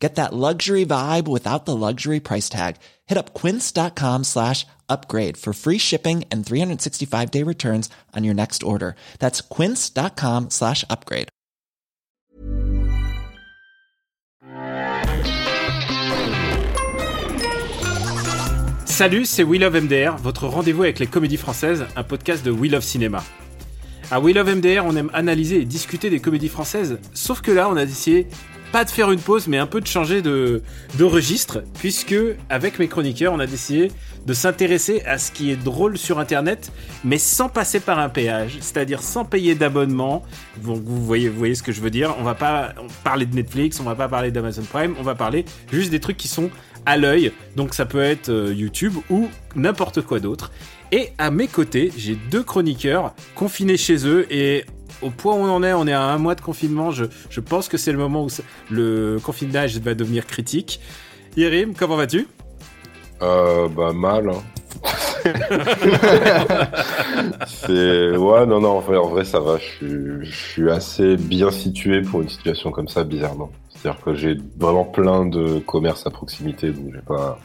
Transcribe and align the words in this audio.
Get 0.00 0.14
that 0.14 0.32
luxury 0.32 0.86
vibe 0.86 1.28
without 1.28 1.66
the 1.66 1.76
luxury 1.76 2.20
price 2.20 2.48
tag. 2.48 2.76
Hit 3.06 3.18
up 3.18 3.34
quince.com 3.34 4.24
slash 4.24 4.66
upgrade 4.88 5.36
for 5.36 5.52
free 5.52 5.78
shipping 5.78 6.24
and 6.32 6.44
365 6.44 7.30
day 7.30 7.44
returns 7.44 7.90
on 8.16 8.24
your 8.24 8.34
next 8.34 8.62
order. 8.62 8.96
That's 9.18 9.42
quince.com 9.42 10.48
slash 10.48 10.84
upgrade. 10.88 11.28
Salut, 18.86 19.24
c'est 19.24 19.44
We 19.44 19.58
Love 19.58 19.80
MDR, 19.80 20.18
votre 20.18 20.46
rendez-vous 20.46 20.82
avec 20.82 20.98
les 20.98 21.06
comédies 21.06 21.38
françaises, 21.38 21.86
un 21.96 22.02
podcast 22.02 22.44
de 22.44 22.50
We 22.50 22.70
Love 22.70 22.82
Cinéma. 22.82 23.24
À 24.10 24.20
We 24.20 24.34
Love 24.34 24.56
MDR, 24.56 24.84
on 24.84 24.94
aime 24.94 25.10
analyser 25.14 25.62
et 25.62 25.64
discuter 25.64 26.10
des 26.10 26.20
comédies 26.20 26.50
françaises, 26.50 26.98
sauf 27.14 27.40
que 27.40 27.50
là, 27.50 27.70
on 27.70 27.78
a 27.78 27.86
décidé 27.86 28.26
pas 28.72 28.84
de 28.84 28.90
faire 28.90 29.10
une 29.10 29.20
pause, 29.20 29.48
mais 29.48 29.58
un 29.58 29.66
peu 29.66 29.80
de 29.80 29.86
changer 29.86 30.22
de, 30.22 30.62
registre, 31.00 31.62
puisque 31.78 32.14
avec 32.48 32.78
mes 32.78 32.88
chroniqueurs, 32.88 33.32
on 33.32 33.40
a 33.40 33.46
décidé 33.46 33.90
de 34.26 34.34
s'intéresser 34.34 35.02
à 35.06 35.18
ce 35.18 35.32
qui 35.32 35.50
est 35.50 35.56
drôle 35.56 35.96
sur 35.96 36.18
Internet, 36.18 36.70
mais 37.04 37.18
sans 37.18 37.48
passer 37.48 37.80
par 37.80 37.98
un 37.98 38.08
péage, 38.08 38.58
c'est-à-dire 38.60 39.02
sans 39.02 39.24
payer 39.24 39.54
d'abonnement. 39.54 40.22
Donc 40.62 40.82
vous 40.84 41.04
voyez, 41.04 41.28
vous 41.28 41.38
voyez 41.38 41.54
ce 41.54 41.62
que 41.62 41.72
je 41.72 41.80
veux 41.80 41.90
dire. 41.90 42.14
On 42.18 42.22
va 42.22 42.34
pas 42.34 42.74
parler 43.02 43.26
de 43.26 43.34
Netflix, 43.34 43.80
on 43.80 43.84
va 43.84 43.94
pas 43.94 44.08
parler 44.08 44.30
d'Amazon 44.30 44.62
Prime, 44.62 44.94
on 44.98 45.02
va 45.02 45.14
parler 45.14 45.44
juste 45.72 45.90
des 45.90 46.00
trucs 46.00 46.16
qui 46.16 46.28
sont 46.28 46.50
à 46.86 46.96
l'œil. 46.96 47.32
Donc 47.56 47.74
ça 47.74 47.86
peut 47.86 48.00
être 48.00 48.28
euh, 48.30 48.54
YouTube 48.54 48.94
ou 49.10 49.28
n'importe 49.54 50.02
quoi 50.02 50.20
d'autre. 50.20 50.50
Et 50.92 51.10
à 51.18 51.30
mes 51.30 51.46
côtés, 51.46 51.92
j'ai 51.96 52.16
deux 52.30 52.42
chroniqueurs 52.42 53.14
confinés 53.34 53.76
chez 53.76 54.06
eux 54.06 54.26
et 54.32 54.64
au 55.02 55.10
point 55.10 55.34
où 55.34 55.38
on 55.38 55.50
en 55.50 55.62
est, 55.62 55.72
on 55.72 55.86
est 55.86 55.92
à 55.92 56.02
un 56.02 56.18
mois 56.18 56.34
de 56.34 56.40
confinement. 56.40 56.90
Je, 56.90 57.04
je 57.30 57.40
pense 57.40 57.68
que 57.68 57.76
c'est 57.76 57.92
le 57.92 57.98
moment 57.98 58.24
où 58.24 58.28
le 58.70 59.18
confinage 59.22 59.78
va 59.78 59.94
devenir 59.94 60.26
critique. 60.26 60.80
Yerim, 61.36 61.74
comment 61.74 61.96
vas-tu? 61.96 62.26
Euh, 63.22 63.68
Bah 63.68 63.92
mal. 63.92 64.28
Hein. 64.30 64.42
C'est 67.46 68.16
ouais 68.16 68.46
non 68.46 68.60
non 68.60 68.70
en 68.70 68.80
vrai, 68.80 68.96
en 68.96 69.08
vrai 69.08 69.24
ça 69.24 69.40
va. 69.40 69.58
Je 69.58 69.64
suis, 69.64 70.24
je 70.26 70.34
suis 70.34 70.70
assez 70.70 71.16
bien 71.16 71.50
situé 71.50 72.02
pour 72.02 72.22
une 72.22 72.28
situation 72.28 72.70
comme 72.70 72.88
ça 72.88 73.04
bizarrement. 73.04 73.50
C'est-à-dire 73.70 74.00
que 74.02 74.14
j'ai 74.14 74.36
vraiment 74.58 74.84
plein 74.84 75.24
de 75.24 75.58
commerces 75.60 76.06
à 76.06 76.10
proximité, 76.10 76.70
donc 76.70 76.92
j'ai 76.94 77.00
pas, 77.00 77.38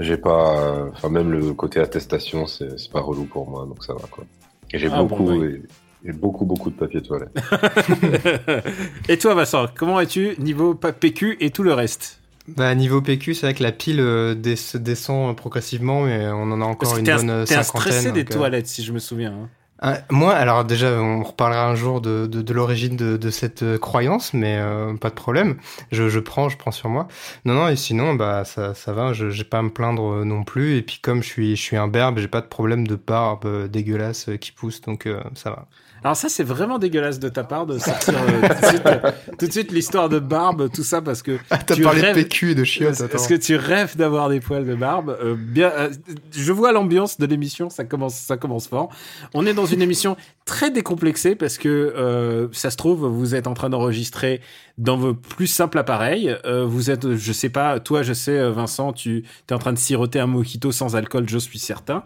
j'ai 0.00 0.16
pas, 0.16 0.86
enfin 0.92 1.08
même 1.08 1.30
le 1.30 1.52
côté 1.54 1.78
attestation, 1.80 2.46
c'est 2.46 2.90
pas 2.90 3.00
relou 3.00 3.24
pour 3.24 3.48
moi, 3.48 3.64
donc 3.66 3.84
ça 3.84 3.92
va 3.92 4.00
quoi. 4.10 4.24
Et 4.72 4.78
j'ai 4.78 4.88
Ah, 4.90 5.02
beaucoup, 5.02 5.24
bon, 5.24 5.42
et, 5.44 5.62
et 6.04 6.12
beaucoup 6.12 6.44
beaucoup 6.44 6.70
de 6.70 6.74
papier 6.76 7.00
toilette. 7.00 7.30
Et 9.08 9.18
toi, 9.18 9.34
Vincent, 9.34 9.66
comment 9.76 10.00
es-tu 10.00 10.34
niveau 10.38 10.74
PQ 10.74 11.36
et 11.40 11.50
tout 11.50 11.62
le 11.62 11.72
reste? 11.74 12.20
Bah 12.48 12.74
niveau 12.74 13.02
PQ, 13.02 13.34
c'est 13.34 13.46
vrai 13.46 13.54
que 13.54 13.62
la 13.62 13.72
pile 13.72 14.00
euh, 14.00 14.34
des- 14.34 14.56
descend 14.78 15.30
euh, 15.30 15.34
progressivement, 15.34 16.02
mais 16.04 16.26
on 16.28 16.50
en 16.52 16.60
a 16.60 16.64
encore 16.64 16.90
Parce 16.90 17.00
une 17.00 17.04
bonne 17.10 17.30
euh, 17.30 17.46
cinquantaine. 17.46 17.64
stressé 17.64 18.12
des 18.12 18.24
toilettes, 18.24 18.66
si 18.68 18.84
je 18.84 18.92
me 18.92 18.98
souviens. 18.98 19.32
hein. 19.32 19.50
ah, 19.78 19.98
moi, 20.10 20.32
alors 20.34 20.64
déjà, 20.64 21.00
on 21.02 21.22
reparlera 21.22 21.68
un 21.68 21.74
jour 21.74 22.00
de, 22.00 22.26
de, 22.26 22.40
de 22.40 22.52
l'origine 22.54 22.96
de, 22.96 23.16
de 23.18 23.30
cette 23.30 23.76
croyance, 23.78 24.32
mais 24.32 24.56
euh, 24.58 24.96
pas 24.96 25.10
de 25.10 25.14
problème. 25.14 25.58
Je, 25.92 26.08
je 26.08 26.18
prends, 26.20 26.48
je 26.48 26.56
prends 26.56 26.70
sur 26.70 26.88
moi. 26.88 27.08
Non, 27.44 27.54
non, 27.54 27.68
et 27.68 27.76
sinon, 27.76 28.14
bah 28.14 28.44
ça, 28.46 28.74
ça 28.74 28.92
va. 28.94 29.12
Je 29.12 29.28
j'ai 29.30 29.44
pas 29.44 29.58
à 29.58 29.62
me 29.62 29.70
plaindre 29.70 30.24
non 30.24 30.44
plus. 30.44 30.76
Et 30.78 30.82
puis 30.82 30.98
comme 31.02 31.22
je 31.22 31.28
suis, 31.28 31.56
je 31.56 31.62
suis 31.62 31.76
un 31.76 31.88
berbe, 31.88 32.18
j'ai 32.18 32.28
pas 32.28 32.40
de 32.40 32.46
problème 32.46 32.86
de 32.86 32.96
barbe 32.96 33.66
dégueulasse 33.68 34.30
qui 34.40 34.52
pousse, 34.52 34.80
donc 34.80 35.06
euh, 35.06 35.22
ça 35.34 35.50
va. 35.50 35.66
Alors 36.04 36.16
ça, 36.16 36.28
c'est 36.28 36.44
vraiment 36.44 36.78
dégueulasse 36.78 37.18
de 37.18 37.28
ta 37.28 37.42
part 37.42 37.66
de 37.66 37.78
sortir 37.78 38.14
euh, 38.16 38.48
tout 38.48 38.60
de 38.60 38.66
suite, 38.66 38.86
euh, 38.86 39.10
tout 39.38 39.46
de 39.46 39.52
suite 39.52 39.72
l'histoire 39.72 40.08
de 40.08 40.18
barbe, 40.20 40.70
tout 40.72 40.84
ça, 40.84 41.02
parce 41.02 41.22
que 41.22 41.38
Ah, 41.50 41.58
t'as 41.58 41.76
parlé 41.82 42.00
rêves- 42.00 42.16
de 42.16 42.22
PQ 42.22 42.50
et 42.50 42.54
de 42.54 42.64
chiottes. 42.64 43.00
attends. 43.00 43.14
Est-ce 43.16 43.28
que 43.28 43.34
tu 43.34 43.56
rêves 43.56 43.96
d'avoir 43.96 44.28
des 44.28 44.40
poils 44.40 44.64
de 44.66 44.74
barbe 44.76 45.16
Euh, 45.22 45.34
Bien, 45.36 45.70
euh, 45.76 45.90
je 46.32 46.52
vois 46.52 46.70
l'ambiance 46.72 47.18
de 47.18 47.26
l'émission, 47.26 47.70
ça 47.70 47.84
commence, 47.84 48.14
ça 48.14 48.36
commence 48.36 48.68
fort. 48.68 48.90
On 49.34 49.46
est 49.46 49.54
dans 49.54 49.66
une 49.66 49.82
émission 49.82 50.16
très 50.44 50.70
décomplexée 50.70 51.34
parce 51.34 51.58
que 51.58 51.68
euh, 51.68 52.48
ça 52.52 52.70
se 52.70 52.76
trouve, 52.76 53.06
vous 53.06 53.34
êtes 53.34 53.46
en 53.48 53.54
train 53.54 53.70
d'enregistrer 53.70 54.40
dans 54.78 54.96
vos 54.96 55.14
plus 55.14 55.46
simples 55.48 55.78
appareils. 55.78 56.36
Euh, 56.44 56.64
vous 56.64 56.90
êtes, 56.90 57.16
je 57.16 57.32
sais 57.32 57.48
pas, 57.48 57.80
toi, 57.80 58.02
je 58.02 58.12
sais, 58.12 58.48
Vincent, 58.50 58.92
tu 58.92 59.24
es 59.48 59.52
en 59.52 59.58
train 59.58 59.72
de 59.72 59.78
siroter 59.78 60.20
un 60.20 60.26
mojito 60.26 60.70
sans 60.70 60.94
alcool, 60.94 61.28
je 61.28 61.38
suis 61.38 61.58
certain. 61.58 62.04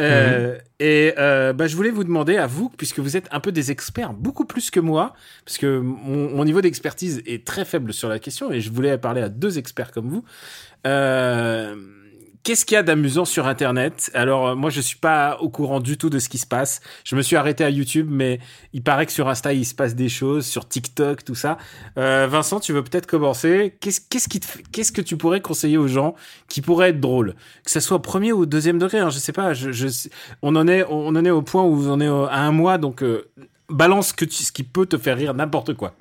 Euh, 0.00 0.58
Et 0.80 1.12
euh, 1.18 1.52
bah, 1.52 1.66
je 1.66 1.74
voulais 1.74 1.90
vous 1.90 2.04
demander 2.04 2.36
à 2.36 2.46
vous, 2.46 2.68
puisque 2.68 3.00
vous 3.00 3.16
êtes 3.16 3.26
un 3.32 3.40
peu 3.40 3.50
des 3.50 3.70
experts, 3.70 4.12
beaucoup 4.12 4.44
plus 4.44 4.70
que 4.70 4.78
moi, 4.78 5.14
parce 5.44 5.58
que 5.58 5.80
mon, 5.80 6.30
mon 6.30 6.44
niveau 6.44 6.60
d'expertise 6.60 7.22
est 7.26 7.44
très 7.44 7.64
faible 7.64 7.92
sur 7.92 8.08
la 8.08 8.18
question, 8.18 8.52
et 8.52 8.60
je 8.60 8.70
voulais 8.70 8.96
parler 8.96 9.22
à 9.22 9.28
deux 9.28 9.58
experts 9.58 9.90
comme 9.90 10.08
vous. 10.08 10.24
Euh, 10.86 11.74
Qu'est-ce 12.48 12.64
qu'il 12.64 12.76
y 12.76 12.78
a 12.78 12.82
d'amusant 12.82 13.26
sur 13.26 13.46
Internet? 13.46 14.10
Alors 14.14 14.48
euh, 14.48 14.54
moi 14.54 14.70
je 14.70 14.80
suis 14.80 14.96
pas 14.96 15.36
au 15.42 15.50
courant 15.50 15.80
du 15.80 15.98
tout 15.98 16.08
de 16.08 16.18
ce 16.18 16.30
qui 16.30 16.38
se 16.38 16.46
passe. 16.46 16.80
Je 17.04 17.14
me 17.14 17.20
suis 17.20 17.36
arrêté 17.36 17.62
à 17.62 17.68
YouTube, 17.68 18.08
mais 18.10 18.40
il 18.72 18.82
paraît 18.82 19.04
que 19.04 19.12
sur 19.12 19.28
Insta 19.28 19.52
il 19.52 19.66
se 19.66 19.74
passe 19.74 19.94
des 19.94 20.08
choses, 20.08 20.46
sur 20.46 20.66
TikTok, 20.66 21.24
tout 21.24 21.34
ça. 21.34 21.58
Euh, 21.98 22.26
Vincent, 22.26 22.58
tu 22.58 22.72
veux 22.72 22.82
peut-être 22.82 23.04
commencer 23.06 23.76
Qu'est-ce 23.80 24.00
qu'est-ce 24.00 24.92
que 24.92 25.02
tu 25.02 25.18
pourrais 25.18 25.42
conseiller 25.42 25.76
aux 25.76 25.88
gens 25.88 26.14
qui 26.48 26.62
pourrait 26.62 26.88
être 26.88 27.00
drôle, 27.00 27.34
que 27.66 27.70
ça 27.70 27.82
soit 27.82 28.00
premier 28.00 28.32
ou 28.32 28.46
deuxième 28.46 28.78
degré 28.78 28.96
hein, 29.00 29.10
Je 29.10 29.18
sais 29.18 29.32
pas. 29.32 29.52
On 30.40 30.56
en 30.56 30.66
est 30.68 30.86
on 30.88 31.08
en 31.08 31.24
est 31.26 31.30
au 31.30 31.42
point 31.42 31.64
où 31.64 31.86
on 31.86 32.00
est 32.00 32.08
au- 32.08 32.24
à 32.24 32.38
un 32.38 32.52
mois, 32.52 32.78
donc 32.78 33.02
euh, 33.02 33.28
balance 33.68 34.14
ce 34.18 34.52
qui 34.52 34.62
peut 34.62 34.86
te 34.86 34.96
faire 34.96 35.18
rire 35.18 35.34
n'importe 35.34 35.74
quoi. 35.74 35.92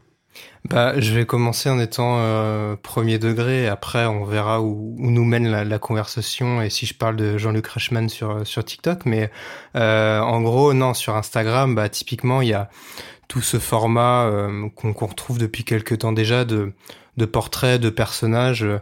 Bah, 0.70 1.00
je 1.00 1.14
vais 1.14 1.26
commencer 1.26 1.70
en 1.70 1.80
étant 1.80 2.18
euh, 2.18 2.76
premier 2.76 3.20
degré. 3.20 3.68
Après, 3.68 4.06
on 4.06 4.26
verra 4.26 4.62
où, 4.62 4.96
nous 5.00 5.24
mène 5.24 5.50
la, 5.50 5.80
conversation 5.80 6.62
et 6.62 6.70
si 6.70 6.86
je 6.86 6.94
parle 6.94 7.16
de 7.16 7.38
Jean-Luc 7.38 7.68
Reichmann 7.68 8.10
sur 8.10 8.46
sur 8.46 8.66
TikTok. 8.66 9.06
Mais 9.06 9.32
euh, 9.76 10.20
en 10.20 10.42
gros, 10.42 10.74
non, 10.74 10.94
sur 10.94 11.16
Instagram, 11.16 11.74
bah 11.76 11.88
typiquement, 11.88 12.42
il 12.42 12.50
y 12.50 12.54
a 12.54 12.70
tout 13.30 13.42
ce 13.42 13.60
format 13.60 14.26
euh, 14.26 14.70
qu'on 14.76 14.94
qu'on 14.94 15.06
retrouve 15.06 15.38
depuis 15.38 15.64
quelques 15.64 16.00
temps 16.00 16.12
déjà 16.12 16.44
de 16.44 16.74
de 17.18 17.26
portraits 17.26 17.82
de 17.82 17.90
personnages 17.90 18.64
euh, 18.64 18.80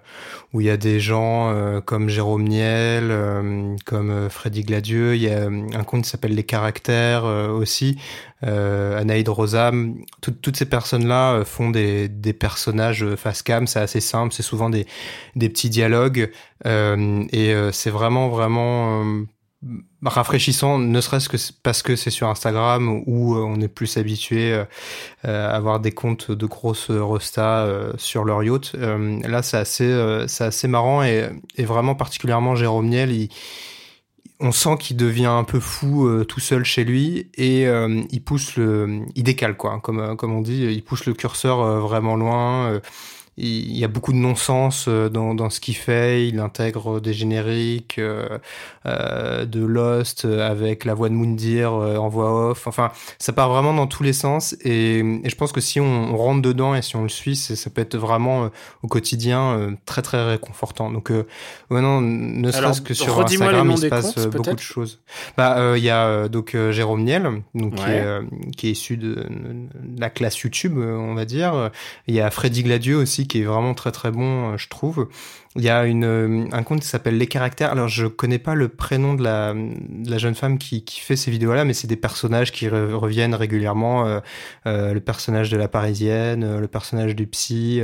où 0.53 0.61
il 0.61 0.67
y 0.67 0.69
a 0.69 0.77
des 0.77 0.99
gens 0.99 1.51
euh, 1.51 1.81
comme 1.81 2.09
Jérôme 2.09 2.43
Niel, 2.43 3.09
euh, 3.09 3.75
comme 3.85 4.29
Freddy 4.29 4.63
Gladieux. 4.63 5.15
Il 5.15 5.21
y 5.21 5.29
a 5.29 5.45
un 5.45 5.83
compte 5.83 6.03
qui 6.03 6.09
s'appelle 6.09 6.35
Les 6.35 6.43
Caractères 6.43 7.23
aussi, 7.25 7.97
euh, 8.43 8.99
Anaïd 8.99 9.27
Rosam. 9.29 9.95
Tout- 10.21 10.31
toutes 10.31 10.57
ces 10.57 10.65
personnes-là 10.65 11.43
font 11.45 11.69
des, 11.71 12.07
des 12.09 12.33
personnages 12.33 13.05
face 13.15 13.41
cam. 13.41 13.67
C'est 13.67 13.79
assez 13.79 14.01
simple. 14.01 14.33
C'est 14.33 14.43
souvent 14.43 14.69
des, 14.69 14.85
des 15.35 15.49
petits 15.49 15.69
dialogues 15.69 16.31
et 16.65 17.53
c'est 17.71 17.89
vraiment 17.89 18.29
vraiment 18.29 19.03
rafraîchissant, 20.03 20.77
ne 20.77 21.01
serait-ce 21.01 21.29
que 21.29 21.37
parce 21.63 21.81
que 21.81 21.95
c'est 21.95 22.09
sur 22.09 22.27
Instagram 22.27 23.01
où 23.07 23.35
euh, 23.35 23.39
on 23.39 23.59
est 23.61 23.67
plus 23.67 23.97
habitué 23.97 24.53
euh, 24.53 24.65
euh, 25.25 25.49
à 25.49 25.55
avoir 25.55 25.79
des 25.79 25.91
comptes 25.91 26.31
de 26.31 26.45
grosses 26.45 26.91
rostas 26.91 27.65
euh, 27.65 27.93
sur 27.97 28.23
leur 28.23 28.43
yacht. 28.43 28.73
Là, 28.75 29.41
c'est 29.41 29.57
assez, 29.57 30.25
c'est 30.27 30.67
marrant 30.67 31.03
et, 31.03 31.29
vraiment 31.59 31.95
particulièrement 31.95 32.55
Jérôme 32.55 32.87
Niel, 32.87 33.29
on 34.39 34.51
sent 34.51 34.77
qu'il 34.79 34.97
devient 34.97 35.25
un 35.25 35.43
peu 35.43 35.59
fou 35.59 36.23
tout 36.25 36.39
seul 36.39 36.65
chez 36.65 36.83
lui 36.83 37.29
et 37.35 37.63
il 37.63 38.23
pousse 38.23 38.55
le, 38.57 39.01
il 39.15 39.23
décale 39.23 39.55
quoi, 39.57 39.79
comme 39.81 39.99
on 40.23 40.41
dit, 40.41 40.63
il 40.63 40.83
pousse 40.83 41.05
le 41.05 41.13
curseur 41.13 41.81
vraiment 41.81 42.15
loin. 42.15 42.81
Euh, 43.37 43.43
il 43.43 43.77
y 43.77 43.83
a 43.83 43.87
beaucoup 43.87 44.13
de 44.13 44.17
non-sens 44.17 44.85
euh, 44.87 45.09
dans, 45.09 45.35
dans 45.35 45.49
ce 45.49 45.59
qu'il 45.59 45.75
fait. 45.75 46.27
Il 46.27 46.39
intègre 46.39 46.99
des 46.99 47.13
génériques 47.13 47.97
euh, 47.99 48.37
euh, 48.85 49.45
de 49.45 49.63
Lost 49.63 50.25
euh, 50.25 50.49
avec 50.49 50.85
la 50.85 50.93
voix 50.93 51.09
de 51.09 51.13
Moundir 51.13 51.73
euh, 51.73 51.97
en 51.97 52.07
voix 52.07 52.51
off. 52.51 52.67
Enfin, 52.67 52.91
ça 53.19 53.33
part 53.33 53.49
vraiment 53.49 53.73
dans 53.73 53.87
tous 53.87 54.03
les 54.03 54.13
sens. 54.13 54.55
Et, 54.61 54.99
et 54.99 55.29
je 55.29 55.35
pense 55.35 55.51
que 55.51 55.61
si 55.61 55.79
on, 55.79 56.13
on 56.13 56.17
rentre 56.17 56.41
dedans 56.41 56.75
et 56.75 56.81
si 56.81 56.95
on 56.95 57.03
le 57.03 57.09
suit, 57.09 57.35
ça 57.35 57.69
peut 57.69 57.81
être 57.81 57.97
vraiment 57.97 58.45
euh, 58.45 58.47
au 58.83 58.87
quotidien 58.87 59.57
euh, 59.57 59.71
très 59.85 60.01
très 60.01 60.25
réconfortant. 60.25 60.91
Donc, 60.91 61.11
euh, 61.11 61.25
ouais, 61.69 61.81
non, 61.81 62.01
ne 62.01 62.51
serait-ce 62.51 62.81
que 62.81 62.93
sur 62.93 63.19
Instagram, 63.19 63.71
il 63.71 63.77
se 63.77 63.87
passe 63.87 64.13
comptes, 64.13 64.17
euh, 64.25 64.29
beaucoup 64.29 64.55
de 64.55 64.59
choses. 64.59 65.01
Bah, 65.37 65.57
euh, 65.57 65.77
il 65.77 65.83
y 65.83 65.89
a 65.89 66.05
euh, 66.05 66.27
donc 66.29 66.55
euh, 66.55 66.71
Jérôme 66.71 67.03
Niel, 67.03 67.43
donc 67.53 67.75
qui, 67.75 67.83
est, 67.83 68.01
euh, 68.01 68.21
qui 68.55 68.67
est 68.67 68.71
issu 68.71 68.97
de, 68.97 69.15
de 69.15 69.99
la 69.99 70.09
classe 70.09 70.39
YouTube, 70.39 70.77
euh, 70.77 70.95
on 70.95 71.15
va 71.15 71.25
dire. 71.25 71.71
Il 72.07 72.15
y 72.15 72.21
a 72.21 72.31
Freddy 72.31 72.63
Gladieux 72.63 72.97
aussi 72.97 73.24
qui 73.27 73.41
est 73.41 73.45
vraiment 73.45 73.73
très 73.73 73.91
très 73.91 74.11
bon, 74.11 74.57
je 74.57 74.67
trouve. 74.69 75.07
Il 75.57 75.63
y 75.63 75.69
a 75.69 75.85
une, 75.85 76.49
un 76.51 76.63
compte 76.63 76.81
qui 76.81 76.87
s'appelle 76.87 77.17
Les 77.17 77.27
Caractères. 77.27 77.71
Alors, 77.71 77.87
je 77.87 78.07
connais 78.07 78.39
pas 78.39 78.55
le 78.55 78.67
prénom 78.67 79.13
de 79.13 79.23
la, 79.23 79.53
de 79.53 80.11
la 80.11 80.17
jeune 80.17 80.35
femme 80.35 80.57
qui, 80.57 80.83
qui 80.83 80.99
fait 80.99 81.15
ces 81.15 81.31
vidéos-là, 81.31 81.63
mais 81.63 81.73
c'est 81.73 81.87
des 81.87 81.95
personnages 81.95 82.51
qui 82.51 82.67
reviennent 82.67 83.33
régulièrement. 83.33 84.05
Euh, 84.05 84.19
euh, 84.67 84.93
le 84.93 84.99
personnage 84.99 85.49
de 85.49 85.55
la 85.55 85.69
Parisienne, 85.69 86.43
euh, 86.43 86.59
le 86.59 86.67
personnage 86.67 87.15
du 87.15 87.25
psy. 87.27 87.81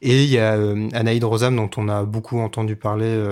et 0.00 0.22
il 0.24 0.30
y 0.30 0.38
a 0.38 0.54
Anaïd 0.94 1.22
Rosam, 1.22 1.56
dont 1.56 1.68
on 1.76 1.90
a 1.90 2.04
beaucoup 2.04 2.38
entendu 2.40 2.74
parler 2.74 3.22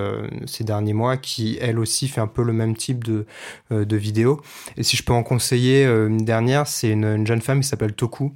ces 0.45 0.63
derniers 0.63 0.93
mois, 0.93 1.17
qui, 1.17 1.57
elle 1.59 1.79
aussi, 1.79 2.07
fait 2.07 2.21
un 2.21 2.27
peu 2.27 2.43
le 2.43 2.53
même 2.53 2.75
type 2.75 3.03
de, 3.03 3.25
de 3.71 3.97
vidéos. 3.97 4.41
Et 4.77 4.83
si 4.83 4.97
je 4.97 5.03
peux 5.03 5.13
en 5.13 5.23
conseiller 5.23 5.85
une 5.85 6.25
dernière, 6.25 6.67
c'est 6.67 6.91
une 6.91 7.25
jeune 7.25 7.41
femme 7.41 7.61
qui 7.61 7.67
s'appelle 7.67 7.93
Toku, 7.93 8.33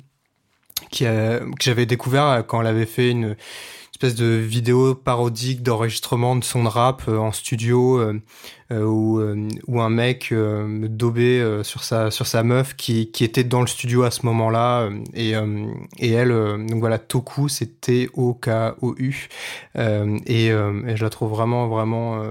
qui 0.89 1.05
que 1.05 1.63
j'avais 1.63 1.85
découvert 1.85 2.43
quand 2.47 2.61
elle 2.61 2.67
avait 2.67 2.85
fait 2.85 3.11
une 3.11 3.35
espèce 4.03 4.19
de 4.19 4.35
vidéo 4.35 4.95
parodique 4.95 5.63
d'enregistrement 5.63 6.35
de 6.35 6.43
son 6.43 6.63
rap 6.63 7.03
euh, 7.07 7.17
en 7.17 7.31
studio 7.31 7.99
euh, 7.99 8.19
euh, 8.71 8.83
où, 8.83 9.21
où 9.67 9.81
un 9.81 9.89
mec 9.89 10.31
me 10.31 10.87
dobait 10.87 11.63
sur 11.63 11.83
sa 11.83 12.11
sur 12.11 12.27
sa 12.27 12.43
meuf 12.43 12.75
qui, 12.75 13.11
qui 13.11 13.23
était 13.23 13.45
dans 13.45 13.61
le 13.61 13.67
studio 13.67 14.03
à 14.03 14.11
ce 14.11 14.25
moment-là 14.25 14.89
et 15.13 15.33
et 15.99 16.11
elle 16.11 16.29
donc 16.67 16.79
voilà 16.79 16.97
Toku 16.97 17.49
c'est 17.49 17.81
T 17.81 18.09
O 18.15 18.33
K 18.33 18.49
O 18.81 18.95
U 18.97 19.29
et, 19.75 20.47
et, 20.47 20.49
je 20.49 21.03
la 21.03 21.09
trouve 21.09 21.29
vraiment 21.29 21.67
vraiment 21.67 22.23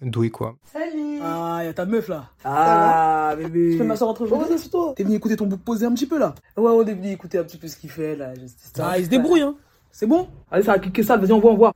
douée 0.00 0.30
quoi. 0.30 0.56
Salut. 0.72 1.20
Ah, 1.22 1.60
y'a 1.62 1.74
ta 1.74 1.84
meuf 1.84 2.08
là. 2.08 2.30
Ah, 2.44 3.34
bébé. 3.36 3.72
Tu 3.72 3.78
fais 3.78 3.84
ma 3.84 3.96
soeur 3.96 4.08
entre 4.08 4.26
oh, 4.30 4.44
c'est 4.56 4.70
toi. 4.70 4.94
T'es 4.96 5.04
venu 5.04 5.16
écouter 5.16 5.36
ton 5.36 5.46
bouc 5.46 5.60
posé 5.60 5.84
un 5.84 5.92
petit 5.92 6.06
peu 6.06 6.18
là. 6.18 6.34
Ouais, 6.56 6.70
on 6.70 6.86
est 6.86 6.94
venu 6.94 7.10
écouter 7.10 7.36
un 7.36 7.44
petit 7.44 7.58
peu 7.58 7.68
ce 7.68 7.76
qu'il 7.76 7.90
fait 7.90 8.16
là. 8.16 8.32
Ah, 8.78 8.98
il 8.98 9.04
se 9.04 9.10
débrouille 9.10 9.42
hein. 9.42 9.56
C'est 9.94 10.06
bon? 10.06 10.26
Allez, 10.50 10.64
ça 10.64 10.72
a 10.72 10.78
cliqué 10.78 11.02
ça, 11.02 11.18
vas-y, 11.18 11.32
on 11.32 11.38
voit, 11.38 11.52
on 11.52 11.56
voit. 11.56 11.72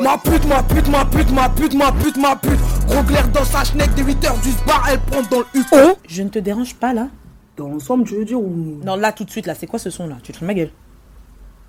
Ma 0.00 0.18
pute, 0.18 0.46
ma 0.46 0.62
pute, 0.62 0.88
ma 0.88 1.04
pute, 1.04 1.32
ma 1.32 1.48
pute, 1.48 1.74
ma 1.74 1.92
pute, 1.92 2.16
ma 2.16 2.36
pute. 2.36 2.60
Gros 2.86 3.02
clair 3.02 3.28
dans 3.30 3.44
sa 3.44 3.64
schneck 3.64 3.92
des 3.94 4.04
8 4.04 4.24
heures 4.26 4.38
du 4.38 4.50
bar, 4.64 4.86
elle 4.90 5.00
prend 5.00 5.22
dans 5.22 5.40
le 5.40 5.60
U. 5.60 5.64
Oh? 5.72 5.96
Je 6.06 6.22
ne 6.22 6.28
te 6.28 6.38
dérange 6.38 6.76
pas 6.76 6.94
là 6.94 7.08
Dans 7.56 7.68
l'ensemble, 7.68 8.04
tu 8.04 8.14
veux 8.14 8.24
dire 8.24 8.40
ou? 8.40 8.80
Non, 8.84 8.94
là 8.94 9.10
tout 9.12 9.24
de 9.24 9.30
suite, 9.30 9.46
là, 9.46 9.56
c'est 9.56 9.66
quoi 9.66 9.80
ce 9.80 9.90
son 9.90 10.06
là? 10.06 10.18
Tu 10.22 10.30
te 10.30 10.38
fais 10.38 10.46
ma 10.46 10.54
gueule 10.54 10.70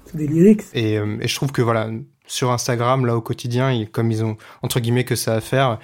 C'est 0.06 0.18
des 0.18 0.28
lyrics. 0.28 0.62
Et, 0.74 1.00
euh, 1.00 1.18
et 1.20 1.28
je 1.28 1.36
trouve 1.36 1.52
que 1.52 1.64
voilà, 1.64 1.90
sur 2.26 2.52
Instagram 2.52 3.06
là 3.06 3.16
au 3.16 3.22
quotidien, 3.22 3.86
comme 3.92 4.12
ils 4.12 4.24
ont 4.24 4.38
entre 4.62 4.80
guillemets 4.80 5.04
que 5.04 5.16
ça 5.16 5.36
à 5.36 5.42
faire, 5.42 5.80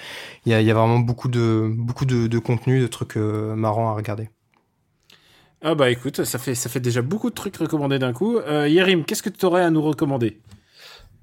il 0.46 0.52
y 0.52 0.56
a, 0.56 0.62
y 0.62 0.72
a, 0.72 0.74
vraiment 0.74 1.00
beaucoup 1.00 1.28
de 1.28 1.72
beaucoup 1.76 2.06
de, 2.06 2.28
de 2.28 2.40
contenu, 2.40 2.82
de 2.82 2.88
trucs 2.88 3.18
euh, 3.18 3.56
marrants 3.56 3.90
à 3.90 3.94
regarder. 3.94 4.30
Ah 5.62 5.76
bah 5.76 5.90
écoute, 5.90 6.24
ça 6.24 6.40
fait 6.40 6.56
ça 6.56 6.70
fait 6.70 6.80
déjà 6.80 7.02
beaucoup 7.02 7.30
de 7.30 7.36
trucs 7.36 7.58
recommandés 7.58 8.00
d'un 8.00 8.14
coup. 8.14 8.38
Euh, 8.38 8.68
Yerim, 8.68 9.04
qu'est-ce 9.04 9.24
que 9.24 9.30
tu 9.30 9.46
aurais 9.46 9.64
à 9.64 9.70
nous 9.70 9.82
recommander? 9.82 10.40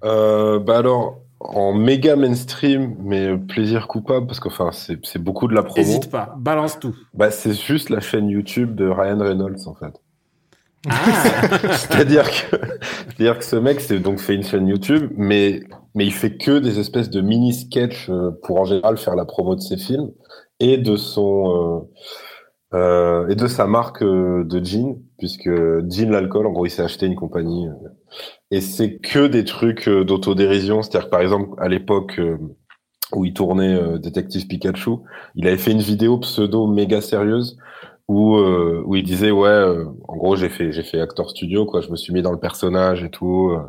Euh, 0.04 0.58
Bah 0.58 0.78
alors 0.78 1.20
en 1.40 1.72
méga 1.72 2.16
mainstream, 2.16 2.96
mais 3.00 3.36
plaisir 3.36 3.88
coupable 3.88 4.26
parce 4.26 4.40
que 4.40 4.48
enfin 4.48 4.70
c'est 4.72 5.18
beaucoup 5.18 5.48
de 5.48 5.54
la 5.54 5.62
promo. 5.62 5.86
N'hésite 5.86 6.10
pas, 6.10 6.34
balance 6.38 6.78
tout. 6.78 6.94
Bah 7.14 7.30
c'est 7.30 7.54
juste 7.54 7.88
la 7.88 8.00
chaîne 8.00 8.28
YouTube 8.28 8.74
de 8.74 8.86
Ryan 8.86 9.18
Reynolds 9.18 9.66
en 9.66 9.74
fait. 9.74 10.00
Ah. 10.88 11.68
C'est-à-dire 11.72 12.24
que, 12.24 12.56
c'est-à-dire 13.08 13.38
que 13.38 13.44
ce 13.44 13.56
mec 13.56 13.80
c'est 13.80 13.98
donc 13.98 14.18
fait 14.18 14.34
une 14.34 14.44
chaîne 14.44 14.68
YouTube, 14.68 15.10
mais 15.16 15.62
mais 15.94 16.04
il 16.06 16.12
fait 16.12 16.36
que 16.36 16.58
des 16.58 16.78
espèces 16.78 17.10
de 17.10 17.20
mini 17.20 17.54
sketchs 17.54 18.08
euh, 18.10 18.30
pour 18.42 18.60
en 18.60 18.64
général 18.64 18.96
faire 18.98 19.16
la 19.16 19.24
promo 19.24 19.54
de 19.54 19.60
ses 19.60 19.76
films 19.76 20.10
et 20.60 20.78
de 20.78 20.96
son 20.96 21.86
euh, 22.74 22.78
euh, 22.78 23.28
et 23.28 23.34
de 23.34 23.46
sa 23.46 23.66
marque 23.66 24.02
euh, 24.02 24.44
de 24.44 24.64
jean, 24.64 24.98
puisque 25.18 25.50
jean 25.88 26.10
l'alcool, 26.10 26.46
en 26.46 26.52
gros, 26.52 26.66
il 26.66 26.70
s'est 26.70 26.82
acheté 26.82 27.06
une 27.06 27.16
compagnie 27.16 27.68
et 28.50 28.60
c'est 28.60 28.98
que 28.98 29.26
des 29.26 29.44
trucs 29.44 29.88
d'autodérision. 29.88 30.82
C'est-à-dire 30.82 31.06
que 31.06 31.10
par 31.10 31.20
exemple 31.20 31.50
à 31.58 31.68
l'époque 31.68 32.20
où 33.14 33.24
il 33.24 33.32
tournait 33.32 33.98
Détective 33.98 34.46
Pikachu, 34.46 34.98
il 35.36 35.46
avait 35.46 35.56
fait 35.56 35.72
une 35.72 35.80
vidéo 35.80 36.18
pseudo 36.18 36.66
méga 36.66 37.00
sérieuse 37.00 37.56
où 38.08 38.36
euh, 38.36 38.82
où 38.86 38.94
il 38.94 39.02
disait 39.02 39.30
ouais 39.30 39.48
euh, 39.48 39.84
en 40.06 40.16
gros 40.16 40.36
j'ai 40.36 40.48
fait 40.48 40.72
j'ai 40.72 40.82
fait 40.82 41.00
acteur 41.00 41.30
studio 41.30 41.66
quoi. 41.66 41.80
Je 41.80 41.90
me 41.90 41.96
suis 41.96 42.12
mis 42.12 42.22
dans 42.22 42.32
le 42.32 42.38
personnage 42.38 43.02
et 43.02 43.10
tout 43.10 43.50
euh, 43.50 43.60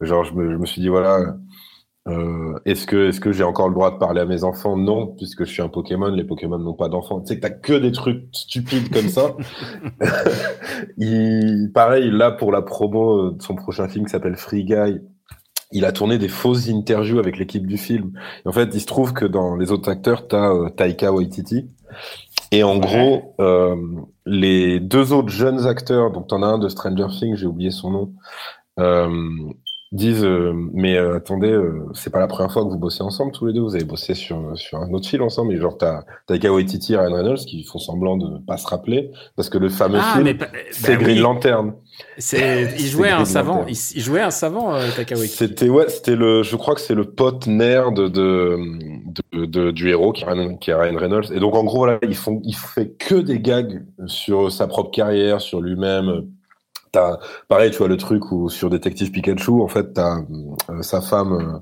genre 0.00 0.24
je 0.24 0.34
me, 0.34 0.52
je 0.52 0.56
me 0.56 0.66
suis 0.66 0.80
dit 0.80 0.88
voilà 0.88 1.36
euh, 2.06 2.58
est-ce 2.66 2.86
que 2.86 3.08
est-ce 3.08 3.20
que 3.20 3.32
j'ai 3.32 3.44
encore 3.44 3.68
le 3.68 3.74
droit 3.74 3.90
de 3.90 3.98
parler 3.98 4.20
à 4.20 4.26
mes 4.26 4.44
enfants? 4.44 4.76
Non 4.76 5.06
puisque 5.06 5.44
je 5.44 5.50
suis 5.50 5.62
un 5.62 5.68
Pokémon. 5.68 6.08
Les 6.08 6.24
Pokémon 6.24 6.58
n'ont 6.58 6.74
pas 6.74 6.88
d'enfants. 6.88 7.20
Tu 7.20 7.28
sais 7.28 7.36
que 7.36 7.40
t'as 7.40 7.50
que 7.50 7.72
des 7.72 7.92
trucs 7.92 8.24
stupides 8.32 8.92
comme 8.92 9.08
ça. 9.08 9.34
Il 10.98 11.70
pareil 11.74 12.10
là 12.10 12.30
pour 12.30 12.52
la 12.52 12.62
promo 12.62 13.30
de 13.30 13.42
son 13.42 13.54
prochain 13.54 13.88
film 13.88 14.04
qui 14.06 14.10
s'appelle 14.10 14.36
Free 14.36 14.64
Guy 14.64 15.00
il 15.74 15.84
a 15.84 15.92
tourné 15.92 16.18
des 16.18 16.28
fausses 16.28 16.68
interviews 16.68 17.18
avec 17.18 17.36
l'équipe 17.36 17.66
du 17.66 17.76
film. 17.76 18.12
Et 18.44 18.48
en 18.48 18.52
fait, 18.52 18.70
il 18.72 18.80
se 18.80 18.86
trouve 18.86 19.12
que 19.12 19.24
dans 19.24 19.56
les 19.56 19.72
autres 19.72 19.90
acteurs, 19.90 20.28
tu 20.28 20.36
as 20.36 20.70
Taika 20.76 21.12
Waititi, 21.12 21.68
et 22.54 22.62
en 22.62 22.78
gros, 22.78 23.34
euh, 23.40 23.74
les 24.26 24.78
deux 24.78 25.12
autres 25.12 25.30
jeunes 25.30 25.66
acteurs, 25.66 26.12
donc 26.12 26.28
t'en 26.28 26.42
as 26.42 26.46
un 26.46 26.58
de 26.58 26.68
Stranger 26.68 27.08
Things, 27.18 27.34
j'ai 27.34 27.46
oublié 27.46 27.72
son 27.72 27.90
nom, 27.90 28.12
euh, 28.78 29.50
disent 29.94 30.24
euh, 30.24 30.52
mais 30.72 30.96
euh, 30.96 31.16
attendez 31.16 31.50
euh, 31.50 31.86
c'est 31.94 32.10
pas 32.10 32.18
la 32.18 32.26
première 32.26 32.52
fois 32.52 32.64
que 32.64 32.68
vous 32.68 32.78
bossez 32.78 33.02
ensemble 33.02 33.30
tous 33.30 33.46
les 33.46 33.52
deux. 33.52 33.60
Vous 33.60 33.76
avez 33.76 33.84
bossé 33.84 34.14
sur 34.14 34.58
sur 34.58 34.78
un 34.78 34.92
autre 34.92 35.08
film 35.08 35.22
ensemble 35.22 35.54
et 35.54 35.56
genre 35.56 35.78
t'as 35.78 36.02
Taika 36.26 36.52
Waititi 36.52 36.94
et 36.94 36.96
Ryan 36.96 37.14
Reynolds 37.14 37.44
qui 37.46 37.62
font 37.62 37.78
semblant 37.78 38.16
de 38.16 38.38
pas 38.44 38.56
se 38.56 38.66
rappeler 38.66 39.12
parce 39.36 39.48
que 39.48 39.56
le 39.56 39.68
fameux 39.68 40.00
ah, 40.02 40.14
film 40.16 40.36
c'est 40.72 40.96
bah 40.96 41.02
Green 41.02 41.20
Lantern. 41.20 41.74
C'est 42.18 42.74
il 42.78 42.86
jouait 42.86 43.10
un 43.10 43.24
savant 43.24 43.66
il, 43.68 44.02
jouait 44.02 44.22
un 44.22 44.32
savant 44.32 44.72
Taika 44.96 45.14
Waititi 45.14 45.36
c'était 45.36 45.68
ouais 45.68 45.88
c'était 45.88 46.16
le 46.16 46.42
je 46.42 46.56
crois 46.56 46.74
que 46.74 46.80
c'est 46.80 46.96
le 46.96 47.04
pote 47.04 47.46
nerd 47.46 47.94
de, 47.94 48.08
de, 48.08 49.46
de, 49.46 49.70
du 49.70 49.90
héros 49.90 50.12
qui 50.12 50.24
est, 50.24 50.58
qui 50.58 50.70
est 50.72 50.74
Ryan 50.74 50.98
Reynolds. 50.98 51.32
Et 51.32 51.38
donc 51.38 51.54
en 51.54 51.62
gros 51.62 51.78
voilà 51.78 52.00
ils 52.02 52.16
font 52.16 52.40
il 52.42 52.56
fait 52.56 52.88
que 52.98 53.14
des 53.14 53.38
gags 53.38 53.84
sur 54.06 54.50
sa 54.50 54.66
propre 54.66 54.90
carrière 54.90 55.40
sur 55.40 55.60
lui-même 55.60 56.24
pareil, 57.48 57.70
tu 57.70 57.78
vois 57.78 57.88
le 57.88 57.96
truc 57.96 58.30
où 58.32 58.48
sur 58.48 58.70
Détective 58.70 59.10
Pikachu, 59.10 59.60
en 59.62 59.68
fait, 59.68 59.92
t'as 59.94 60.18
euh, 60.70 60.82
sa 60.82 61.00
femme 61.00 61.32
euh, 61.32 61.58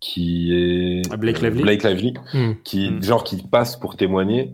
qui 0.00 0.52
est 0.52 1.16
Blake 1.16 1.40
Lively, 1.40 1.62
Blake 1.62 1.82
Lively 1.84 2.14
hmm. 2.34 2.52
qui 2.64 2.90
hmm. 2.90 3.02
genre 3.02 3.24
qui 3.24 3.36
passe 3.42 3.76
pour 3.76 3.96
témoigner 3.96 4.52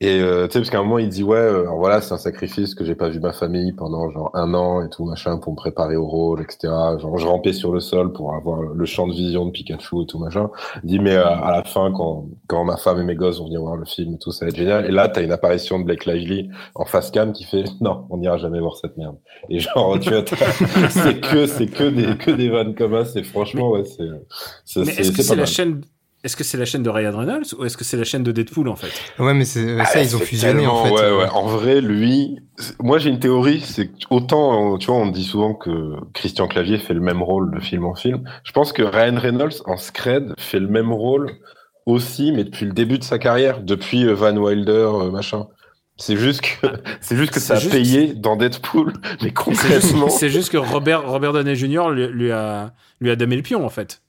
et 0.00 0.20
euh, 0.20 0.48
tu 0.48 0.54
sais, 0.54 0.58
parce 0.58 0.70
qu'à 0.70 0.80
un 0.80 0.82
moment, 0.82 0.98
il 0.98 1.08
dit 1.08 1.22
ouais, 1.22 1.38
euh, 1.38 1.66
voilà, 1.70 2.00
c'est 2.00 2.12
un 2.12 2.18
sacrifice 2.18 2.74
que 2.74 2.84
j'ai 2.84 2.96
pas 2.96 3.08
vu 3.08 3.20
ma 3.20 3.32
famille 3.32 3.72
pendant 3.72 4.10
genre 4.10 4.30
un 4.34 4.52
an 4.52 4.84
et 4.84 4.90
tout 4.90 5.04
machin 5.04 5.38
pour 5.38 5.52
me 5.52 5.56
préparer 5.56 5.94
au 5.94 6.06
rôle, 6.06 6.42
etc. 6.42 6.72
Genre, 6.98 7.16
je 7.16 7.26
rampais 7.26 7.52
sur 7.52 7.72
le 7.72 7.78
sol 7.78 8.12
pour 8.12 8.34
avoir 8.34 8.60
le 8.60 8.84
champ 8.86 9.06
de 9.06 9.12
vision 9.12 9.46
de 9.46 9.52
Pikachu 9.52 10.02
et 10.02 10.06
tout 10.06 10.18
machin. 10.18 10.50
Il 10.82 10.90
dit 10.90 10.98
mais 10.98 11.14
euh, 11.14 11.24
à 11.24 11.52
la 11.52 11.62
fin, 11.62 11.92
quand 11.92 12.26
quand 12.48 12.64
ma 12.64 12.76
femme 12.76 13.00
et 13.00 13.04
mes 13.04 13.14
gosses 13.14 13.38
vont 13.38 13.44
venir 13.44 13.60
voir 13.60 13.76
le 13.76 13.84
film 13.84 14.14
et 14.14 14.18
tout, 14.18 14.32
ça 14.32 14.44
va 14.44 14.50
être 14.50 14.56
génial. 14.56 14.84
Et 14.84 14.90
là, 14.90 15.08
t'as 15.08 15.22
une 15.22 15.32
apparition 15.32 15.78
de 15.78 15.84
Blake 15.84 16.06
Lively 16.06 16.50
en 16.74 16.84
face 16.84 17.12
cam 17.12 17.32
qui 17.32 17.44
fait 17.44 17.64
non, 17.80 18.06
on 18.10 18.16
n'ira 18.16 18.36
jamais 18.36 18.58
voir 18.58 18.76
cette 18.76 18.96
merde. 18.96 19.16
Et 19.48 19.60
genre, 19.60 19.98
tu 20.00 20.10
vois, 20.10 20.24
c'est 20.90 21.20
que 21.20 21.46
c'est 21.46 21.68
que 21.68 21.84
des 21.84 22.18
que 22.18 22.32
des 22.32 22.50
vannes 22.50 22.74
comme 22.74 22.92
ça. 22.92 23.04
C'est 23.04 23.22
franchement 23.22 23.70
ouais, 23.70 23.84
c'est. 23.84 24.80
Mais 24.80 24.92
est-ce 24.92 25.12
que 25.12 25.22
c'est 25.22 25.36
la 25.36 25.46
chaîne 25.46 25.82
est-ce 26.24 26.36
que 26.36 26.42
c'est 26.42 26.56
la 26.56 26.64
chaîne 26.64 26.82
de 26.82 26.88
Ryan 26.88 27.16
Reynolds 27.16 27.54
ou 27.58 27.64
est-ce 27.66 27.76
que 27.76 27.84
c'est 27.84 27.98
la 27.98 28.04
chaîne 28.04 28.22
de 28.22 28.32
Deadpool 28.32 28.68
en 28.68 28.76
fait 28.76 28.90
Ouais, 29.22 29.34
mais 29.34 29.44
c'est 29.44 29.78
ah, 29.78 29.84
ça, 29.84 30.02
ils 30.02 30.16
ont 30.16 30.20
fusionné 30.20 30.66
en 30.66 30.84
fait. 30.84 30.90
Ouais, 30.90 31.12
ouais. 31.18 31.28
En 31.32 31.46
vrai, 31.46 31.82
lui, 31.82 32.40
moi 32.80 32.98
j'ai 32.98 33.10
une 33.10 33.20
théorie, 33.20 33.60
c'est 33.60 33.90
autant, 34.08 34.78
tu 34.78 34.86
vois, 34.86 34.96
on 34.96 35.08
dit 35.08 35.24
souvent 35.24 35.54
que 35.54 35.94
Christian 36.14 36.48
Clavier 36.48 36.78
fait 36.78 36.94
le 36.94 37.00
même 37.00 37.22
rôle 37.22 37.54
de 37.54 37.60
film 37.60 37.84
en 37.84 37.94
film. 37.94 38.24
Je 38.42 38.52
pense 38.52 38.72
que 38.72 38.82
Ryan 38.82 39.18
Reynolds 39.18 39.62
en 39.66 39.76
Scred 39.76 40.32
fait 40.38 40.60
le 40.60 40.68
même 40.68 40.92
rôle 40.92 41.30
aussi, 41.84 42.32
mais 42.32 42.44
depuis 42.44 42.64
le 42.64 42.72
début 42.72 42.98
de 42.98 43.04
sa 43.04 43.18
carrière, 43.18 43.60
depuis 43.60 44.06
euh, 44.06 44.14
Van 44.14 44.36
Wilder, 44.36 44.70
euh, 44.70 45.10
machin. 45.10 45.46
C'est 45.96 46.16
juste 46.16 46.40
que 46.40 46.66
c'est 47.00 47.16
juste 47.16 47.32
que 47.32 47.40
ça 47.40 47.56
a 47.56 47.60
payé 47.60 48.14
dans 48.14 48.36
Deadpool, 48.36 48.94
mais 49.22 49.30
concrètement. 49.30 50.08
C'est 50.08 50.30
juste, 50.30 50.50
que 50.50 50.56
Robert 50.56 51.06
Robert 51.06 51.32
Downey 51.34 51.54
Jr. 51.54 51.90
lui, 51.90 52.08
lui 52.08 52.32
a 52.32 52.72
lui 53.00 53.10
a 53.10 53.16
damé 53.16 53.36
le 53.36 53.42
pion 53.42 53.64
en 53.64 53.68
fait. 53.68 54.00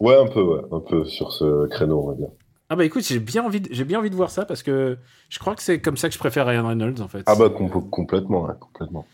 Ouais, 0.00 0.16
un 0.16 0.26
peu, 0.26 0.42
ouais, 0.42 0.60
un 0.72 0.80
peu 0.80 1.04
sur 1.04 1.32
ce 1.32 1.66
créneau, 1.68 2.02
on 2.04 2.08
va 2.08 2.14
dire. 2.14 2.28
Ah 2.70 2.76
bah 2.76 2.86
écoute, 2.86 3.04
j'ai 3.06 3.18
bien 3.18 3.44
envie, 3.44 3.60
de, 3.60 3.68
j'ai 3.70 3.84
bien 3.84 3.98
envie 3.98 4.08
de 4.08 4.14
voir 4.14 4.30
ça 4.30 4.46
parce 4.46 4.62
que 4.62 4.96
je 5.28 5.38
crois 5.38 5.54
que 5.54 5.62
c'est 5.62 5.80
comme 5.80 5.98
ça 5.98 6.08
que 6.08 6.14
je 6.14 6.18
préfère 6.18 6.46
Ryan 6.46 6.66
Reynolds 6.66 7.02
en 7.02 7.08
fait. 7.08 7.22
Ah 7.26 7.34
bah 7.34 7.50
complètement, 7.50 8.44
ouais, 8.44 8.54
complètement. 8.58 9.06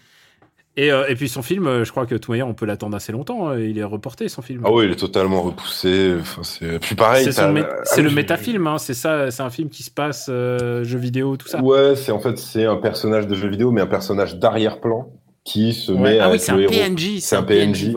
Et, 0.77 0.93
euh, 0.93 1.09
et, 1.09 1.17
puis 1.17 1.29
son 1.29 1.43
film, 1.43 1.67
euh, 1.67 1.85
je 1.85 1.91
crois 1.91 2.07
que 2.07 2.15
tout 2.15 2.31
manière, 2.31 2.47
on 2.47 2.55
peut 2.55 2.67
l'attendre 2.67 2.97
assez 2.97 3.11
longtemps. 3.11 3.49
Euh, 3.49 3.67
il 3.67 3.79
est 3.79 3.85
reporté 3.85 4.29
son 4.29 4.43
film. 4.43 4.63
Ah 4.65 4.71
oui, 4.71 4.85
il 4.85 4.93
est 4.93 4.97
totalement 4.97 5.43
repoussé. 5.43 6.15
Enfin, 6.21 6.45
c'est 6.45 6.79
puis 6.79 6.95
pareil. 6.95 7.33
C'est, 7.33 7.41
ah 7.41 7.51
le 7.51 8.11
métafilm, 8.11 8.65
hein, 8.69 8.79
c'est 8.79 8.95
ça. 8.95 9.33
C'est 9.33 9.43
un 9.43 9.51
film 9.51 9.71
qui 9.71 9.83
se 9.83 9.91
passe 9.91 10.27
jeu 10.29 10.99
vidéo, 10.99 11.37
tout 11.37 11.49
ça. 11.49 11.61
Ouais, 11.61 11.97
c'est 11.97 12.13
en 12.13 12.21
fait 12.21 12.39
c'est 12.39 12.65
un 12.65 12.77
personnage 12.77 13.27
de 13.27 13.35
jeu 13.35 13.49
vidéo, 13.49 13.73
mais 13.73 13.81
un 13.81 13.89
personnage 13.89 14.37
d'arrière-plan 14.37 15.11
qui 15.49 15.73
se 15.73 15.93
met 15.93 16.19
ah 16.19 16.31
oui, 16.31 16.39
c'est 16.39 16.53
un 16.53 16.59
PNJ. 16.59 17.21
C'est 17.21 17.37
un 17.37 17.43
PNJ. 17.43 17.95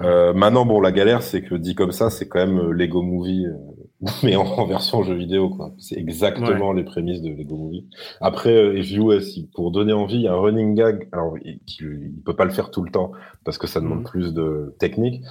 Euh, 0.00 0.32
maintenant, 0.32 0.64
bon, 0.64 0.80
la 0.80 0.90
galère, 0.90 1.22
c'est 1.22 1.42
que 1.42 1.54
dit 1.54 1.74
comme 1.74 1.92
ça, 1.92 2.08
c'est 2.08 2.28
quand 2.28 2.38
même 2.38 2.58
euh, 2.58 2.72
Lego 2.72 3.02
Movie. 3.02 3.44
Euh, 3.44 3.52
mais 4.22 4.36
en, 4.36 4.64
version 4.64 5.02
jeu 5.02 5.14
vidéo, 5.14 5.50
quoi. 5.50 5.72
C'est 5.78 5.98
exactement 5.98 6.72
les 6.72 6.84
prémices 6.84 7.20
de 7.20 7.28
Lego 7.28 7.56
Movie. 7.56 7.84
Après, 8.22 8.54
euh, 8.54 9.20
si 9.20 9.50
pour 9.54 9.70
donner 9.70 9.92
envie, 9.92 10.14
il 10.14 10.22
y 10.22 10.28
a 10.28 10.32
un 10.32 10.40
running 10.40 10.74
gag. 10.74 11.08
Alors, 11.12 11.34
il, 11.44 11.60
il, 11.80 12.22
peut 12.24 12.34
pas 12.34 12.46
le 12.46 12.52
faire 12.52 12.70
tout 12.70 12.82
le 12.82 12.90
temps 12.90 13.12
parce 13.44 13.58
que 13.58 13.66
ça 13.66 13.80
demande 13.80 14.00
mhm. 14.00 14.04
plus 14.04 14.32
de 14.32 14.74
technique. 14.78 15.22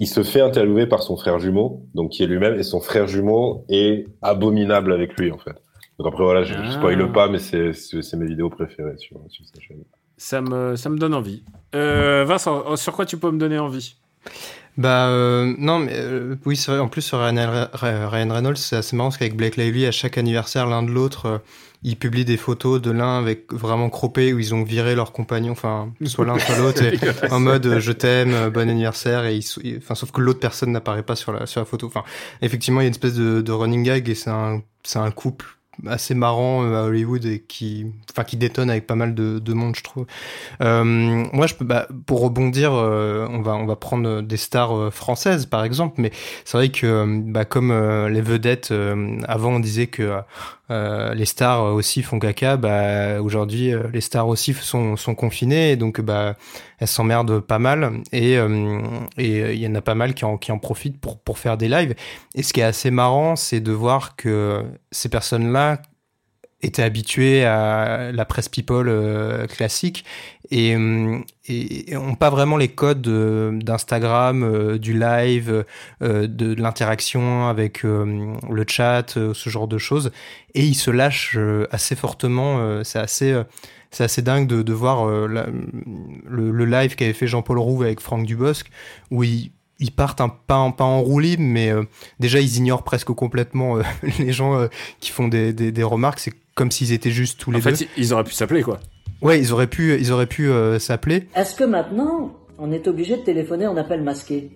Il 0.00 0.06
se 0.06 0.22
fait 0.22 0.40
interviewer 0.40 0.86
par 0.86 1.02
son 1.02 1.18
frère 1.18 1.38
jumeau, 1.38 1.82
donc 1.94 2.12
qui 2.12 2.22
est 2.22 2.26
lui-même, 2.26 2.58
et 2.58 2.62
son 2.62 2.80
frère 2.80 3.06
jumeau 3.06 3.64
est 3.68 4.06
abominable 4.22 4.92
avec 4.92 5.20
lui, 5.20 5.30
en 5.30 5.38
fait. 5.38 5.54
Donc 5.98 6.08
après, 6.08 6.24
voilà, 6.24 6.44
je, 6.44 6.54
ne 6.54 6.70
spoil 6.70 7.00
ah. 7.00 7.12
pas, 7.12 7.28
mais 7.28 7.38
c'est 7.38 8.16
mes 8.16 8.26
vidéos 8.26 8.48
préférées 8.48 8.96
sur, 8.96 9.20
sur 9.28 9.44
sa 9.44 9.60
chaîne. 9.60 9.84
Ça 10.16 10.40
me, 10.40 10.76
ça 10.76 10.88
me 10.88 10.98
donne 10.98 11.14
envie. 11.14 11.42
Euh, 11.74 12.24
Vincent, 12.26 12.76
sur 12.76 12.92
quoi 12.92 13.06
tu 13.06 13.16
peux 13.16 13.30
me 13.30 13.38
donner 13.38 13.58
envie? 13.58 13.96
Bah 14.76 15.06
euh, 15.08 15.54
non, 15.58 15.78
mais 15.78 15.92
euh, 15.94 16.34
oui, 16.46 16.60
vrai. 16.66 16.78
En 16.78 16.88
plus 16.88 17.02
sur 17.02 17.20
Ryan, 17.20 17.68
Reynolds, 18.10 18.56
c'est 18.56 18.76
assez 18.76 18.96
marrant 18.96 19.10
parce 19.10 19.18
qu'avec 19.18 19.36
Blake 19.36 19.56
Lively, 19.56 19.86
à 19.86 19.92
chaque 19.92 20.18
anniversaire, 20.18 20.66
l'un 20.66 20.82
de 20.82 20.90
l'autre, 20.90 21.26
euh, 21.26 21.38
ils 21.84 21.96
publient 21.96 22.24
des 22.24 22.36
photos 22.36 22.82
de 22.82 22.90
l'un 22.90 23.18
avec 23.18 23.52
vraiment 23.52 23.88
croppé 23.88 24.32
où 24.32 24.40
ils 24.40 24.52
ont 24.52 24.64
viré 24.64 24.96
leur 24.96 25.12
compagnon, 25.12 25.52
enfin 25.52 25.92
soit 26.06 26.24
l'un 26.24 26.38
soit 26.38 26.58
l'autre, 26.58 26.82
en 27.30 27.38
mode 27.38 27.78
je 27.78 27.92
t'aime, 27.92 28.48
bon 28.48 28.68
anniversaire, 28.68 29.26
et 29.26 29.38
enfin 29.78 29.94
sauf 29.94 30.10
que 30.10 30.20
l'autre 30.20 30.40
personne 30.40 30.72
n'apparaît 30.72 31.04
pas 31.04 31.14
sur 31.14 31.32
la 31.32 31.46
sur 31.46 31.60
la 31.60 31.66
photo. 31.66 31.86
Enfin, 31.86 32.02
effectivement, 32.42 32.80
il 32.80 32.84
y 32.84 32.86
a 32.86 32.88
une 32.88 32.94
espèce 32.94 33.14
de, 33.14 33.42
de 33.42 33.52
running 33.52 33.84
gag 33.84 34.08
et 34.08 34.14
c'est 34.14 34.30
un 34.30 34.62
c'est 34.82 34.98
un 34.98 35.10
couple 35.12 35.46
assez 35.86 36.14
marrant 36.14 36.64
euh, 36.64 36.82
à 36.82 36.86
Hollywood 36.86 37.24
et 37.24 37.40
qui, 37.40 37.86
enfin, 38.10 38.24
qui 38.24 38.36
détonne 38.36 38.70
avec 38.70 38.86
pas 38.86 38.94
mal 38.94 39.14
de, 39.14 39.38
de 39.38 39.52
monde, 39.52 39.74
je 39.76 39.82
trouve. 39.82 40.06
Euh, 40.60 40.84
moi, 40.84 41.46
je 41.46 41.54
peux, 41.54 41.64
bah, 41.64 41.86
pour 42.06 42.20
rebondir, 42.20 42.72
euh, 42.72 43.26
on 43.30 43.42
va, 43.42 43.54
on 43.54 43.66
va 43.66 43.76
prendre 43.76 44.20
des 44.20 44.36
stars 44.36 44.76
euh, 44.76 44.90
françaises, 44.90 45.46
par 45.46 45.64
exemple, 45.64 46.00
mais 46.00 46.10
c'est 46.44 46.56
vrai 46.56 46.68
que, 46.70 47.04
bah, 47.30 47.44
comme 47.44 47.72
les 48.08 48.20
vedettes, 48.20 48.72
avant, 49.26 49.54
on 49.54 49.60
disait 49.60 49.86
que 49.86 50.20
euh, 50.70 51.14
les 51.14 51.26
stars 51.26 51.74
aussi 51.74 52.02
font 52.02 52.18
caca. 52.18 52.56
Bah, 52.56 53.20
aujourd'hui, 53.20 53.72
euh, 53.72 53.84
les 53.92 54.00
stars 54.00 54.28
aussi 54.28 54.54
sont, 54.54 54.96
sont 54.96 55.14
confinées, 55.14 55.76
donc 55.76 56.00
bah, 56.00 56.36
elles 56.78 56.88
s'emmerdent 56.88 57.40
pas 57.40 57.58
mal. 57.58 58.02
Et 58.12 58.38
euh, 58.38 58.80
et 59.18 59.52
il 59.52 59.60
y 59.60 59.66
en 59.66 59.74
a 59.74 59.82
pas 59.82 59.94
mal 59.94 60.14
qui 60.14 60.24
en, 60.24 60.38
qui 60.38 60.52
en 60.52 60.58
profitent 60.58 61.00
pour, 61.00 61.18
pour 61.18 61.38
faire 61.38 61.56
des 61.56 61.68
lives. 61.68 61.94
Et 62.34 62.42
ce 62.42 62.52
qui 62.52 62.60
est 62.60 62.64
assez 62.64 62.90
marrant, 62.90 63.36
c'est 63.36 63.60
de 63.60 63.72
voir 63.72 64.16
que 64.16 64.64
ces 64.90 65.08
personnes-là 65.08 65.82
étaient 66.64 66.82
habitués 66.82 67.44
à 67.44 68.10
la 68.12 68.24
presse 68.24 68.48
people 68.48 68.88
euh, 68.88 69.46
classique 69.46 70.04
et, 70.50 70.74
euh, 70.74 71.18
et, 71.46 71.96
ont 71.96 72.14
pas 72.14 72.30
vraiment 72.30 72.56
les 72.56 72.68
codes 72.68 73.08
d'Instagram, 73.58 74.42
euh, 74.42 74.78
du 74.78 74.98
live, 74.98 75.64
de, 76.00 76.54
l'interaction 76.54 77.48
avec 77.48 77.82
le 77.82 78.64
chat, 78.66 79.06
ce 79.14 79.50
genre 79.50 79.68
de 79.68 79.78
choses. 79.78 80.10
Et 80.54 80.64
ils 80.64 80.74
se 80.74 80.90
lâchent 80.90 81.38
assez 81.70 81.96
fortement. 81.96 82.82
c'est 82.84 82.98
assez 82.98 83.42
c'est 83.90 84.04
assez 84.04 84.22
dingue 84.22 84.46
de, 84.46 84.72
voir 84.72 85.06
le, 85.06 86.64
live 86.64 86.96
qu'avait 86.96 87.12
fait 87.12 87.26
Jean-Paul 87.26 87.58
Rouve 87.58 87.82
avec 87.82 88.00
Franck 88.00 88.26
Dubosc, 88.26 88.66
où 89.10 89.22
il, 89.22 89.52
ils 89.78 89.92
partent 89.92 90.20
un, 90.20 90.28
pas, 90.28 90.56
en, 90.56 90.72
pas 90.72 90.84
en 90.84 91.04
mais 91.38 91.72
déjà 92.20 92.40
ils 92.40 92.56
ignorent 92.56 92.84
presque 92.84 93.12
complètement 93.12 93.78
les 94.18 94.32
gens 94.32 94.68
qui 95.00 95.10
font 95.10 95.28
des, 95.28 95.52
des, 95.52 95.82
remarques. 95.82 96.20
Comme 96.54 96.70
s'ils 96.70 96.92
étaient 96.92 97.10
juste 97.10 97.40
tous 97.40 97.50
les 97.50 97.60
deux. 97.60 97.72
En 97.72 97.74
fait, 97.74 97.88
ils 97.96 98.12
auraient 98.12 98.24
pu 98.24 98.32
s'appeler 98.32 98.62
quoi. 98.62 98.80
Ouais, 99.22 99.40
ils 99.40 99.52
auraient 99.52 99.66
pu, 99.66 99.98
ils 99.98 100.12
auraient 100.12 100.26
pu 100.26 100.48
euh, 100.48 100.78
s'appeler. 100.78 101.28
Est-ce 101.34 101.54
que 101.54 101.64
maintenant, 101.64 102.32
on 102.58 102.72
est 102.72 102.86
obligé 102.88 103.16
de 103.16 103.22
téléphoner 103.22 103.66
en 103.66 103.76
appel 103.76 104.02
masqué? 104.02 104.50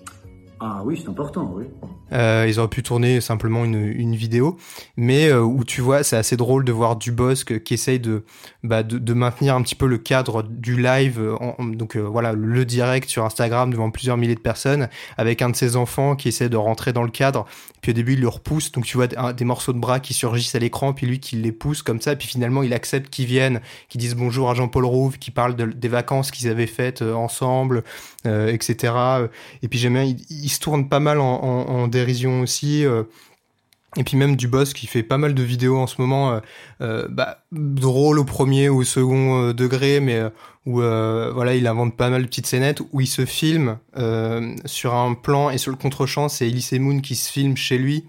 Ah 0.61 0.83
oui, 0.85 1.01
c'est 1.01 1.09
important, 1.09 1.53
oui. 1.55 1.67
Euh, 2.13 2.47
ils 2.49 2.59
auraient 2.59 2.69
pu 2.69 2.83
tourner 2.83 3.21
simplement 3.21 3.65
une, 3.65 3.77
une 3.77 4.17
vidéo, 4.17 4.57
mais 4.97 5.29
euh, 5.29 5.41
où 5.41 5.63
tu 5.63 5.81
vois, 5.81 6.03
c'est 6.03 6.17
assez 6.17 6.37
drôle 6.37 6.65
de 6.65 6.73
voir 6.73 6.97
Dubosc 6.97 7.63
qui 7.63 7.75
essaye 7.75 8.01
de, 8.01 8.25
bah, 8.65 8.83
de, 8.83 8.99
de, 8.99 9.13
maintenir 9.13 9.55
un 9.55 9.63
petit 9.63 9.77
peu 9.77 9.87
le 9.87 9.99
cadre 9.99 10.43
du 10.43 10.81
live, 10.81 11.21
en, 11.39 11.65
donc 11.65 11.97
euh, 11.97 12.01
voilà, 12.01 12.33
le 12.33 12.65
direct 12.65 13.09
sur 13.09 13.25
Instagram 13.25 13.71
devant 13.71 13.91
plusieurs 13.93 14.17
milliers 14.17 14.35
de 14.35 14.41
personnes, 14.41 14.89
avec 15.17 15.43
un 15.43 15.51
de 15.51 15.57
ses 15.57 15.77
enfants 15.77 16.17
qui 16.17 16.27
essaie 16.29 16.49
de 16.49 16.57
rentrer 16.57 16.93
dans 16.93 17.05
le 17.05 17.11
cadre, 17.11 17.47
puis 17.81 17.91
au 17.91 17.95
début 17.95 18.15
il 18.15 18.21
le 18.21 18.29
repousse, 18.29 18.73
donc 18.73 18.85
tu 18.85 18.97
vois 18.97 19.07
des 19.07 19.45
morceaux 19.45 19.73
de 19.73 19.79
bras 19.79 20.01
qui 20.01 20.15
surgissent 20.15 20.55
à 20.55 20.59
l'écran, 20.59 20.93
puis 20.93 21.07
lui 21.07 21.21
qui 21.21 21.37
les 21.37 21.53
pousse 21.53 21.83
comme 21.83 22.01
ça, 22.01 22.17
puis 22.17 22.29
finalement 22.29 22.63
il 22.63 22.73
accepte 22.73 23.11
qu'ils 23.11 23.27
viennent, 23.27 23.61
qu'ils 23.89 24.01
disent 24.01 24.17
bonjour 24.17 24.51
à 24.51 24.55
Jean-Paul 24.55 24.85
Rouve, 24.85 25.19
qui 25.19 25.31
parle 25.31 25.57
de, 25.57 25.67
des 25.67 25.89
vacances 25.89 26.31
qu'ils 26.31 26.49
avaient 26.49 26.67
faites 26.67 27.03
ensemble, 27.03 27.85
etc. 28.25 28.95
Et 29.63 29.69
puis 29.69 29.79
j'aime 29.79 29.95
bien, 29.95 30.05
il 30.05 30.49
il 30.49 30.51
se 30.51 30.61
tourne 30.61 30.89
pas 30.89 31.01
mal 31.01 31.21
en, 31.21 31.89
dérision 31.89 32.41
aussi. 32.41 32.85
Euh. 32.85 33.05
Et 33.97 34.05
puis 34.05 34.17
même 34.17 34.37
du 34.37 34.49
boss 34.49 34.75
qui 34.75 34.87
fait 34.87 35.03
pas 35.03 35.19
mal 35.19 35.35
de 35.35 35.43
vidéos 35.43 35.79
en 35.79 35.87
ce 35.87 36.01
moment, 36.01 36.33
euh, 36.33 36.41
euh 36.83 37.09
bah, 37.09 37.39
drôle 37.53 38.19
au 38.19 38.25
premier 38.25 38.69
ou 38.69 38.79
au 38.79 38.85
second 38.85 39.43
euh, 39.43 39.53
degré, 39.55 40.01
mais 40.01 40.23
où 40.67 40.81
voilà, 40.81 41.55
il 41.55 41.67
invente 41.67 41.97
pas 41.97 42.11
mal 42.11 42.23
de 42.23 42.27
petites 42.27 42.47
scénettes 42.47 42.83
où 42.93 43.01
il 43.01 43.07
se 43.07 43.25
filme 43.25 43.79
sur 44.67 44.95
un 44.95 45.15
plan 45.15 45.49
et 45.49 45.57
sur 45.57 45.71
le 45.71 45.79
contre-champ, 45.79 46.29
c'est 46.29 46.47
Elise 46.47 46.73
Moon 46.73 47.01
qui 47.01 47.17
se 47.17 47.31
filme 47.33 47.57
chez 47.57 47.79
lui. 47.79 48.05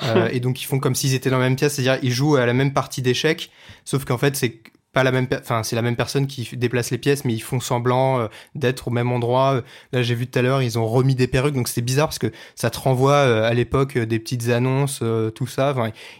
et 0.32 0.40
donc 0.40 0.60
ils 0.60 0.64
font 0.64 0.80
comme 0.80 0.96
s'ils 0.96 1.14
étaient 1.14 1.30
dans 1.30 1.38
la 1.38 1.44
même 1.44 1.56
pièce, 1.56 1.74
c'est-à-dire 1.74 1.98
ils 2.02 2.12
jouent 2.12 2.34
à 2.36 2.46
la 2.46 2.52
même 2.52 2.72
partie 2.72 3.00
d'échecs, 3.00 3.50
sauf 3.84 4.04
qu'en 4.04 4.18
fait 4.18 4.34
c'est 4.34 4.60
pas 4.94 5.02
la 5.02 5.12
même, 5.12 5.26
enfin 5.32 5.62
c'est 5.62 5.76
la 5.76 5.82
même 5.82 5.96
personne 5.96 6.26
qui 6.26 6.56
déplace 6.56 6.90
les 6.90 6.98
pièces, 6.98 7.24
mais 7.24 7.34
ils 7.34 7.42
font 7.42 7.60
semblant 7.60 8.20
euh, 8.20 8.28
d'être 8.54 8.88
au 8.88 8.90
même 8.90 9.12
endroit. 9.12 9.62
Là, 9.92 10.02
j'ai 10.02 10.14
vu 10.14 10.26
tout 10.26 10.38
à 10.38 10.42
l'heure, 10.42 10.62
ils 10.62 10.78
ont 10.78 10.86
remis 10.86 11.14
des 11.14 11.26
perruques, 11.26 11.54
donc 11.54 11.68
c'était 11.68 11.82
bizarre 11.82 12.06
parce 12.06 12.20
que 12.20 12.32
ça 12.54 12.70
te 12.70 12.78
renvoie 12.78 13.12
euh, 13.12 13.42
à 13.42 13.52
l'époque 13.52 13.96
euh, 13.96 14.06
des 14.06 14.18
petites 14.18 14.48
annonces, 14.48 15.02
tout 15.34 15.46
ça. 15.46 15.74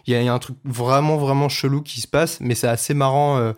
Il 0.05 0.13
y 0.13 0.27
a, 0.27 0.33
un 0.33 0.39
truc 0.39 0.57
vraiment 0.65 1.17
vraiment 1.17 1.49
chelou 1.49 1.81
qui 1.81 2.01
se 2.01 2.07
passe, 2.07 2.39
mais 2.41 2.55
c'est 2.55 2.67
assez 2.67 2.93
marrant 2.93 3.53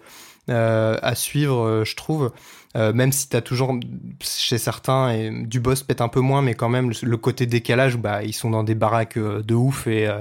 à 0.48 1.16
suivre, 1.16 1.84
je 1.84 1.96
trouve. 1.96 2.32
Euh, 2.78 2.94
même 2.94 3.12
si 3.12 3.28
t'as 3.28 3.42
toujours 3.42 3.76
chez 4.20 4.60
certains 4.60 5.10
et 5.10 5.32
du 5.32 5.60
boss 5.60 5.82
peut-être 5.82 6.02
un 6.02 6.10
peu 6.10 6.20
moins, 6.20 6.44
mais 6.44 6.54
quand 6.54 6.70
même 6.70 6.92
le, 7.02 7.18
côté 7.18 7.48
décalage, 7.48 7.98
bah 7.98 8.24
ils 8.24 8.34
sont 8.34 8.52
dans 8.52 8.64
des 8.64 8.76
baraques 8.76 9.18
euh, 9.18 9.42
de 9.42 9.56
ouf 9.56 9.88
et. 9.88 10.08
Euh, 10.08 10.20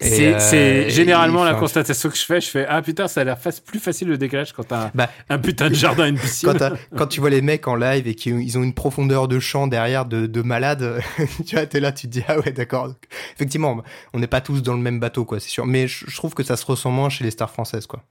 c'est 0.00 0.90
généralement 0.90 1.44
la 1.44 1.54
constatation 1.54 2.10
que 2.10 2.16
je 2.16 2.24
fais. 2.24 2.40
Je 2.42 2.48
fais 2.48 2.66
ah 2.68 2.82
putain 2.82 3.08
ça 3.08 3.22
a 3.22 3.24
l'air 3.24 3.38
plus 3.64 3.78
facile 3.78 4.08
le 4.08 4.18
décalage 4.18 4.52
quand 4.52 4.64
t'as 4.64 4.90
bah, 4.94 5.08
un 5.30 5.38
putain 5.38 5.70
de 5.70 5.74
jardin, 5.74 6.06
une 6.06 6.18
piscine. 6.18 6.52
quand, 6.52 6.72
quand, 6.94 7.06
tu 7.06 7.20
vois 7.20 7.30
les 7.30 7.40
mecs 7.40 7.66
en 7.68 7.76
live 7.76 8.06
et 8.06 8.14
qu'ils 8.14 8.58
ont 8.58 8.62
une 8.62 8.74
profondeur 8.74 9.26
de 9.26 9.38
champ 9.38 9.66
derrière 9.66 10.04
de, 10.04 10.26
de 10.26 10.42
malade, 10.42 11.00
tu 11.46 11.56
vois 11.56 11.64
t'es 11.64 11.80
là 11.80 11.92
tu 11.92 12.06
te 12.08 12.12
dis 12.12 12.24
ah 12.28 12.38
ouais 12.40 12.52
d'accord. 12.52 12.92
Effectivement 13.34 13.82
on 14.12 14.18
n'est 14.18 14.26
pas 14.26 14.42
tous 14.42 14.62
dans 14.62 14.74
le 14.74 14.80
même 14.80 15.00
bateau 15.00 15.24
quoi 15.24 15.40
c'est 15.40 15.48
sûr, 15.48 15.64
mais 15.64 15.88
je 15.88 16.14
trouve 16.14 16.34
que 16.34 16.42
ça 16.42 16.56
se 16.56 16.66
ressent 16.66 16.90
moins 16.90 17.08
chez 17.08 17.24
les 17.24 17.30
stars 17.30 17.50
françaises 17.50 17.86
quoi. 17.86 18.02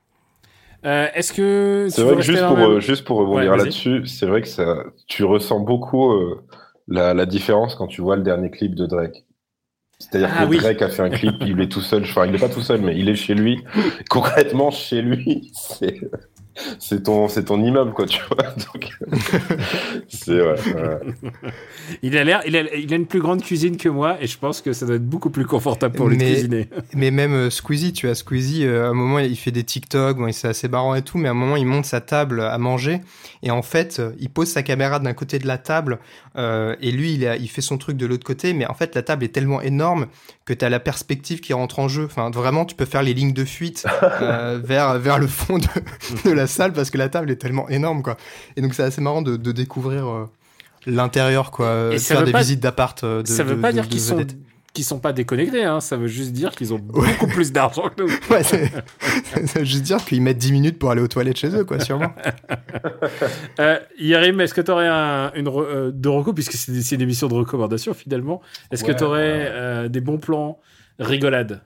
Euh, 0.86 1.08
est-ce 1.14 1.32
que 1.32 1.88
c'est 1.90 2.04
vrai 2.04 2.16
que 2.18 2.22
juste 2.22 2.46
pour 2.46 2.58
euh, 2.60 2.80
juste 2.80 3.06
pour 3.06 3.18
rebondir 3.18 3.56
là-dessus, 3.56 4.06
c'est 4.06 4.26
vrai 4.26 4.42
que 4.42 4.48
ça, 4.48 4.84
tu 5.08 5.24
ressens 5.24 5.62
beaucoup 5.62 6.12
euh, 6.12 6.44
la, 6.88 7.14
la, 7.14 7.26
différence 7.26 7.76
quand 7.76 7.88
tu 7.88 8.02
vois 8.02 8.18
le 8.18 8.24
dernier 8.24 8.50
clip 8.50 8.76
de 8.76 8.86
Drake. 8.86 9.26
C'est-à-dire 10.00 10.30
ah 10.38 10.46
que 10.46 10.58
Drake 10.58 10.82
a 10.82 10.90
fait 10.90 11.04
un 11.04 11.10
clip, 11.10 11.36
il 11.42 11.62
est 11.62 11.72
tout 11.72 11.82
seul, 11.82 12.04
enfin 12.04 12.26
il 12.26 12.36
est 12.36 12.40
pas 12.40 12.50
tout 12.50 12.62
seul, 12.62 12.82
mais 12.82 12.98
il 12.98 13.08
est 13.08 13.16
chez 13.16 13.34
lui. 13.34 13.64
Concrètement, 14.10 14.72
chez 14.72 15.02
lui, 15.02 15.52
c'est 15.54 16.02
c'est 16.80 17.04
ton, 17.04 17.28
c'est 17.28 17.46
ton 17.46 17.64
immeuble, 17.64 17.94
quoi, 17.94 18.06
tu 18.06 18.22
vois. 18.30 18.44
Donc, 18.74 18.90
c'est, 20.08 20.42
ouais, 20.42 20.56
Il 22.02 22.18
a 22.18 22.24
l'air, 22.24 22.42
il 22.46 22.56
a, 22.56 22.76
il 22.76 22.94
a 22.94 22.96
une 22.96 23.06
plus 23.06 23.22
grande 23.22 23.42
cuisine 23.42 23.78
que 23.78 23.90
moi 23.90 24.18
et 24.22 24.28
je 24.28 24.38
pense 24.38 24.62
que 24.62 24.74
ça 24.74 24.86
doit 24.86 24.96
être 24.96 25.08
beaucoup 25.08 25.30
plus 25.30 25.46
confortable 25.46 25.96
pour 25.96 26.10
lui 26.10 26.18
mais, 26.18 26.26
de 26.26 26.34
cuisiner. 26.34 26.70
Mais 26.94 27.12
même 27.12 27.34
euh, 27.34 27.50
Squeezie, 27.50 27.94
tu 27.94 28.08
vois, 28.08 28.16
Squeezie, 28.16 28.66
euh, 28.66 28.86
à 28.86 28.90
un 28.90 28.94
moment, 28.94 29.20
il 29.20 29.38
fait 29.38 29.52
des 29.52 29.64
TikTok, 29.64 30.18
bon, 30.18 30.32
c'est 30.32 30.48
assez 30.48 30.68
marrant 30.68 30.96
et 30.96 31.02
tout, 31.02 31.18
mais 31.18 31.28
à 31.28 31.32
un 31.32 31.36
moment, 31.36 31.56
il 31.56 31.66
monte 31.66 31.86
sa 31.86 32.02
table 32.02 32.42
à 32.42 32.58
manger 32.58 33.02
et 33.42 33.52
en 33.52 33.62
fait, 33.62 34.02
il 34.20 34.30
pose 34.30 34.48
sa 34.48 34.64
caméra 34.64 35.00
d'un 35.00 35.14
côté 35.14 35.40
de 35.40 35.48
la 35.48 35.58
table 35.58 36.00
euh, 36.36 36.76
et 36.82 36.92
lui, 36.92 37.14
il, 37.14 37.28
a, 37.28 37.36
il 37.36 37.50
fait 37.50 37.62
son 37.62 37.78
truc 37.78 37.98
de 37.98 38.06
l'autre 38.06 38.26
côté, 38.26 38.54
mais 38.54 38.66
en 38.66 38.74
fait, 38.74 38.96
la 38.96 39.04
table 39.04 39.24
est 39.24 39.30
tellement 39.30 39.62
énorme 39.62 40.08
que 40.46 40.54
tu 40.54 40.66
as 40.66 40.70
la 40.70 40.80
perspective 40.80 41.40
qui 41.40 41.54
rentre 41.54 41.80
en 41.80 41.88
jeu. 41.88 42.06
Enfin, 42.06 42.30
vraiment, 42.32 42.66
tu 42.66 42.76
peux 42.76 42.86
faire 42.86 43.04
les 43.04 43.14
lignes 43.14 43.34
de 43.34 43.46
fuite 43.46 43.86
euh, 44.22 44.60
vers, 44.64 44.98
vers 45.00 45.20
le 45.20 45.28
fond 45.28 45.58
de, 45.58 45.68
de 46.26 46.32
la 46.32 46.43
salle 46.48 46.74
parce 46.74 46.90
que 46.90 46.98
la 46.98 47.10
table 47.10 47.32
est 47.32 47.38
tellement 47.38 47.70
énorme, 47.70 48.04
quoi. 48.04 48.18
Et 48.56 48.62
donc, 48.62 48.74
c'est 48.74 48.84
assez 48.84 49.02
marrant 49.02 49.22
de, 49.22 49.36
de 49.38 49.52
découvrir 49.52 50.08
euh, 50.08 50.26
l'intérieur, 50.86 51.52
quoi. 51.52 51.90
Et 51.92 52.00
faire 52.00 52.24
des 52.24 52.34
visites 52.34 52.60
d'appart. 52.60 53.04
Euh, 53.04 53.24
ça 53.26 53.44
veut 53.44 53.60
pas 53.60 53.72
dire 53.72 53.88
qu'ils 53.88 54.02
sont 54.02 54.26
qui 54.74 54.84
sont 54.84 55.00
pas 55.00 55.14
déconnectés, 55.14 55.64
hein. 55.64 55.80
ça 55.80 55.98
veut 55.98 56.08
juste 56.08 56.32
dire 56.32 56.52
qu'ils 56.52 56.74
ont 56.74 56.80
beaucoup 56.80 57.28
plus 57.28 57.52
d'argent 57.52 57.90
que 57.90 58.04
nous. 58.04 58.10
Ouais, 58.30 58.44
ça 58.44 58.58
veut 59.60 59.64
juste 59.64 59.84
dire 59.84 60.04
qu'ils 60.04 60.22
mettent 60.22 60.40
10 60.40 60.52
minutes 60.52 60.80
pour 60.80 60.90
aller 60.90 61.02
aux 61.02 61.08
toilettes 61.08 61.38
chez 61.38 61.56
eux, 61.56 61.64
quoi, 61.64 61.80
sûrement. 61.80 62.12
euh, 63.60 63.80
Yarim, 64.00 64.42
est-ce 64.42 64.54
que 64.54 64.62
tu 64.62 64.72
aurais 64.72 64.88
un, 64.88 65.32
une 65.36 65.48
euh, 65.48 65.92
de 65.94 66.10
recours, 66.10 66.34
puisque 66.34 66.54
c'est 66.54 66.96
une 66.96 67.02
émission 67.02 67.28
de 67.28 67.36
recommandation 67.36 67.94
finalement, 67.94 68.42
est-ce 68.72 68.84
que 68.84 68.92
tu 68.92 69.04
aurais 69.04 69.48
euh, 69.52 69.90
des 69.90 70.02
bons 70.02 70.18
plans 70.18 70.60
rigolades? 70.98 71.62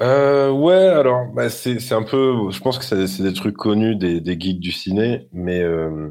Euh, 0.00 0.50
ouais, 0.50 0.74
alors 0.74 1.26
bah, 1.34 1.48
c'est 1.48 1.92
un 1.92 2.02
peu, 2.02 2.50
je 2.50 2.60
pense 2.60 2.78
que 2.78 3.06
c'est 3.06 3.22
des 3.22 3.32
trucs 3.32 3.56
connus 3.56 3.96
des, 3.96 4.20
des 4.20 4.38
geeks 4.38 4.60
du 4.60 4.72
ciné, 4.72 5.28
mais 5.32 5.62
euh, 5.62 6.10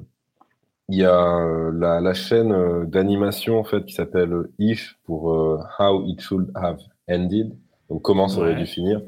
il 0.90 1.00
y 1.00 1.06
a 1.06 1.38
euh, 1.38 1.72
la, 1.74 2.00
la 2.00 2.14
chaîne 2.14 2.52
euh, 2.52 2.86
d'animation 2.86 3.60
en 3.60 3.64
fait 3.64 3.86
qui 3.86 3.94
s'appelle 3.94 4.34
If 4.60 4.96
pour 5.06 5.34
euh, 5.34 5.60
How 5.80 6.04
It 6.06 6.22
Should 6.22 6.52
Have 6.56 6.80
ended. 7.10 7.56
Donc 7.90 8.02
comment 8.02 8.28
ça 8.28 8.40
aurait 8.40 8.56
dû 8.56 8.66
finir 8.66 9.00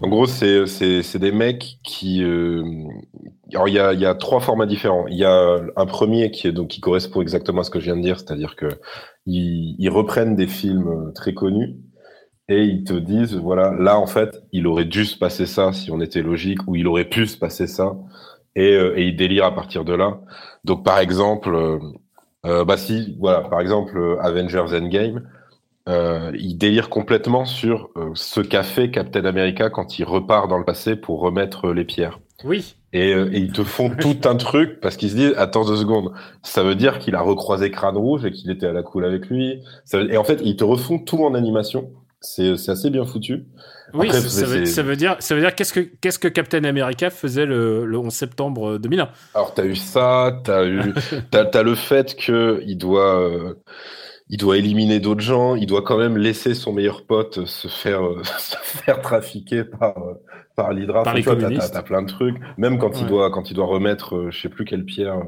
En 0.00 0.08
gros, 0.08 0.26
c'est 0.26 0.66
c'est 0.68 1.18
des 1.18 1.32
mecs 1.32 1.78
qui 1.82 2.22
euh... 2.22 2.62
alors 3.52 3.66
il 3.66 3.74
y 3.74 3.80
a 3.80 3.92
il 3.92 3.98
y 3.98 4.06
a 4.06 4.14
trois 4.14 4.38
formats 4.38 4.66
différents. 4.66 5.08
Il 5.08 5.16
y 5.16 5.24
a 5.24 5.58
un 5.74 5.86
premier 5.86 6.30
qui 6.30 6.46
est 6.46 6.52
donc 6.52 6.68
qui 6.68 6.80
correspond 6.80 7.20
exactement 7.20 7.62
à 7.62 7.64
ce 7.64 7.70
que 7.70 7.80
je 7.80 7.86
viens 7.86 7.96
de 7.96 8.02
dire, 8.02 8.20
c'est-à-dire 8.20 8.54
que 8.54 8.68
ils, 9.26 9.74
ils 9.76 9.90
reprennent 9.90 10.36
des 10.36 10.46
films 10.46 11.12
très 11.16 11.34
connus 11.34 11.74
et 12.52 12.64
ils 12.64 12.84
te 12.84 12.92
disent 12.92 13.34
voilà 13.34 13.72
là 13.78 13.98
en 13.98 14.06
fait 14.06 14.42
il 14.52 14.66
aurait 14.66 14.84
dû 14.84 15.06
se 15.06 15.16
passer 15.16 15.46
ça 15.46 15.72
si 15.72 15.90
on 15.90 16.00
était 16.00 16.22
logique 16.22 16.58
ou 16.66 16.76
il 16.76 16.86
aurait 16.86 17.06
pu 17.06 17.26
se 17.26 17.38
passer 17.38 17.66
ça 17.66 17.96
et, 18.54 18.74
euh, 18.74 18.98
et 18.98 19.06
ils 19.06 19.16
délirent 19.16 19.46
à 19.46 19.54
partir 19.54 19.84
de 19.84 19.94
là. 19.94 20.20
Donc 20.64 20.84
par 20.84 20.98
exemple 20.98 21.54
euh, 21.54 21.78
euh 22.44 22.64
bah 22.64 22.76
si 22.76 23.16
voilà 23.18 23.40
par 23.40 23.60
exemple 23.60 24.18
Avengers 24.20 24.66
Endgame 24.72 25.22
euh, 25.88 26.30
il 26.38 26.58
délire 26.58 26.90
complètement 26.90 27.44
sur 27.44 27.90
euh, 27.96 28.10
ce 28.14 28.40
qu'a 28.40 28.62
fait 28.62 28.90
Captain 28.90 29.24
America 29.24 29.68
quand 29.68 29.98
il 29.98 30.04
repart 30.04 30.48
dans 30.48 30.58
le 30.58 30.64
passé 30.64 30.94
pour 30.94 31.20
remettre 31.20 31.72
les 31.72 31.84
pierres. 31.84 32.20
Oui. 32.44 32.76
Et, 32.92 33.10
et 33.10 33.38
ils 33.38 33.52
te 33.52 33.64
font 33.64 33.90
tout 34.00 34.18
un 34.24 34.36
truc 34.36 34.80
parce 34.80 34.96
qu'ils 34.96 35.10
se 35.10 35.16
disent 35.16 35.34
attends 35.36 35.64
deux 35.64 35.76
secondes, 35.76 36.12
ça 36.42 36.62
veut 36.62 36.74
dire 36.74 36.98
qu'il 36.98 37.14
a 37.14 37.20
recroisé 37.22 37.70
Crâne 37.70 37.96
Rouge 37.96 38.24
et 38.24 38.30
qu'il 38.30 38.50
était 38.50 38.66
à 38.66 38.72
la 38.72 38.82
cool 38.82 39.04
avec 39.04 39.26
lui. 39.26 39.62
Ça 39.84 39.98
veut... 39.98 40.12
Et 40.12 40.18
en 40.18 40.24
fait, 40.24 40.40
ils 40.44 40.56
te 40.56 40.64
refont 40.64 40.98
tout 40.98 41.24
en 41.24 41.34
animation. 41.34 41.90
C'est 42.22 42.68
assez 42.68 42.90
bien 42.90 43.04
foutu. 43.04 43.44
Oui, 43.94 44.10
ça, 44.10 44.20
veut, 44.20 44.64
ça, 44.64 44.82
veut, 44.82 44.96
dire, 44.96 45.16
ça 45.18 45.34
veut 45.34 45.40
dire 45.42 45.54
qu'est-ce 45.54 45.72
que 45.72 45.80
qu'est-ce 45.80 46.18
que 46.18 46.28
Captain 46.28 46.64
America 46.64 47.10
faisait 47.10 47.44
le, 47.44 47.84
le 47.84 47.98
11 47.98 48.12
septembre 48.12 48.78
2001 48.78 49.10
Alors 49.34 49.52
t'as 49.52 49.64
eu 49.64 49.76
ça, 49.76 50.40
t'as 50.44 50.64
eu, 50.64 50.94
t'as 51.30 51.44
as 51.52 51.62
le 51.62 51.74
fait 51.74 52.16
que 52.16 52.62
il 52.66 52.76
doit. 52.76 53.20
Euh 53.20 53.54
il 54.32 54.38
doit 54.38 54.56
éliminer 54.56 54.98
d'autres 54.98 55.20
gens, 55.20 55.56
il 55.56 55.66
doit 55.66 55.82
quand 55.82 55.98
même 55.98 56.16
laisser 56.16 56.54
son 56.54 56.72
meilleur 56.72 57.04
pote 57.04 57.44
se 57.44 57.68
faire, 57.68 58.00
se 58.38 58.56
faire 58.56 59.02
trafiquer 59.02 59.62
par, 59.62 59.94
par 60.56 60.72
l'Hydra. 60.72 61.02
Par 61.02 61.14
les 61.14 61.22
communistes. 61.22 61.72
T'as 61.74 61.82
plein 61.82 62.00
de 62.00 62.08
trucs. 62.08 62.36
Même 62.56 62.78
quand, 62.78 62.94
ouais. 62.94 63.00
il, 63.00 63.06
doit, 63.06 63.30
quand 63.30 63.50
il 63.50 63.54
doit 63.54 63.66
remettre, 63.66 64.16
euh, 64.16 64.30
je 64.30 64.40
sais 64.40 64.48
plus 64.48 64.64
quelle 64.64 64.86
pierre, 64.86 65.20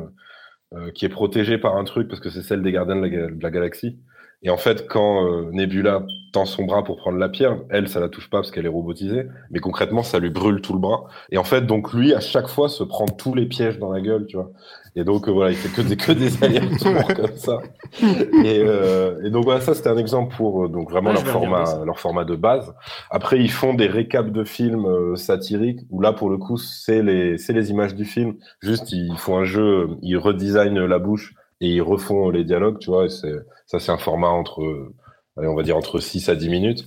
euh, 0.72 0.90
qui 0.92 1.04
est 1.04 1.10
protégée 1.10 1.58
par 1.58 1.76
un 1.76 1.84
truc, 1.84 2.08
parce 2.08 2.20
que 2.20 2.30
c'est 2.30 2.42
celle 2.42 2.62
des 2.62 2.72
gardiens 2.72 2.96
de 2.96 3.02
la, 3.02 3.08
de 3.28 3.42
la 3.42 3.50
galaxie. 3.50 3.98
Et 4.44 4.50
en 4.50 4.56
fait, 4.56 4.86
quand 4.88 5.26
euh, 5.26 5.50
Nebula 5.52 6.04
tend 6.32 6.44
son 6.44 6.64
bras 6.64 6.84
pour 6.84 6.96
prendre 6.96 7.18
la 7.18 7.28
pierre, 7.28 7.58
elle, 7.70 7.88
ça 7.88 7.98
la 8.00 8.08
touche 8.08 8.28
pas 8.28 8.38
parce 8.38 8.50
qu'elle 8.50 8.66
est 8.66 8.68
robotisée, 8.68 9.26
mais 9.50 9.60
concrètement, 9.60 10.02
ça 10.02 10.18
lui 10.18 10.30
brûle 10.30 10.60
tout 10.60 10.74
le 10.74 10.78
bras. 10.78 11.04
Et 11.30 11.38
en 11.38 11.44
fait, 11.44 11.62
donc 11.62 11.92
lui, 11.92 12.14
à 12.14 12.20
chaque 12.20 12.48
fois, 12.48 12.68
se 12.68 12.84
prend 12.84 13.06
tous 13.06 13.34
les 13.34 13.46
pièges 13.46 13.78
dans 13.78 13.90
la 13.90 14.00
gueule, 14.00 14.26
tu 14.26 14.36
vois. 14.36 14.50
Et 14.96 15.02
donc 15.02 15.28
euh, 15.28 15.32
voilà, 15.32 15.50
il 15.50 15.56
fait 15.56 15.68
que 15.70 15.86
des 15.86 15.96
que 15.96 16.12
des 16.12 16.30
allers-retours 16.44 17.14
comme 17.14 17.36
ça. 17.36 17.60
Et, 18.00 18.60
euh, 18.60 19.20
et, 19.24 19.30
donc 19.30 19.44
voilà, 19.44 19.60
ça 19.60 19.74
c'était 19.74 19.88
un 19.88 19.96
exemple 19.96 20.34
pour 20.36 20.64
euh, 20.64 20.68
donc 20.68 20.90
vraiment 20.90 21.10
Ah, 21.10 21.14
leur 21.14 21.26
format 21.26 21.84
leur 21.84 21.98
format 21.98 22.24
de 22.24 22.36
base. 22.36 22.72
Après, 23.10 23.40
ils 23.40 23.50
font 23.50 23.74
des 23.74 23.88
récaps 23.88 24.30
de 24.30 24.44
films 24.44 24.86
euh, 24.86 25.16
satiriques 25.16 25.80
où 25.90 26.00
là 26.00 26.12
pour 26.12 26.30
le 26.30 26.38
coup 26.38 26.58
c'est 26.58 27.02
les 27.02 27.38
c'est 27.38 27.52
les 27.52 27.70
images 27.70 27.94
du 27.94 28.04
film. 28.04 28.34
Juste 28.60 28.92
ils 28.92 29.16
font 29.16 29.36
un 29.38 29.44
jeu, 29.44 29.88
ils 30.02 30.16
redesignent 30.16 30.84
la 30.84 30.98
bouche 30.98 31.34
et 31.60 31.68
ils 31.68 31.82
refont 31.82 32.30
les 32.30 32.44
dialogues, 32.44 32.78
tu 32.78 32.90
vois. 32.90 33.06
Et 33.06 33.08
ça 33.08 33.78
c'est 33.78 33.92
un 33.92 33.98
format 33.98 34.28
entre 34.28 34.92
on 35.36 35.54
va 35.54 35.62
dire 35.62 35.76
entre 35.76 35.98
6 35.98 36.28
à 36.28 36.36
10 36.36 36.48
minutes. 36.48 36.86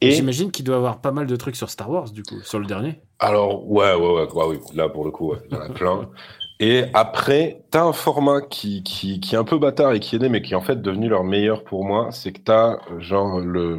Et 0.00 0.12
j'imagine 0.12 0.52
qu'il 0.52 0.64
doit 0.64 0.76
avoir 0.76 1.00
pas 1.00 1.10
mal 1.10 1.26
de 1.26 1.36
trucs 1.36 1.56
sur 1.56 1.70
Star 1.70 1.90
Wars 1.90 2.10
du 2.10 2.22
coup, 2.22 2.40
sur 2.42 2.60
le 2.60 2.66
dernier. 2.66 3.00
Alors 3.18 3.68
ouais 3.68 3.94
ouais 3.94 4.12
ouais, 4.12 4.32
ouais 4.32 4.44
oui, 4.48 4.58
là 4.74 4.88
pour 4.88 5.04
le 5.04 5.10
coup 5.10 5.32
ouais, 5.32 5.38
il 5.50 5.56
y 5.56 5.58
en 5.58 5.62
a 5.62 5.68
plein. 5.70 6.08
Et 6.60 6.86
après, 6.92 7.64
t'as 7.70 7.84
un 7.84 7.92
format 7.92 8.40
qui, 8.40 8.82
qui, 8.82 9.20
qui 9.20 9.36
est 9.36 9.38
un 9.38 9.44
peu 9.44 9.58
bâtard 9.58 9.92
et 9.92 10.00
qui 10.00 10.16
est 10.16 10.18
né, 10.18 10.28
mais 10.28 10.42
qui 10.42 10.54
est 10.54 10.56
en 10.56 10.60
fait 10.60 10.82
devenu 10.82 11.08
leur 11.08 11.22
meilleur 11.22 11.62
pour 11.62 11.84
moi. 11.84 12.08
C'est 12.10 12.32
que 12.32 12.40
t'as 12.40 12.78
genre 12.98 13.38
le, 13.38 13.78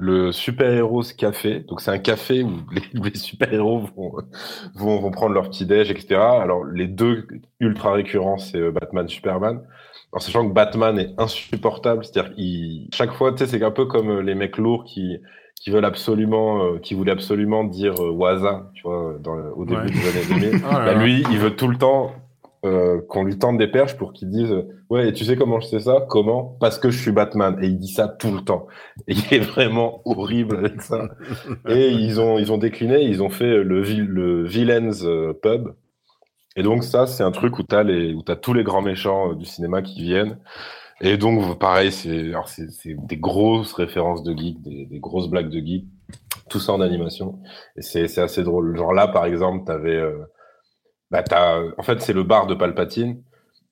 le 0.00 0.32
super-héros 0.32 1.02
café. 1.16 1.60
Donc 1.68 1.80
c'est 1.80 1.90
un 1.90 1.98
café 1.98 2.42
où 2.42 2.50
les, 2.72 2.82
les 3.10 3.14
super-héros 3.16 3.80
vont, 3.96 4.12
vont, 4.74 5.00
vont 5.00 5.10
prendre 5.10 5.34
leur 5.34 5.48
petit-déj, 5.50 5.90
etc. 5.90 6.14
Alors 6.20 6.64
les 6.64 6.86
deux 6.88 7.26
ultra 7.60 7.92
récurrents, 7.92 8.38
c'est 8.38 8.70
Batman, 8.72 9.06
Superman. 9.08 9.60
En 10.12 10.18
sachant 10.18 10.48
que 10.48 10.52
Batman 10.52 10.98
est 10.98 11.14
insupportable, 11.18 12.04
c'est-à-dire 12.04 12.34
qu'il 12.34 12.88
chaque 12.92 13.12
fois, 13.12 13.30
tu 13.32 13.38
sais, 13.38 13.46
c'est 13.46 13.62
un 13.62 13.70
peu 13.70 13.84
comme 13.86 14.20
les 14.20 14.34
mecs 14.34 14.56
lourds 14.58 14.84
qui 14.84 15.18
qui 15.62 15.68
veulent 15.70 15.84
absolument, 15.84 16.64
euh, 16.64 16.78
qui 16.78 16.94
voulaient 16.94 17.12
absolument 17.12 17.64
dire 17.64 17.92
euh, 18.02 18.10
Waza, 18.10 18.70
tu 18.72 18.82
vois, 18.82 19.16
dans, 19.20 19.36
au 19.54 19.66
début 19.66 19.82
Ouais. 19.82 19.90
des 19.90 20.32
années 20.32 20.50
2000. 20.52 20.62
Oh 20.66 20.72
là 20.72 20.84
Bah, 20.86 20.94
lui, 20.94 21.22
il 21.30 21.38
veut 21.38 21.54
tout 21.54 21.68
le 21.68 21.76
temps 21.76 22.12
euh, 22.64 23.00
qu'on 23.08 23.24
lui 23.24 23.38
tende 23.38 23.58
des 23.58 23.68
perches 23.68 23.96
pour 23.96 24.12
qu'il 24.12 24.30
dise 24.30 24.50
euh, 24.52 24.68
ouais, 24.90 25.08
et 25.08 25.12
tu 25.12 25.24
sais 25.24 25.36
comment 25.36 25.60
je 25.60 25.66
sais 25.66 25.80
ça? 25.80 26.04
Comment? 26.08 26.56
Parce 26.60 26.78
que 26.78 26.90
je 26.90 27.00
suis 27.00 27.12
Batman. 27.12 27.58
Et 27.62 27.68
il 27.68 27.78
dit 27.78 27.88
ça 27.88 28.08
tout 28.08 28.32
le 28.32 28.42
temps. 28.42 28.66
Et 29.08 29.14
il 29.14 29.34
est 29.34 29.40
vraiment 29.40 30.02
horrible 30.04 30.56
avec 30.56 30.82
ça. 30.82 31.08
et 31.68 31.88
ils 31.88 32.20
ont, 32.20 32.38
ils 32.38 32.52
ont 32.52 32.58
décliné, 32.58 33.02
ils 33.02 33.22
ont 33.22 33.30
fait 33.30 33.62
le, 33.64 33.82
le 33.82 34.44
Villains 34.46 35.04
euh, 35.04 35.32
Pub. 35.32 35.70
Et 36.56 36.62
donc 36.62 36.84
ça, 36.84 37.06
c'est 37.06 37.22
un 37.22 37.30
truc 37.30 37.58
où 37.58 37.62
t'as 37.62 37.82
les, 37.82 38.12
où 38.12 38.22
t'as 38.22 38.36
tous 38.36 38.52
les 38.52 38.64
grands 38.64 38.82
méchants 38.82 39.32
euh, 39.32 39.34
du 39.34 39.44
cinéma 39.44 39.82
qui 39.82 40.02
viennent. 40.02 40.38
Et 41.00 41.16
donc 41.16 41.58
pareil, 41.58 41.92
c'est, 41.92 42.28
alors 42.28 42.48
c'est, 42.48 42.70
c'est 42.70 42.94
des 43.06 43.16
grosses 43.16 43.72
références 43.72 44.22
de 44.22 44.36
geek, 44.36 44.60
des, 44.60 44.86
des 44.86 44.98
grosses 44.98 45.28
blagues 45.28 45.48
de 45.48 45.60
geek, 45.60 45.86
tout 46.50 46.58
ça 46.60 46.72
en 46.72 46.80
animation. 46.80 47.38
Et 47.76 47.82
c'est, 47.82 48.08
c'est 48.08 48.20
assez 48.20 48.42
drôle. 48.42 48.76
Genre 48.76 48.92
là, 48.92 49.08
par 49.08 49.24
exemple, 49.24 49.64
t'avais, 49.64 49.96
euh, 49.96 50.18
bah 51.10 51.22
t'as, 51.22 51.62
en 51.78 51.82
fait, 51.82 52.00
c'est 52.00 52.12
le 52.12 52.22
bar 52.22 52.46
de 52.46 52.54
Palpatine. 52.54 53.22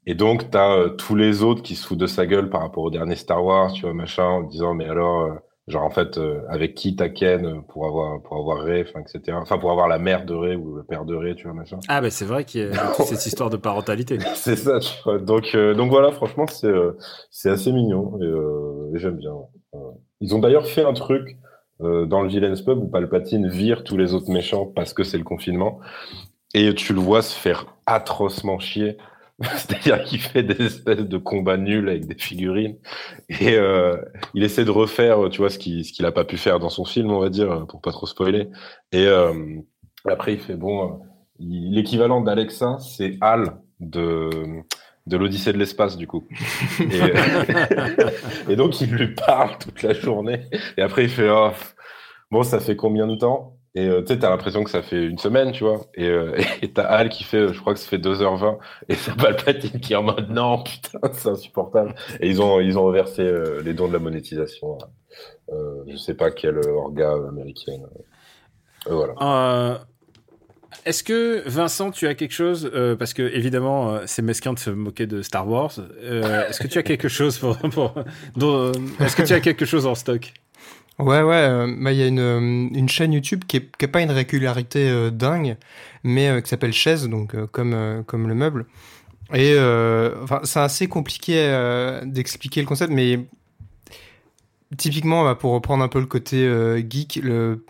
Et 0.07 0.15
donc, 0.15 0.51
t'as 0.51 0.73
euh, 0.77 0.89
tous 0.91 1.15
les 1.15 1.43
autres 1.43 1.63
qui 1.63 1.75
se 1.75 1.87
foutent 1.87 1.99
de 1.99 2.07
sa 2.07 2.27
gueule 2.27 2.49
par 2.51 2.63
rapport 2.63 2.85
au 2.85 2.91
dernier 2.91 3.17
Star 3.17 3.45
Wars, 3.45 3.73
tu 3.73 3.83
vois, 3.83 3.95
machin, 3.95 4.25
en 4.25 4.43
disant, 4.43 4.75
mais 4.75 4.87
alors, 4.87 5.21
euh, 5.23 5.35
genre, 5.67 5.85
en 5.85 5.91
fait, 5.91 6.17
euh, 6.17 6.41
avec 6.49 6.75
qui 6.75 6.97
t'as 6.97 7.11
Ken 7.11 7.63
pour 7.69 7.87
avoir, 7.87 8.23
pour 8.23 8.39
avoir 8.39 8.63
Rey, 8.65 8.85
enfin, 8.89 9.01
etc. 9.01 9.37
Enfin, 9.41 9.59
pour 9.59 9.71
avoir 9.71 9.87
la 9.87 9.99
mère 9.99 10.25
de 10.25 10.35
Rey 10.35 10.57
ou 10.57 10.77
le 10.77 10.83
père 10.83 11.05
de 11.05 11.15
Rey, 11.15 11.35
tu 11.35 11.45
vois, 11.45 11.53
machin. 11.53 11.79
Ah 11.89 12.01
bah 12.01 12.11
c'est 12.11 12.25
vrai 12.25 12.45
qu'il 12.45 12.63
y 12.63 12.65
a 12.65 12.93
toute 12.97 13.07
cette 13.07 13.27
histoire 13.27 13.51
de 13.51 13.59
parentalité. 13.59 14.19
C'est 14.35 14.57
ça, 14.57 14.81
tu 14.81 14.95
vois. 15.05 15.19
Donc, 15.19 15.51
euh, 15.55 15.75
donc 15.75 15.91
voilà, 15.91 16.11
franchement, 16.11 16.47
c'est 16.47 16.67
euh, 16.67 16.97
c'est 17.31 17.51
assez 17.51 17.73
mignon 17.73 18.19
et, 18.21 18.25
euh, 18.25 18.95
et 18.95 18.99
j'aime 18.99 19.17
bien. 19.17 19.35
Euh, 19.75 19.79
ils 20.21 20.35
ont 20.35 20.39
d'ailleurs 20.39 20.67
fait 20.67 20.85
un 20.85 20.95
truc 20.95 21.37
euh, 21.83 22.07
dans 22.07 22.23
le 22.23 22.29
Villains 22.29 22.55
Pub 22.65 22.79
où 22.79 22.89
Palpatine 22.89 23.49
vire 23.49 23.85
tous 23.85 23.97
les 23.97 24.15
autres 24.15 24.31
méchants 24.31 24.67
parce 24.67 24.95
que 24.95 25.05
c'est 25.05 25.19
le 25.19 25.25
confinement 25.25 25.81
et 26.55 26.75
tu 26.75 26.93
le 26.93 27.01
vois 27.01 27.23
se 27.23 27.35
faire 27.35 27.67
atrocement 27.87 28.59
chier. 28.59 28.97
C'est-à-dire 29.57 30.03
qu'il 30.03 30.21
fait 30.21 30.43
des 30.43 30.67
espèces 30.67 31.07
de 31.07 31.17
combats 31.17 31.57
nuls 31.57 31.89
avec 31.89 32.07
des 32.07 32.17
figurines 32.17 32.77
et 33.29 33.55
euh, 33.55 33.97
il 34.35 34.43
essaie 34.43 34.65
de 34.65 34.71
refaire, 34.73 35.29
tu 35.31 35.39
vois, 35.39 35.49
ce 35.49 35.59
qu'il 35.59 35.85
qu'il 35.85 36.05
a 36.07 36.13
pas 36.13 36.25
pu 36.25 36.37
faire 36.37 36.59
dans 36.59 36.71
son 36.71 36.85
film, 36.85 37.13
on 37.13 37.21
va 37.21 37.29
dire, 37.29 37.65
pour 37.69 37.81
pas 37.81 37.93
trop 37.93 38.07
spoiler. 38.07 38.49
Et 38.91 39.07
euh, 39.07 39.61
après, 40.07 40.35
il 40.35 40.41
fait 40.41 40.57
bon. 40.57 41.01
L'équivalent 41.39 42.21
d'Alexa, 42.21 42.79
c'est 42.81 43.17
Hal 43.21 43.59
de, 43.79 44.29
de 45.07 45.17
l'Odyssée 45.17 45.53
de 45.53 45.59
l'espace, 45.59 45.97
du 45.97 46.09
coup. 46.09 46.27
Et, 46.81 48.51
et 48.53 48.57
donc, 48.57 48.81
il 48.81 48.91
lui 48.91 49.15
parle 49.15 49.57
toute 49.59 49.83
la 49.83 49.93
journée. 49.93 50.43
Et 50.77 50.83
après, 50.83 51.05
il 51.05 51.11
fait 51.11 51.31
oh, 51.31 51.51
Bon, 52.31 52.43
ça 52.43 52.61
fait 52.61 52.77
combien 52.77 53.07
de 53.07 53.15
temps? 53.15 53.58
Et 53.79 53.87
euh, 53.89 54.01
tu 54.01 54.09
sais, 54.09 54.19
t'as 54.19 54.31
l'impression 54.31 54.65
que 54.65 54.71
ça 54.71 54.83
fait 54.83 55.05
une 55.05 55.19
semaine, 55.19 55.53
tu 55.53 55.63
vois. 55.63 55.87
Et 55.95 56.09
euh, 56.09 56.37
t'as 56.75 56.83
Hal 56.83 57.09
qui 57.11 57.23
fait, 57.23 57.53
je 57.53 57.61
crois 57.61 57.75
que 57.75 57.79
ça 57.81 57.89
fait 57.89 57.99
2h20. 57.99 58.59
Et 58.89 58.95
c'est 58.95 59.15
Palpatine 59.17 59.79
qui 59.81 59.93
est 59.93 59.97
en 59.97 60.03
mode 60.03 60.31
Non, 60.31 60.63
putain, 60.65 60.99
c'est 61.13 61.29
insupportable. 61.29 61.95
Et 62.21 62.29
ils 62.29 62.43
ont, 62.43 62.61
ils 62.61 62.77
ont 62.77 62.83
reversé 62.85 63.23
euh, 63.23 63.63
les 63.63 63.75
dons 63.75 63.87
de 63.87 63.93
la 63.93 64.01
monétisation. 64.01 64.79
Euh, 65.53 65.85
je 65.87 65.97
sais 65.97 66.15
pas 66.15 66.31
quel 66.33 66.59
orga 66.67 67.13
américaine. 67.29 67.87
Euh, 68.89 68.95
voilà. 68.95 69.15
Euh, 69.21 69.79
Est-ce 70.85 71.05
que 71.05 71.43
Vincent, 71.49 71.91
tu 71.93 72.07
as 72.09 72.15
quelque 72.15 72.35
chose 72.35 72.71
euh, 72.75 72.97
parce 72.97 73.15
que 73.15 73.23
évidemment 73.23 73.91
euh, 73.95 74.03
c'est 74.07 74.23
mesquin 74.23 74.53
de 74.55 74.59
se 74.59 74.71
moquer 74.71 75.07
de 75.07 75.23
Star 75.23 75.49
Wars. 75.49 75.73
Euh, 76.03 76.49
Est-ce 76.49 76.61
que 76.61 76.67
tu 76.69 76.79
as 76.79 76.83
quelque 76.83 77.09
chose 77.09 77.39
pour, 77.39 77.57
euh, 78.43 78.73
Est-ce 79.01 79.15
que 79.17 79.23
tu 79.23 79.33
as 79.35 79.41
quelque 79.41 79.65
chose 79.67 79.87
en 79.87 79.95
stock? 79.95 80.33
Ouais, 80.99 81.23
ouais, 81.23 81.37
euh, 81.37 81.77
il 81.93 81.97
y 81.97 82.03
a 82.03 82.09
une, 82.09 82.19
euh, 82.19 82.41
une 82.41 82.89
chaîne 82.89 83.13
YouTube 83.13 83.45
qui 83.47 83.59
est, 83.59 83.77
qui 83.77 83.85
est 83.85 83.89
pas 83.89 84.01
une 84.03 84.11
régularité 84.11 84.89
euh, 84.89 85.11
dingue, 85.11 85.57
mais 86.03 86.43
qui 86.43 86.49
s'appelle 86.49 86.73
Chaise, 86.73 87.09
donc 87.09 87.37
comme, 87.53 88.03
comme 88.07 88.27
le 88.29 88.35
meuble. 88.35 88.67
Et 89.33 89.57
enfin, 90.23 90.41
c'est 90.45 90.61
assez 90.61 90.89
compliqué 90.89 91.37
d'expliquer 92.05 92.61
le 92.63 92.67
concept, 92.67 92.93
mais 92.93 93.27
typiquement, 94.77 95.25
bah, 95.25 95.35
pour 95.35 95.53
reprendre 95.53 95.85
un 95.85 95.89
peu 95.89 96.01
le 96.01 96.07
côté 96.07 96.49
geek, 96.89 97.21
le, 97.23 97.65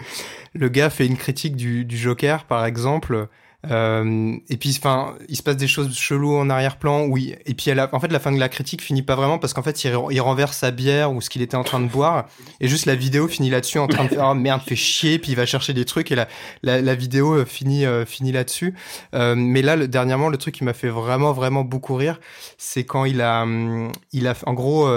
le 0.54 0.68
gars 0.68 0.90
fait 0.90 1.06
une 1.06 1.16
critique 1.16 1.56
du, 1.56 1.84
du 1.84 1.96
Joker, 1.96 2.44
par 2.44 2.66
exemple. 2.66 3.28
Euh, 3.70 4.36
et 4.48 4.56
puis, 4.56 4.74
enfin, 4.78 5.14
il 5.28 5.36
se 5.36 5.42
passe 5.42 5.56
des 5.56 5.68
choses 5.68 5.96
cheloues 5.96 6.36
en 6.36 6.50
arrière-plan. 6.50 7.06
Oui. 7.06 7.34
Et 7.46 7.54
puis, 7.54 7.70
en 7.72 8.00
fait, 8.00 8.08
la 8.08 8.20
fin 8.20 8.32
de 8.32 8.38
la 8.38 8.48
critique 8.48 8.82
finit 8.82 9.02
pas 9.02 9.14
vraiment 9.14 9.38
parce 9.38 9.52
qu'en 9.52 9.62
fait, 9.62 9.84
il, 9.84 10.20
renverse 10.20 10.56
sa 10.56 10.70
bière 10.70 11.12
ou 11.12 11.20
ce 11.20 11.30
qu'il 11.30 11.42
était 11.42 11.56
en 11.56 11.64
train 11.64 11.80
de 11.80 11.88
boire. 11.88 12.26
Et 12.60 12.68
juste 12.68 12.86
la 12.86 12.94
vidéo 12.94 13.28
finit 13.28 13.50
là-dessus 13.50 13.78
en 13.78 13.86
train 13.86 14.04
de 14.04 14.10
faire 14.10 14.28
oh, 14.30 14.34
merde, 14.34 14.62
fait 14.62 14.76
chier. 14.76 15.18
Puis 15.18 15.32
il 15.32 15.36
va 15.36 15.46
chercher 15.46 15.72
des 15.72 15.84
trucs 15.84 16.12
et 16.12 16.14
la, 16.14 16.26
la, 16.62 16.94
vidéo 16.94 17.34
euh, 17.34 17.44
finit, 17.44 17.84
euh, 17.84 18.04
finit 18.04 18.32
là-dessus. 18.32 18.74
Mais 19.12 19.62
là, 19.62 19.86
dernièrement, 19.86 20.28
le 20.28 20.38
truc 20.38 20.54
qui 20.54 20.64
m'a 20.64 20.72
fait 20.72 20.88
vraiment, 20.88 21.32
vraiment 21.32 21.62
beaucoup 21.62 21.94
rire, 21.94 22.20
c'est 22.58 22.84
quand 22.84 23.04
il 23.04 23.20
a, 23.20 23.42
hum, 23.42 23.92
il 24.12 24.26
a, 24.26 24.34
en 24.46 24.54
gros, 24.54 24.88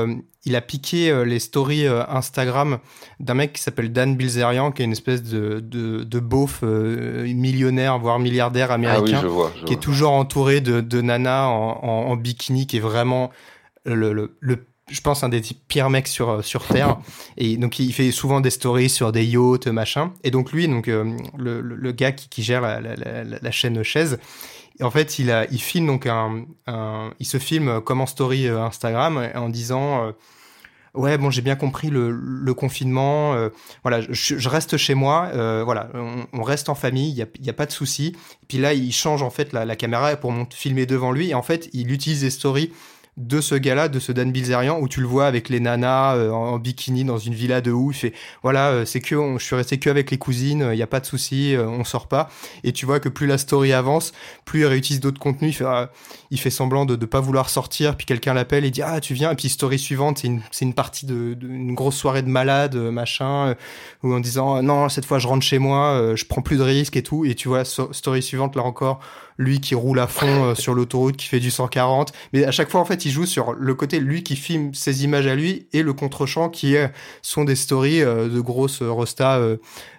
il 0.48 0.56
a 0.56 0.62
piqué 0.62 1.12
euh, 1.12 1.26
les 1.26 1.40
stories 1.40 1.86
euh, 1.86 2.04
Instagram 2.08 2.80
d'un 3.20 3.34
mec 3.34 3.54
qui 3.54 3.62
s'appelle 3.62 3.92
Dan 3.92 4.16
Bilzerian, 4.16 4.72
qui 4.72 4.82
est 4.82 4.86
une 4.86 4.94
espèce 4.94 5.22
de, 5.22 5.60
de, 5.60 6.04
de 6.04 6.20
beauf 6.20 6.64
millionnaire, 6.64 8.00
voire 8.00 8.20
milliardaire 8.20 8.72
américain, 8.72 9.22
qui 9.66 9.74
est 9.74 9.82
toujours 9.82 10.12
entouré 10.12 10.62
de, 10.62 10.82
de 10.82 11.02
nanas 11.02 11.48
en, 11.48 11.84
en, 11.84 12.16
bikini, 12.16 12.66
qui 12.66 12.78
est 12.78 12.82
vraiment 12.82 13.32
le, 13.86 14.14
le, 14.14 14.38
le 14.40 14.66
je 14.90 15.02
pense 15.02 15.22
un 15.24 15.30
des 15.30 15.42
pires 15.68 15.90
mecs 15.90 16.08
sur 16.08 16.44
sur 16.46 16.66
terre. 16.66 16.98
Et 17.36 17.58
donc 17.58 17.78
il 17.80 17.92
fait 17.92 18.12
souvent 18.12 18.40
des 18.40 18.52
stories 18.52 18.90
sur 18.90 19.12
des 19.12 19.26
yachts 19.26 19.68
machin. 19.68 20.14
Et 20.24 20.32
donc 20.32 20.54
lui 20.54 20.68
donc 20.68 20.88
le, 20.88 21.62
le, 21.62 21.92
gars 21.92 22.14
qui, 22.14 22.30
qui 22.30 22.42
gère 22.42 22.62
la, 22.62 22.80
la, 22.80 22.96
la, 22.96 23.24
la 23.42 23.52
chaîne 23.52 23.84
chaise 23.84 24.18
en 24.82 24.92
fait, 24.92 25.20
il, 25.20 25.32
a, 25.32 25.46
il 25.52 25.62
filme 25.62 25.88
donc 25.88 26.06
un, 26.06 26.46
il 27.20 27.26
se 27.26 27.38
filme 27.38 27.82
comme 27.82 28.02
en 28.02 28.06
story 28.06 28.48
euh, 28.48 28.62
Instagram 28.62 29.30
en 29.36 29.50
disant 29.50 30.06
euh, 30.08 30.12
ouais 30.98 31.18
bon 31.18 31.30
j'ai 31.30 31.42
bien 31.42 31.56
compris 31.56 31.90
le, 31.90 32.54
confinement, 32.54 33.34
euh, 33.34 33.50
voilà 33.84 34.02
je, 34.10 34.50
reste 34.50 34.78
chez 34.78 34.96
moi, 34.96 35.30
voilà 35.64 35.90
on, 36.34 36.44
reste 36.44 36.70
en 36.70 36.76
famille, 36.76 37.10
il 37.10 37.18
y 37.18 37.22
a, 37.22 37.28
y 37.42 37.50
a, 37.50 37.54
pas 37.54 37.66
de 37.66 37.72
souci. 37.72 38.16
Puis 38.48 38.58
là 38.58 38.74
il 38.74 38.92
change 38.92 39.22
en 39.22 39.30
fait 39.30 39.54
la, 39.54 39.76
caméra 39.76 40.16
pour 40.16 40.34
filmer 40.52 40.86
devant 40.86 41.12
lui 41.12 41.30
et 41.30 41.34
en 41.34 41.44
fait 41.44 41.70
il 41.74 41.92
utilise 41.92 42.22
des 42.22 42.30
stories 42.30 42.72
de 43.18 43.42
ce 43.42 43.56
gars-là, 43.56 43.90
de 43.90 44.00
ce 44.00 44.12
Dan 44.12 44.32
Bilzerian, 44.32 44.80
où 44.80 44.88
tu 44.88 45.02
le 45.02 45.08
vois 45.08 45.26
avec 45.26 45.50
les 45.50 45.60
nanas 45.60 46.16
euh, 46.16 46.30
en 46.30 46.60
bikini 46.60 47.04
dans 47.04 47.18
une 47.18 47.34
villa 47.34 47.62
de 47.62 47.72
ouf. 47.72 47.98
Fait 47.98 48.14
voilà, 48.44 48.70
euh, 48.70 48.86
c'est 48.86 49.02
que 49.02 49.38
je 49.38 49.44
suis 49.44 49.56
resté 49.56 49.80
que 49.80 49.90
avec 49.90 50.12
les 50.12 50.20
cousines, 50.20 50.70
il 50.72 50.76
n'y 50.76 50.84
a 50.84 50.88
pas 50.88 51.00
de 51.00 51.06
souci, 51.06 51.56
euh, 51.56 51.68
on 51.68 51.84
sort 51.84 52.08
pas. 52.08 52.30
Et 52.64 52.72
tu 52.72 52.86
vois 52.86 53.00
que 53.00 53.10
plus 53.10 53.26
la 53.26 53.40
story 53.40 53.74
avance, 53.74 54.14
plus 54.46 54.62
il 54.62 54.66
réutilise 54.68 55.00
d'autres 55.00 55.20
contenus. 55.20 55.52
Il 55.52 55.58
fait, 55.58 55.66
il 56.32 56.40
fait 56.40 56.50
semblant 56.50 56.86
de 56.86 56.96
ne 56.96 57.06
pas 57.06 57.20
vouloir 57.20 57.50
sortir, 57.50 57.96
puis 57.96 58.06
quelqu'un 58.06 58.34
l'appelle 58.34 58.66
et 58.66 58.72
dit 58.72 58.82
ah 58.82 59.00
tu 59.00 59.14
viens. 59.14 59.32
Et 59.32 59.36
puis 59.36 59.50
story 59.50 59.80
suivante, 59.80 60.20
c'est 60.52 60.66
une, 60.66 60.74
partie 60.74 61.06
de, 61.06 61.38
une 61.42 61.74
grosse 61.74 61.96
soirée 61.96 62.22
de 62.22 62.30
malade, 62.30 62.76
machin, 62.76 63.56
ou 64.04 64.14
en 64.14 64.20
disant 64.20 64.62
non 64.62 64.90
cette 64.90 65.06
fois 65.06 65.20
je 65.20 65.28
rentre 65.28 65.46
chez 65.46 65.60
moi, 65.60 66.14
je 66.16 66.26
prends 66.26 66.42
plus 66.42 66.58
de 66.58 66.64
risques 66.64 66.98
et 66.98 67.04
tout. 67.04 67.26
Et 67.26 67.36
tu 67.36 67.48
vois 67.48 67.64
story 67.66 68.22
suivante 68.22 68.56
là 68.56 68.64
encore 68.64 69.00
lui 69.38 69.60
qui 69.60 69.76
roule 69.76 70.00
à 70.00 70.08
fond 70.08 70.46
euh, 70.46 70.56
sur 70.56 70.74
l'autoroute, 70.74 71.18
qui 71.18 71.28
fait 71.28 71.40
du 71.40 71.52
140. 71.52 72.12
Mais 72.34 72.46
à 72.46 72.52
chaque 72.52 72.70
fois, 72.70 72.82
en 72.82 72.86
fait, 72.86 73.06
il 73.06 73.12
joue 73.12 73.26
sur 73.26 73.54
le 73.54 73.76
côté 73.76 74.00
lui 74.00 74.24
qui 74.24 74.36
filme 74.36 74.74
ses 74.74 75.04
images 75.04 75.28
à 75.28 75.36
lui 75.36 75.68
et 75.74 75.84
le 75.84 75.94
contre-champ 75.94 76.50
qui 76.50 76.76
sont 77.22 77.44
des 77.44 77.56
stories 77.56 78.02
euh, 78.02 78.28
de 78.28 78.40
grosses 78.40 78.82
rostas 78.82 79.40
euh, 79.40 79.58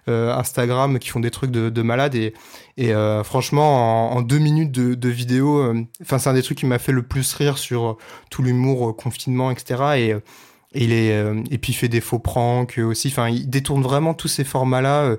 Instagram 0.09 0.99
qui 0.99 1.09
font 1.09 1.21
des 1.21 1.31
trucs 1.31 1.51
de, 1.51 1.71
de 1.71 1.83
malade 1.83 2.14
et, 2.14 2.35
et 2.77 2.92
franchement, 3.25 4.12
en, 4.12 4.23
deux 4.23 4.38
minutes 4.38 4.73
de, 4.73 5.09
vidéo, 5.09 5.75
enfin, 6.03 6.18
c'est 6.18 6.29
un 6.29 6.35
des 6.35 6.42
trucs 6.42 6.59
qui 6.59 6.66
m'a 6.66 6.79
fait 6.79 6.92
le 6.92 7.03
plus 7.03 7.35
rire 7.35 7.59
sur 7.59 7.97
tout 8.31 8.42
l'humour 8.42 8.97
confinement, 8.97 9.51
etc. 9.51 9.83
Et 9.97 10.14
il 10.75 10.92
est 10.92 11.16
et 11.51 11.59
puis 11.59 11.73
il 11.73 11.77
fait 11.77 11.88
des 11.88 12.01
faux 12.01 12.18
pranks 12.18 12.79
aussi 12.79 13.12
il 13.31 13.49
détourne 13.49 13.83
vraiment 13.83 14.12
tous 14.14 14.29
ces 14.29 14.44
formats 14.44 14.83
là 14.83 15.16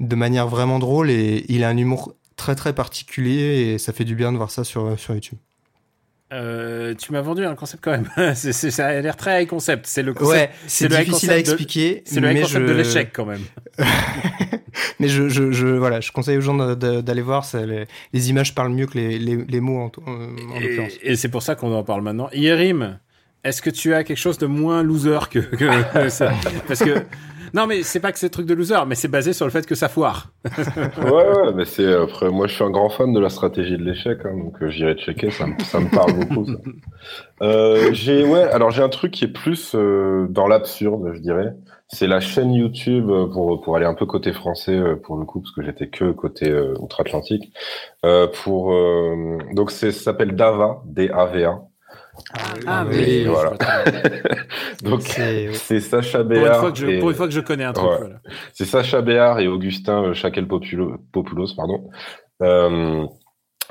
de 0.00 0.16
manière 0.16 0.46
vraiment 0.46 0.78
drôle 0.78 1.10
et 1.10 1.44
il 1.48 1.64
a 1.64 1.68
un 1.68 1.76
humour 1.76 2.14
très 2.36 2.54
très 2.54 2.72
particulier 2.72 3.72
et 3.72 3.78
ça 3.78 3.92
fait 3.92 4.04
du 4.04 4.14
bien 4.14 4.32
de 4.32 4.36
voir 4.36 4.50
ça 4.50 4.64
sur 4.64 4.96
YouTube. 5.08 5.38
Euh, 6.32 6.94
tu 6.94 7.12
m'as 7.12 7.20
vendu 7.20 7.44
un 7.44 7.54
concept 7.54 7.84
quand 7.84 7.90
même. 7.90 8.08
ça 8.34 8.86
a 8.86 9.00
l'air 9.00 9.16
très 9.16 9.42
high 9.42 9.48
concept. 9.48 9.86
C'est 9.86 10.02
le 10.02 10.14
concept, 10.14 10.50
ouais, 10.50 10.50
c'est, 10.66 10.88
difficile 10.88 11.30
à 11.30 11.38
expliquer. 11.38 12.02
C'est 12.06 12.20
le 12.20 12.32
high 12.32 12.40
concept 12.40 12.66
de 12.66 12.72
l'échec 12.72 13.10
quand 13.12 13.26
même. 13.26 13.42
mais 14.98 15.08
je, 15.08 15.28
je, 15.28 15.52
je, 15.52 15.66
voilà, 15.66 16.00
je 16.00 16.10
conseille 16.10 16.38
aux 16.38 16.42
gens 16.42 16.54
d'aller 16.76 17.22
voir. 17.22 17.46
Les, 17.54 17.86
les, 18.12 18.30
images 18.30 18.54
parlent 18.54 18.72
mieux 18.72 18.86
que 18.86 18.96
les, 18.96 19.18
les, 19.18 19.36
les 19.36 19.60
mots 19.60 19.78
en, 19.78 19.92
en 20.06 20.56
et, 20.56 20.60
l'occurrence. 20.60 20.92
Et 21.02 21.16
c'est 21.16 21.28
pour 21.28 21.42
ça 21.42 21.54
qu'on 21.54 21.74
en 21.74 21.84
parle 21.84 22.02
maintenant. 22.02 22.30
Yerim, 22.32 22.98
est-ce 23.44 23.60
que 23.60 23.70
tu 23.70 23.92
as 23.92 24.04
quelque 24.04 24.16
chose 24.16 24.38
de 24.38 24.46
moins 24.46 24.82
loser 24.82 25.18
que, 25.30 25.40
que 25.40 26.08
ça? 26.08 26.32
Parce 26.66 26.82
que 26.82 27.04
non, 27.54 27.66
mais 27.66 27.82
c'est 27.82 28.00
pas 28.00 28.12
que 28.12 28.18
c'est 28.18 28.30
truc 28.30 28.46
de 28.46 28.54
loser, 28.54 28.86
mais 28.86 28.94
c'est 28.94 29.08
basé 29.08 29.32
sur 29.32 29.44
le 29.44 29.50
fait 29.50 29.66
que 29.66 29.74
ça 29.74 29.88
foire. 29.88 30.28
ouais, 30.46 31.10
ouais, 31.10 31.52
mais 31.54 31.64
c'est 31.64 31.92
après. 31.92 32.30
Moi, 32.30 32.46
je 32.46 32.54
suis 32.54 32.64
un 32.64 32.70
grand 32.70 32.88
fan 32.88 33.12
de 33.12 33.20
la 33.20 33.28
stratégie 33.28 33.76
de 33.76 33.84
l'échec, 33.84 34.18
hein, 34.24 34.36
donc 34.36 34.62
euh, 34.62 34.70
j'irai 34.70 34.94
checker. 34.94 35.30
Ça, 35.30 35.46
me, 35.46 35.58
ça 35.60 35.80
me 35.80 35.88
parle 35.90 36.12
beaucoup. 36.14 36.46
Ça. 36.46 36.52
Euh, 37.42 37.92
j'ai 37.92 38.24
ouais. 38.24 38.44
Alors 38.44 38.70
j'ai 38.70 38.82
un 38.82 38.88
truc 38.88 39.10
qui 39.10 39.24
est 39.24 39.32
plus 39.32 39.74
euh, 39.74 40.28
dans 40.30 40.46
l'absurde, 40.46 41.10
je 41.12 41.18
dirais. 41.18 41.54
C'est 41.88 42.06
la 42.06 42.20
chaîne 42.20 42.52
YouTube 42.52 43.10
euh, 43.10 43.26
pour 43.26 43.60
pour 43.60 43.74
aller 43.74 43.84
un 43.84 43.94
peu 43.94 44.06
côté 44.06 44.32
français 44.32 44.76
euh, 44.76 44.94
pour 44.94 45.16
le 45.16 45.24
coup, 45.24 45.40
parce 45.40 45.52
que 45.52 45.62
j'étais 45.62 45.88
que 45.88 46.12
côté 46.12 46.52
outre-Atlantique. 46.78 47.52
pour 48.44 48.72
donc 49.54 49.72
c'est 49.72 49.90
ça 49.90 50.04
s'appelle 50.04 50.36
Dava, 50.36 50.82
D-A-V-A. 50.86 51.62
Ah, 52.34 52.54
ah 52.66 52.84
oui, 52.88 53.24
voilà. 53.24 53.54
Donc 54.82 55.02
c'est 55.02 55.80
Sacha 55.80 56.22
Béard. 56.22 56.60
Pour 56.60 56.68
une, 56.68 56.72
fois 56.72 56.72
que 56.72 56.78
je, 56.78 57.00
pour 57.00 57.10
une 57.10 57.16
fois 57.16 57.26
que 57.26 57.32
je 57.32 57.40
connais 57.40 57.64
un 57.64 57.72
truc. 57.72 57.86
Voilà. 57.86 58.20
C'est 58.52 58.64
Sacha 58.64 59.00
Béard 59.00 59.40
et 59.40 59.48
Augustin 59.48 60.04
euh, 60.04 60.14
Chakel 60.14 60.46
Populos, 60.46 61.54
pardon, 61.56 61.90
euh, 62.42 63.06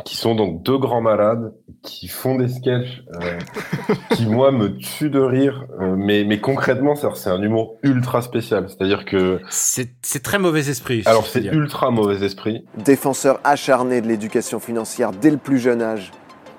qui 0.06 0.18
sont 0.18 0.36
donc 0.36 0.64
deux 0.64 0.78
grands 0.78 1.02
malades 1.02 1.54
qui 1.84 2.08
font 2.08 2.36
des 2.36 2.48
sketchs 2.48 3.04
euh, 3.22 3.38
qui 4.16 4.26
moi 4.26 4.52
me 4.52 4.78
tuent 4.78 5.10
de 5.10 5.20
rire, 5.20 5.66
euh, 5.80 5.96
mais 5.96 6.24
mais 6.24 6.40
concrètement 6.40 6.96
c'est 6.96 7.30
un 7.30 7.42
humour 7.42 7.78
ultra 7.84 8.22
spécial, 8.22 8.68
c'est-à-dire 8.70 9.06
que 9.06 9.40
c'est 9.50 10.24
très 10.24 10.40
mauvais 10.40 10.70
esprit. 10.70 11.04
Alors 11.06 11.26
c'est 11.26 11.44
ultra 11.46 11.92
mauvais 11.92 12.26
esprit. 12.26 12.66
Défenseur 12.78 13.40
acharné 13.44 14.02
de 14.02 14.08
l'éducation 14.08 14.60
financière 14.60 15.12
dès 15.12 15.32
le 15.32 15.38
plus 15.38 15.60
jeune 15.60 15.82
âge 15.82 16.12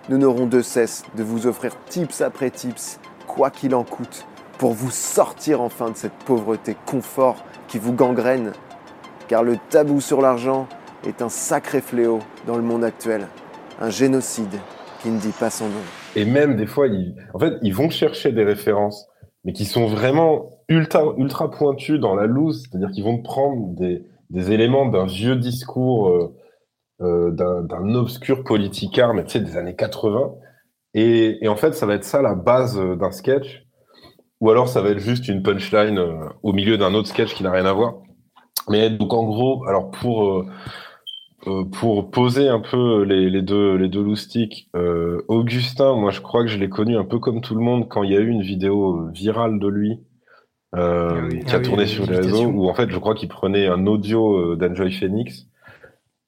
nous 0.09 0.19
n'aurons 0.19 0.47
de 0.47 0.62
cesse 0.62 1.05
de 1.17 1.23
vous 1.23 1.47
offrir 1.47 1.73
tips 1.88 2.21
après 2.23 2.51
tips, 2.51 2.99
quoi 3.27 3.51
qu'il 3.51 3.75
en 3.75 3.85
coûte, 3.85 4.27
pour 4.59 4.73
vous 4.73 4.91
sortir 4.91 5.61
enfin 5.61 5.91
de 5.91 5.97
cette 5.97 6.17
pauvreté 6.27 6.77
confort 6.87 7.45
qui 7.69 7.79
vous 7.79 7.93
gangrène. 7.93 8.53
Car 9.29 9.43
le 9.45 9.57
tabou 9.71 10.01
sur 10.01 10.21
l'argent 10.21 10.67
est 11.07 11.23
un 11.23 11.29
sacré 11.29 11.81
fléau 11.81 12.19
dans 12.47 12.57
le 12.57 12.62
monde 12.62 12.85
actuel, 12.85 13.27
un 13.81 13.91
génocide 13.91 14.59
qui 15.03 15.11
ne 15.11 15.19
dit 15.19 15.33
pas 15.38 15.51
son 15.51 15.67
nom. 15.67 15.81
Et 16.15 16.25
même 16.25 16.57
des 16.57 16.67
fois, 16.67 16.87
ils, 16.88 17.15
en 17.35 17.38
fait, 17.38 17.55
ils 17.62 17.75
vont 17.75 17.91
chercher 17.91 18.33
des 18.33 18.45
références, 18.45 19.09
mais 19.45 19.53
qui 19.53 19.65
sont 19.65 19.87
vraiment 19.87 20.51
ultra, 20.69 21.15
ultra 21.17 21.51
pointues 21.51 21.99
dans 21.99 22.15
la 22.15 22.27
loose, 22.27 22.65
c'est-à-dire 22.69 22.91
qu'ils 22.91 23.05
vont 23.05 23.23
prendre 23.23 23.75
des, 23.75 24.05
des 24.31 24.53
éléments 24.53 24.87
d'un 24.87 25.07
vieux 25.07 25.37
discours 25.37 26.09
euh, 26.09 26.35
d'un 27.03 27.95
obscur 27.95 28.45
politicard, 28.45 29.15
mais 29.15 29.25
tu 29.25 29.33
sais, 29.33 29.41
des 29.41 29.57
années 29.57 29.77
80. 29.77 30.33
Et, 30.95 31.45
et, 31.45 31.49
en 31.49 31.57
fait, 31.57 31.75
ça 31.75 31.87
va 31.87 31.95
être 31.95 32.05
ça 32.05 32.23
la 32.23 32.35
base 32.35 32.79
euh, 32.79 32.97
d'un 32.97 33.11
sketch. 33.11 33.67
Ou 34.41 34.51
alors, 34.51 34.69
ça 34.69 34.83
va 34.83 34.91
être 34.91 34.99
juste 34.99 35.29
une 35.29 35.43
punchline 35.43 35.99
euh, 35.99 36.29
au 36.43 36.53
milieu 36.53 36.77
d'un 36.77 36.95
autre 36.95 37.09
sketch 37.09 37.35
qui 37.35 37.43
n'a 37.43 37.51
rien 37.51 37.65
à 37.65 37.73
voir. 37.73 37.95
Mais 38.69 38.91
donc, 38.91 39.12
en 39.12 39.25
gros, 39.25 39.65
alors 39.67 39.91
pour 39.91 40.45
pour 41.73 42.12
poser 42.12 42.49
un 42.49 42.61
peu 42.61 43.03
les, 43.03 43.29
les 43.29 43.43
deux 43.43 43.75
les 43.75 43.88
deux 43.88 44.03
loustiques, 44.03 44.71
Augustin, 45.27 45.97
moi, 45.97 46.12
je 46.12 46.21
crois 46.21 46.43
que 46.43 46.49
je 46.49 46.57
l'ai 46.57 46.69
connu 46.69 46.97
un 46.97 47.05
peu 47.05 47.19
comme 47.19 47.41
tout 47.41 47.57
le 47.57 47.61
monde 47.61 47.88
quand 47.88 48.05
il 48.05 48.12
y 48.12 48.17
a 48.17 48.21
eu 48.21 48.29
une 48.29 48.43
vidéo 48.43 49.09
virale 49.09 49.59
de 49.59 49.67
lui. 49.67 49.99
Euh, 50.75 51.29
ah 51.29 51.29
qui 51.29 51.55
a 51.55 51.59
ah 51.59 51.61
tourné 51.61 51.87
sur 51.87 52.07
les 52.07 52.17
réseaux 52.17 52.47
où 52.47 52.67
en 52.67 52.75
fait 52.75 52.88
je 52.91 52.99
crois 52.99 53.15
qu'il 53.15 53.29
prenait 53.29 53.67
un 53.67 53.87
audio 53.87 54.57
d'Enjoy 54.57 54.91
Phoenix 54.93 55.47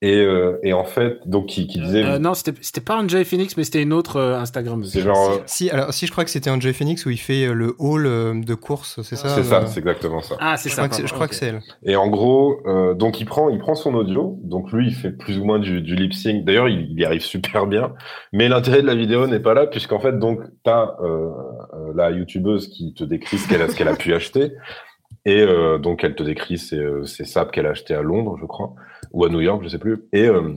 et, 0.04 0.18
euh, 0.18 0.58
et, 0.62 0.74
en 0.74 0.84
fait, 0.84 1.18
donc 1.24 1.46
qui, 1.46 1.66
qui 1.66 1.80
disait. 1.80 2.04
Euh, 2.04 2.18
non, 2.18 2.34
c'était 2.34 2.80
pas 2.82 2.94
un 2.96 3.08
Jay 3.08 3.24
Phoenix, 3.24 3.56
mais 3.56 3.64
c'était 3.64 3.82
une 3.82 3.94
autre 3.94 4.18
euh, 4.18 4.38
Instagram. 4.38 4.84
C'est 4.84 5.00
genre. 5.00 5.30
Euh, 5.30 5.38
si, 5.46 5.70
alors 5.70 5.94
si 5.94 6.06
je 6.06 6.12
crois 6.12 6.24
que 6.24 6.30
c'était 6.30 6.50
un 6.50 6.60
Jay 6.60 6.74
Phoenix 6.74 7.06
où 7.06 7.10
il 7.10 7.16
fait 7.16 7.46
euh, 7.46 7.54
le 7.54 7.74
hall 7.78 8.04
de 8.44 8.54
course, 8.54 9.00
c'est 9.00 9.16
ça 9.16 9.30
C'est 9.30 9.44
ça, 9.44 9.64
c'est 9.66 9.80
exactement 9.80 10.20
ça. 10.20 10.36
Ah, 10.40 10.58
c'est 10.58 10.68
ça. 10.68 10.90
je 10.92 11.10
crois 11.10 11.26
que 11.26 11.34
c'est 11.34 11.46
elle. 11.46 11.62
Et 11.84 11.96
en 11.96 12.08
gros, 12.08 12.60
donc 12.94 13.18
il 13.18 13.24
prend, 13.24 13.48
il 13.48 13.58
prend 13.58 13.74
son 13.74 13.94
audio, 13.94 14.38
donc 14.42 14.72
lui 14.72 14.88
il 14.88 14.94
fait 14.94 15.12
plus 15.12 15.38
ou 15.38 15.44
moins 15.44 15.58
du, 15.58 15.80
du 15.80 15.94
lip 15.94 16.12
sync. 16.12 16.44
D'ailleurs, 16.44 16.68
il, 16.68 16.90
il, 16.90 17.00
y 17.00 17.06
arrive 17.06 17.22
super 17.22 17.66
bien. 17.66 17.94
Mais 18.34 18.50
l'intérêt 18.50 18.82
de 18.82 18.86
la 18.86 18.94
vidéo 18.94 19.26
n'est 19.26 19.40
pas 19.40 19.54
là, 19.54 19.66
puisqu'en 19.66 20.00
fait, 20.00 20.18
donc 20.18 20.40
t'as 20.64 20.96
la 21.94 22.10
youtubeuse 22.10 22.68
qui 22.68 22.92
te 22.92 23.04
décrit 23.04 23.38
ce 23.38 23.48
qu'elle 23.48 23.62
a, 23.62 23.70
ce 23.70 23.74
qu'elle 23.74 23.88
a 23.88 23.96
pu 23.96 24.12
acheter. 24.12 24.52
Et 25.26 25.40
euh, 25.40 25.78
donc, 25.78 26.04
elle 26.04 26.14
te 26.14 26.22
décrit 26.22 26.58
ses, 26.58 26.82
ses 27.04 27.24
sapes 27.24 27.50
qu'elle 27.50 27.66
a 27.66 27.70
acheté 27.70 27.94
à 27.94 28.02
Londres, 28.02 28.36
je 28.40 28.44
crois, 28.44 28.74
ou 29.14 29.24
à 29.24 29.30
New 29.30 29.40
York, 29.40 29.62
je 29.64 29.68
sais 29.68 29.78
plus. 29.78 30.04
Et, 30.12 30.26
euh, 30.26 30.54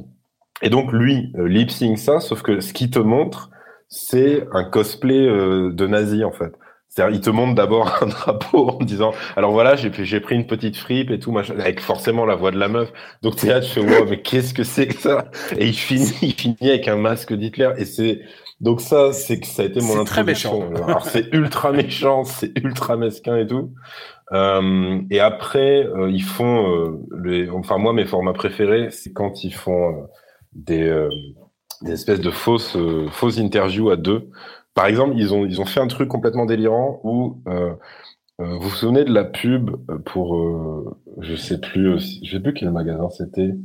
et 0.61 0.69
donc, 0.69 0.91
lui, 0.91 1.31
euh, 1.37 1.47
lip 1.47 1.71
sync 1.71 1.97
ça, 1.97 2.19
sauf 2.19 2.41
que 2.41 2.59
ce 2.59 2.73
qu'il 2.73 2.89
te 2.89 2.99
montre, 2.99 3.51
c'est 3.87 4.45
un 4.51 4.65
cosplay 4.65 5.27
euh, 5.27 5.71
de 5.71 5.87
nazi, 5.87 6.25
en 6.25 6.31
fait. 6.31 6.53
C'est-à-dire, 6.89 7.15
il 7.15 7.21
te 7.21 7.29
montre 7.29 7.53
d'abord 7.53 7.95
un 8.01 8.07
drapeau 8.07 8.69
en 8.71 8.83
disant, 8.83 9.13
alors 9.35 9.51
voilà, 9.51 9.75
j'ai 9.75 9.91
j'ai 9.93 10.19
pris 10.19 10.35
une 10.35 10.47
petite 10.47 10.75
fripe 10.75 11.11
et 11.11 11.19
tout, 11.19 11.31
machin, 11.31 11.53
avec 11.59 11.79
forcément 11.79 12.25
la 12.25 12.35
voix 12.35 12.51
de 12.51 12.57
la 12.57 12.67
meuf. 12.67 12.91
Donc 13.21 13.35
t'es 13.35 13.47
là, 13.47 13.61
tu 13.61 13.69
fais, 13.69 13.81
wow, 13.81 14.05
mais 14.09 14.21
qu'est-ce 14.21 14.53
que 14.53 14.63
c'est 14.63 14.87
que 14.87 14.95
ça? 14.95 15.29
Et 15.57 15.67
il 15.67 15.77
finit, 15.77 16.11
il 16.23 16.33
finit 16.33 16.57
avec 16.61 16.87
un 16.87 16.97
masque 16.97 17.33
d'Hitler. 17.33 17.69
Et 17.77 17.85
c'est, 17.85 18.21
donc 18.59 18.81
ça, 18.81 19.13
c'est 19.13 19.39
que 19.39 19.45
ça 19.45 19.61
a 19.61 19.65
été 19.65 19.79
mon 19.81 19.99
introduction. 19.99 20.59
Très 20.59 20.69
méchant. 20.69 20.83
Alors 20.87 21.05
c'est 21.05 21.31
ultra 21.33 21.71
méchant, 21.71 22.23
c'est 22.23 22.57
ultra 22.57 22.97
mesquin 22.97 23.37
et 23.37 23.45
tout. 23.45 23.71
Euh, 24.33 25.01
et 25.09 25.19
après, 25.19 25.85
euh, 25.85 26.09
ils 26.11 26.23
font, 26.23 26.69
euh, 26.75 27.05
les, 27.23 27.49
enfin 27.49 27.77
moi 27.77 27.93
mes 27.93 28.05
formats 28.05 28.33
préférés, 28.33 28.89
c'est 28.91 29.13
quand 29.13 29.43
ils 29.43 29.53
font 29.53 30.07
des, 30.53 31.07
des 31.81 31.91
espèces 31.93 32.21
de 32.21 32.31
fausses 32.31 32.77
fausses 33.11 33.39
interviews 33.39 33.89
à 33.89 33.95
deux. 33.97 34.29
Par 34.73 34.85
exemple, 34.85 35.15
ils 35.17 35.33
ont, 35.33 35.45
ils 35.45 35.59
ont 35.61 35.65
fait 35.65 35.79
un 35.79 35.87
truc 35.87 36.07
complètement 36.09 36.45
délirant 36.45 36.99
où 37.03 37.41
euh, 37.47 37.73
euh, 38.41 38.57
vous 38.59 38.69
vous 38.69 38.75
souvenez 38.75 39.03
de 39.03 39.11
la 39.13 39.23
pub 39.23 39.71
pour, 40.05 40.35
euh, 40.35 40.95
je 41.21 41.35
sais 41.35 41.59
plus, 41.59 42.21
je 42.23 42.31
sais 42.31 42.39
plus 42.39 42.53
quel 42.53 42.69
magasin 42.71 43.09
c'était, 43.09 43.55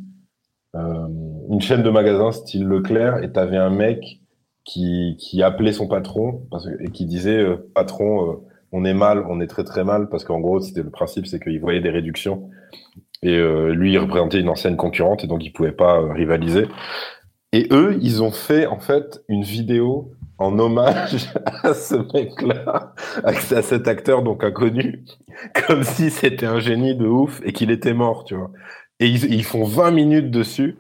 euh, 0.74 1.08
une 1.50 1.60
chaîne 1.60 1.82
de 1.82 1.90
magasins 1.90 2.32
style 2.32 2.64
Leclerc, 2.64 3.22
et 3.22 3.30
t'avais 3.32 3.58
un 3.58 3.68
mec 3.70 4.22
qui, 4.64 5.16
qui 5.18 5.42
appelait 5.42 5.72
son 5.72 5.88
patron 5.88 6.46
parce, 6.50 6.66
et 6.80 6.90
qui 6.90 7.04
disait 7.04 7.38
euh, 7.38 7.56
patron, 7.74 8.30
euh, 8.32 8.36
on 8.72 8.84
est 8.84 8.94
mal, 8.94 9.24
on 9.28 9.40
est 9.40 9.46
très 9.46 9.64
très 9.64 9.84
mal, 9.84 10.08
parce 10.08 10.24
qu'en 10.24 10.40
gros, 10.40 10.60
c'était 10.60 10.82
le 10.82 10.90
principe, 10.90 11.26
c'est 11.26 11.40
qu'il 11.40 11.60
voyait 11.60 11.80
des 11.80 11.90
réductions. 11.90 12.50
Et 13.22 13.38
lui, 13.38 13.92
il 13.92 13.98
représentait 13.98 14.40
une 14.40 14.48
ancienne 14.48 14.76
concurrente, 14.76 15.22
et 15.22 15.28
donc 15.28 15.44
il 15.44 15.52
pouvait 15.52 15.70
pas 15.70 16.00
rivaliser. 16.12 16.66
Et 17.52 17.68
eux, 17.70 17.98
ils 18.00 18.22
ont 18.22 18.30
fait 18.30 18.66
en 18.66 18.78
fait 18.78 19.22
une 19.28 19.42
vidéo 19.42 20.12
en 20.38 20.58
hommage 20.58 21.30
à 21.62 21.74
ce 21.74 21.96
mec-là, 22.12 22.94
à 23.24 23.62
cet 23.62 23.88
acteur 23.88 24.22
donc 24.22 24.42
inconnu, 24.42 25.04
comme 25.66 25.84
si 25.84 26.10
c'était 26.10 26.46
un 26.46 26.60
génie 26.60 26.96
de 26.96 27.06
ouf 27.06 27.40
et 27.44 27.52
qu'il 27.52 27.70
était 27.70 27.94
mort, 27.94 28.24
tu 28.24 28.34
vois. 28.34 28.50
Et 29.02 29.06
ils, 29.08 29.34
ils 29.34 29.42
font 29.42 29.64
20 29.64 29.90
minutes 29.90 30.30
dessus, 30.30 30.76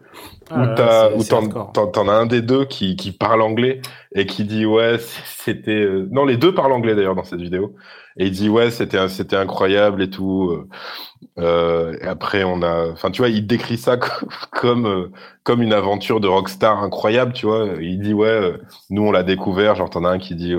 ah 0.48 1.08
où 1.16 1.24
t'en 1.24 2.08
as 2.08 2.12
un 2.12 2.26
des 2.26 2.40
deux 2.40 2.64
qui, 2.66 2.94
qui 2.94 3.10
parle 3.10 3.42
anglais 3.42 3.80
et 4.14 4.26
qui 4.26 4.44
dit 4.44 4.64
ouais 4.64 4.98
c'était 4.98 5.72
euh, 5.72 6.06
non 6.12 6.24
les 6.24 6.36
deux 6.36 6.54
parlent 6.54 6.72
anglais 6.72 6.94
d'ailleurs 6.94 7.16
dans 7.16 7.24
cette 7.24 7.40
vidéo. 7.40 7.74
Et 8.16 8.26
il 8.26 8.30
dit 8.30 8.48
ouais 8.48 8.70
c'était 8.70 9.08
c'était 9.08 9.34
incroyable 9.34 10.02
et 10.02 10.08
tout 10.10 10.50
euh, 10.50 10.68
euh, 11.40 11.96
et 12.00 12.06
après 12.06 12.44
on 12.44 12.62
a 12.62 12.92
enfin 12.92 13.10
tu 13.10 13.22
vois 13.22 13.28
il 13.28 13.44
décrit 13.44 13.76
ça 13.76 13.96
comme 14.52 15.10
comme 15.42 15.60
une 15.60 15.72
aventure 15.72 16.20
de 16.20 16.28
rockstar 16.28 16.80
incroyable 16.80 17.32
tu 17.32 17.46
vois. 17.46 17.70
Il 17.80 17.98
dit 17.98 18.14
ouais 18.14 18.52
nous 18.90 19.02
on 19.02 19.10
l'a 19.10 19.24
découvert 19.24 19.74
genre 19.74 19.90
t'en 19.90 20.04
as 20.04 20.10
un 20.10 20.18
qui 20.18 20.36
dit 20.36 20.54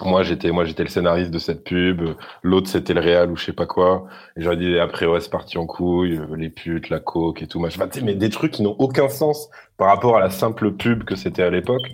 moi 0.00 0.22
j'étais 0.22 0.50
moi 0.50 0.64
j'étais 0.64 0.82
le 0.82 0.88
scénariste 0.88 1.30
de 1.30 1.38
cette 1.38 1.64
pub, 1.64 2.02
l'autre 2.42 2.68
c'était 2.68 2.94
le 2.94 3.00
réal 3.00 3.30
ou 3.30 3.36
je 3.36 3.44
sais 3.44 3.52
pas 3.52 3.66
quoi. 3.66 4.06
Et 4.36 4.42
j'aurais 4.42 4.56
dit 4.56 4.78
après 4.78 5.06
ouais 5.06 5.20
c'est 5.20 5.30
parti 5.30 5.58
en 5.58 5.66
couille, 5.66 6.20
les 6.36 6.50
putes, 6.50 6.88
la 6.88 7.00
coke 7.00 7.42
et 7.42 7.46
tout 7.46 7.60
machin. 7.60 7.86
mais 8.02 8.14
des 8.14 8.30
trucs 8.30 8.52
qui 8.52 8.62
n'ont 8.62 8.76
aucun 8.78 9.08
sens 9.08 9.48
par 9.76 9.88
rapport 9.88 10.16
à 10.16 10.20
la 10.20 10.30
simple 10.30 10.72
pub 10.72 11.04
que 11.04 11.16
c'était 11.16 11.42
à 11.42 11.50
l'époque. 11.50 11.86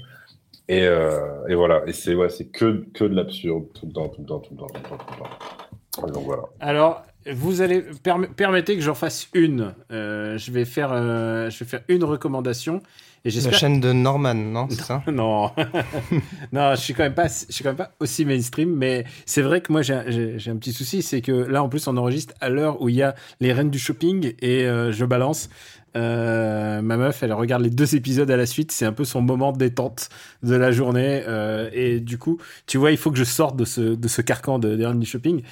Et, 0.69 0.87
euh, 0.87 1.49
et 1.49 1.57
voilà, 1.57 1.83
et 1.87 1.93
c'est 1.93 2.15
ouais, 2.15 2.29
c'est 2.29 2.47
que 2.47 2.85
que 2.95 3.05
de 3.05 3.15
l'absurde 3.15 3.65
tout 3.75 3.87
le 3.87 3.93
temps, 3.93 4.09
tout 4.09 4.21
le 4.21 4.27
temps, 4.27 4.39
tout 4.39 4.55
le 4.55 4.59
temps, 4.59 4.67
tout 4.69 4.83
le 4.83 4.89
temps, 4.89 4.97
tout 4.97 6.03
le 6.05 6.07
temps. 6.07 6.13
donc 6.13 6.25
voilà. 6.25 6.43
Alors 6.61 7.03
vous 7.27 7.61
allez 7.61 7.85
permettez 8.37 8.77
que 8.77 8.81
j'en 8.81 8.95
fasse 8.95 9.29
une. 9.35 9.75
Euh, 9.91 10.39
je 10.39 10.53
vais 10.53 10.65
faire 10.65 10.91
euh, 10.93 11.51
je 11.51 11.65
vais 11.65 11.69
faire 11.69 11.83
une 11.89 12.05
recommandation 12.05 12.83
et 13.25 13.31
la 13.31 13.53
chaîne 13.53 13.81
de 13.81 13.93
Norman, 13.93 14.35
non 14.35 14.67
C'est 14.71 14.83
ça 14.83 15.03
Non, 15.11 15.51
non, 16.53 16.75
je 16.75 16.81
suis 16.81 16.95
quand 16.95 17.03
même 17.03 17.15
pas, 17.15 17.29
je 17.29 17.53
suis 17.53 17.63
quand 17.63 17.71
même 17.71 17.77
pas 17.77 17.93
aussi 18.01 18.25
mainstream, 18.25 18.75
mais 18.75 19.05
c'est 19.27 19.43
vrai 19.43 19.61
que 19.61 19.73
moi 19.73 19.83
j'ai 19.83 19.95
un 19.95 20.57
petit 20.57 20.73
souci, 20.73 21.03
c'est 21.03 21.21
que 21.21 21.33
là 21.33 21.63
en 21.63 21.69
plus 21.69 21.87
on 21.87 21.97
enregistre 21.97 22.35
à 22.41 22.49
l'heure 22.49 22.81
où 22.81 22.89
il 22.89 22.97
y 22.97 23.03
a 23.03 23.15
les 23.41 23.53
reines 23.53 23.71
du 23.71 23.79
shopping 23.79 24.33
et 24.41 24.65
euh, 24.65 24.93
je 24.93 25.05
balance. 25.05 25.49
Euh, 25.97 26.83
ma 26.83 26.97
meuf, 26.97 27.23
elle 27.23 27.33
regarde 27.33 27.63
les 27.63 27.71
deux 27.71 27.97
épisodes 27.97 28.31
à 28.31 28.37
la 28.37 28.47
suite. 28.47 28.73
C'est 28.73 28.87
un 28.87 28.93
peu 28.93 29.05
son 29.05 29.21
moment 29.21 29.53
de 29.53 29.59
détente 29.59 30.09
de 30.43 30.55
la 30.55 30.71
journée. 30.71 31.23
Euh, 31.27 31.69
et 31.73 32.01
du 32.01 32.19
coup, 32.19 32.39
tu 32.67 32.79
vois, 32.79 32.93
il 32.93 32.97
faut 32.97 33.11
que 33.11 33.19
je 33.19 33.25
sorte 33.25 33.57
de 33.57 33.65
ce, 33.65 33.81
de 33.81 34.09
ce 34.09 34.23
carcan 34.23 34.59
de, 34.59 34.77
des 34.77 34.87
reines 34.87 35.01
du 35.01 35.07
shopping. 35.07 35.43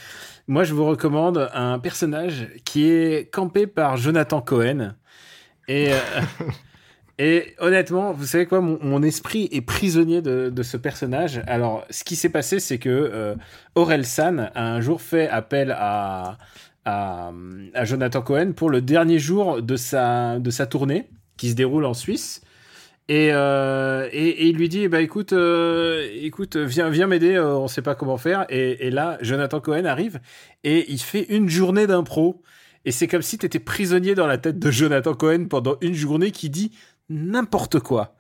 Moi, 0.46 0.64
je 0.64 0.74
vous 0.74 0.84
recommande 0.84 1.50
un 1.52 1.78
personnage 1.78 2.48
qui 2.64 2.88
est 2.88 3.30
campé 3.32 3.66
par 3.66 3.96
Jonathan 3.96 4.40
Cohen. 4.40 4.94
Et, 5.66 5.92
euh, 5.92 5.98
Et 7.18 7.54
honnêtement, 7.58 8.12
vous 8.12 8.26
savez 8.26 8.46
quoi, 8.46 8.60
mon, 8.60 9.02
esprit 9.02 9.48
est 9.50 9.60
prisonnier 9.60 10.22
de, 10.22 10.62
ce 10.62 10.76
personnage. 10.76 11.42
Alors, 11.48 11.84
ce 11.90 12.04
qui 12.04 12.14
s'est 12.14 12.28
passé, 12.28 12.60
c'est 12.60 12.78
que 12.78 12.88
euh, 12.88 13.34
Aurel 13.74 14.06
San 14.06 14.52
a 14.54 14.72
un 14.72 14.80
jour 14.80 15.02
fait 15.02 15.28
appel 15.28 15.74
à, 15.76 16.38
à, 16.84 17.32
Jonathan 17.82 18.22
Cohen 18.22 18.52
pour 18.52 18.70
le 18.70 18.80
dernier 18.80 19.18
jour 19.18 19.62
de 19.62 19.74
sa, 19.74 20.38
de 20.38 20.50
sa 20.50 20.66
tournée, 20.66 21.10
qui 21.36 21.50
se 21.50 21.54
déroule 21.56 21.86
en 21.86 21.94
Suisse. 21.94 22.40
Et, 23.08 23.30
euh, 23.32 24.08
et, 24.12 24.46
il 24.46 24.56
lui 24.56 24.68
dit, 24.68 24.86
bah 24.86 25.00
écoute, 25.00 25.32
euh, 25.32 26.08
écoute, 26.20 26.56
viens, 26.56 26.88
viens 26.88 27.08
m'aider, 27.08 27.36
on 27.40 27.66
sait 27.66 27.82
pas 27.82 27.96
comment 27.96 28.18
faire. 28.18 28.46
Et, 28.48 28.86
et, 28.86 28.90
là, 28.90 29.18
Jonathan 29.22 29.60
Cohen 29.60 29.86
arrive 29.86 30.20
et 30.62 30.92
il 30.92 31.00
fait 31.00 31.26
une 31.30 31.48
journée 31.48 31.88
d'impro. 31.88 32.42
Et 32.84 32.92
c'est 32.92 33.08
comme 33.08 33.22
si 33.22 33.38
tu 33.38 33.46
étais 33.46 33.58
prisonnier 33.58 34.14
dans 34.14 34.26
la 34.28 34.38
tête 34.38 34.60
de 34.60 34.70
Jonathan 34.70 35.14
Cohen 35.14 35.46
pendant 35.46 35.78
une 35.80 35.94
journée 35.94 36.30
qui 36.30 36.48
dit 36.48 36.70
n'importe 37.08 37.80
quoi. 37.80 38.14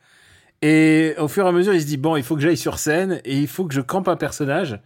Et 0.62 1.14
au 1.18 1.28
fur 1.28 1.44
et 1.46 1.48
à 1.48 1.52
mesure, 1.52 1.74
il 1.74 1.80
se 1.80 1.86
dit 1.86 1.96
bon, 1.96 2.16
il 2.16 2.22
faut 2.22 2.34
que 2.34 2.42
j'aille 2.42 2.56
sur 2.56 2.78
scène 2.78 3.20
et 3.24 3.36
il 3.36 3.46
faut 3.46 3.64
que 3.64 3.74
je 3.74 3.80
campe 3.80 4.08
un 4.08 4.16
personnage. 4.16 4.80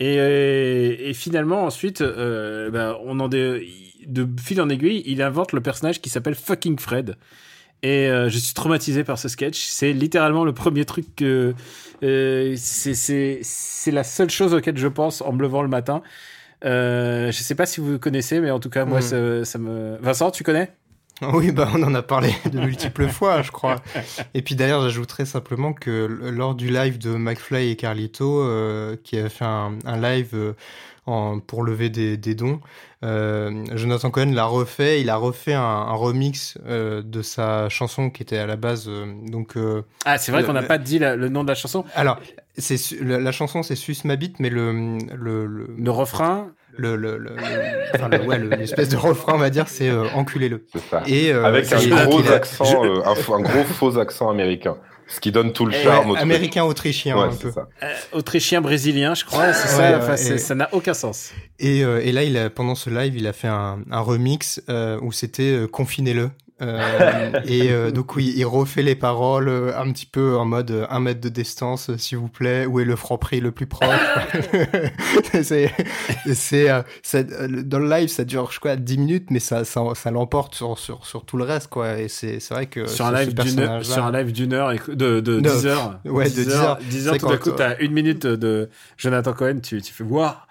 Et, 0.00 1.10
et, 1.10 1.12
finalement, 1.12 1.64
ensuite, 1.64 2.02
euh, 2.02 2.70
ben, 2.70 2.96
on 3.04 3.18
en 3.18 3.28
de, 3.28 3.60
de 4.06 4.28
fil 4.40 4.60
en 4.60 4.68
aiguille, 4.68 5.02
il 5.06 5.22
invente 5.22 5.52
le 5.52 5.60
personnage 5.60 6.00
qui 6.00 6.08
s'appelle 6.08 6.36
Fucking 6.36 6.78
Fred. 6.78 7.16
Et 7.82 8.08
euh, 8.08 8.28
je 8.28 8.38
suis 8.38 8.54
traumatisé 8.54 9.02
par 9.02 9.18
ce 9.18 9.28
sketch. 9.28 9.58
C'est 9.58 9.92
littéralement 9.92 10.44
le 10.44 10.52
premier 10.52 10.84
truc 10.84 11.16
que 11.16 11.52
euh, 12.04 12.54
c'est 12.56 13.90
la 13.90 14.04
seule 14.04 14.30
chose 14.30 14.54
auquel 14.54 14.76
je 14.76 14.88
pense 14.88 15.20
en 15.20 15.32
me 15.32 15.42
levant 15.42 15.62
le 15.62 15.68
matin. 15.68 16.02
Je 16.62 17.30
sais 17.32 17.56
pas 17.56 17.66
si 17.66 17.80
vous 17.80 17.98
connaissez, 17.98 18.38
mais 18.38 18.52
en 18.52 18.60
tout 18.60 18.70
cas, 18.70 18.84
moi, 18.84 19.00
ça, 19.00 19.44
ça 19.44 19.58
me. 19.58 19.96
Vincent, 20.00 20.30
tu 20.30 20.44
connais? 20.44 20.70
Oui, 21.22 21.50
bah 21.50 21.68
on 21.74 21.82
en 21.82 21.94
a 21.94 22.02
parlé 22.02 22.34
de 22.52 22.60
multiples 22.60 23.08
fois, 23.08 23.42
je 23.42 23.50
crois. 23.50 23.76
Et 24.34 24.42
puis 24.42 24.54
d'ailleurs, 24.54 24.82
j'ajouterais 24.82 25.26
simplement 25.26 25.72
que 25.72 26.06
lors 26.06 26.54
du 26.54 26.70
live 26.70 26.98
de 26.98 27.10
McFly 27.10 27.70
et 27.70 27.76
Carlito, 27.76 28.42
euh, 28.42 28.96
qui 29.02 29.18
a 29.18 29.28
fait 29.28 29.44
un, 29.44 29.76
live 30.00 30.30
euh, 30.34 30.52
en, 31.06 31.40
pour 31.40 31.64
lever 31.64 31.90
des, 31.90 32.34
dons, 32.34 32.60
euh, 33.04 33.64
Jonathan 33.74 34.10
Cohen 34.10 34.32
l'a 34.32 34.44
refait. 34.44 35.00
Il 35.00 35.10
a 35.10 35.16
refait 35.16 35.54
un, 35.54 35.92
remix 35.92 36.56
de 36.66 37.22
sa 37.22 37.68
chanson 37.68 38.10
qui 38.10 38.22
était 38.22 38.38
à 38.38 38.46
la 38.46 38.56
base 38.56 38.88
donc. 39.26 39.56
ah, 40.04 40.18
c'est 40.18 40.32
vrai 40.32 40.44
qu'on 40.44 40.52
n'a 40.52 40.62
pas 40.62 40.78
dit 40.78 40.98
le 40.98 41.28
nom 41.28 41.42
de 41.42 41.48
la 41.48 41.54
chanson. 41.54 41.84
Alors, 41.94 42.18
c'est 42.58 43.00
la, 43.00 43.32
chanson, 43.32 43.62
c'est 43.62 43.76
Suisse 43.76 44.04
m'habite, 44.04 44.40
mais 44.40 44.50
le 44.50 44.98
le, 45.16 45.46
le 45.46 45.74
le 45.76 45.90
refrain 45.90 46.52
le, 46.78 46.96
le, 46.96 47.18
le, 47.18 47.36
enfin, 47.94 48.10
ouais, 48.24 48.38
l'espèce 48.38 48.88
de 48.88 48.96
refrain, 48.96 49.34
on 49.34 49.38
va 49.38 49.50
dire, 49.50 49.68
c'est 49.68 49.88
euh, 49.88 50.06
enculez-le. 50.14 50.64
Et, 51.06 51.32
euh, 51.32 51.44
Avec 51.44 51.70
un 51.72 52.06
gros 52.06 52.30
accent, 52.30 52.84
euh, 52.84 53.02
un, 53.04 53.40
gros 53.40 53.64
faux 53.64 53.98
accent 53.98 54.30
américain. 54.30 54.76
Ce 55.08 55.20
qui 55.20 55.32
donne 55.32 55.54
tout 55.54 55.64
le 55.64 55.72
charme. 55.72 56.10
Ouais, 56.10 56.18
américain 56.18 56.64
autrichien 56.64 57.18
un 57.18 57.34
peu. 57.34 57.50
Euh, 57.82 57.94
autrichien 58.12 58.60
brésilien, 58.60 59.14
je 59.14 59.24
crois. 59.24 59.54
C'est 59.54 59.68
ça. 59.68 59.98
Enfin, 59.98 60.16
ça 60.16 60.54
n'a 60.54 60.68
aucun 60.72 60.92
sens. 60.92 61.32
Et, 61.58 61.78
et 61.78 62.12
là, 62.12 62.24
il 62.24 62.36
a, 62.36 62.50
pendant 62.50 62.74
ce 62.74 62.90
live, 62.90 63.16
il 63.16 63.26
a 63.26 63.32
fait 63.32 63.48
un, 63.48 63.78
un 63.90 64.00
remix 64.00 64.60
où 65.00 65.10
c'était 65.10 65.62
confinez-le. 65.72 66.30
Euh, 66.60 67.30
et 67.44 67.70
euh, 67.70 67.90
donc 67.90 68.16
oui, 68.16 68.32
il 68.36 68.44
refait 68.44 68.82
les 68.82 68.96
paroles 68.96 69.48
euh, 69.48 69.78
un 69.78 69.92
petit 69.92 70.06
peu 70.06 70.36
en 70.36 70.44
mode 70.44 70.86
un 70.90 71.00
mètre 71.00 71.20
de 71.20 71.28
distance, 71.28 71.94
s'il 71.96 72.18
vous 72.18 72.28
plaît. 72.28 72.66
Où 72.66 72.80
est 72.80 72.84
le 72.84 72.96
franc 72.96 73.18
prix 73.18 73.40
le 73.40 73.52
plus 73.52 73.66
proche? 73.66 73.88
C'est, 75.42 75.72
c'est, 76.34 77.26
dans 77.66 77.78
le 77.78 77.88
live, 77.88 78.08
ça 78.08 78.24
dure 78.24 78.50
je 78.50 78.58
crois 78.58 78.76
10 78.76 78.98
minutes, 78.98 79.30
mais 79.30 79.38
ça, 79.38 79.64
ça, 79.64 79.82
ça 79.94 80.10
l'emporte 80.10 80.54
sur, 80.54 80.78
sur, 80.78 81.06
sur 81.06 81.24
tout 81.24 81.36
le 81.36 81.44
reste, 81.44 81.68
quoi. 81.68 81.98
Et 81.98 82.08
c'est, 82.08 82.40
c'est 82.40 82.54
vrai 82.54 82.66
que 82.66 82.86
sur 82.86 83.06
un 83.06 83.12
live 83.12 83.34
d'une 83.34 83.60
heure, 83.60 83.84
sur 83.84 84.04
un 84.04 84.12
live 84.12 84.32
d'une 84.32 84.52
heure, 84.52 84.72
de, 84.88 85.20
de 85.20 85.40
10 85.40 85.66
heures, 85.66 86.00
ouais, 86.04 86.24
de 86.24 86.30
10 86.30 86.50
heures, 86.50 86.78
10 86.78 87.08
heures, 87.08 87.18
tout 87.18 87.28
d'un 87.28 87.36
coup, 87.36 87.50
t'as 87.50 87.78
une 87.78 87.92
minute 87.92 88.26
de 88.26 88.68
Jonathan 88.96 89.32
Cohen, 89.32 89.60
tu, 89.62 89.80
tu 89.80 89.92
fais 89.92 90.04
voir. 90.04 90.48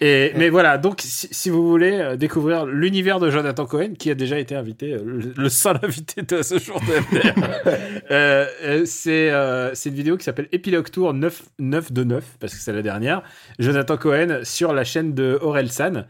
Et, 0.00 0.32
mais 0.36 0.48
voilà, 0.48 0.78
donc 0.78 1.00
si, 1.00 1.50
vous 1.50 1.68
voulez 1.68 1.92
euh, 1.92 2.16
découvrir 2.16 2.66
l'univers 2.66 3.20
de 3.20 3.30
Jonathan 3.30 3.66
Cohen, 3.66 3.94
qui 3.98 4.10
a 4.10 4.14
déjà 4.14 4.38
été 4.38 4.54
invité, 4.54 4.94
euh, 4.94 5.32
le, 5.36 5.48
seul 5.48 5.78
invité 5.82 6.22
de 6.22 6.42
ce 6.42 6.58
jour 6.58 6.80
de 6.80 6.94
euh, 8.10 8.46
euh, 8.62 8.82
c'est 8.86 9.30
euh, 9.30 9.74
une 9.74 9.94
vidéo 9.94 10.16
qui 10.16 10.24
s'appelle 10.24 10.48
Epilogue 10.52 10.90
Tour 10.90 11.14
9, 11.14 11.42
9 11.58 11.92
de 11.92 12.04
9, 12.04 12.24
parce 12.40 12.54
que 12.54 12.60
c'est 12.60 12.72
la 12.72 12.82
dernière. 12.82 13.22
Jonathan 13.58 13.96
Cohen 13.96 14.40
sur 14.42 14.72
la 14.72 14.84
chaîne 14.84 15.14
de 15.14 15.38
Aurel 15.40 15.70
San. 15.70 16.06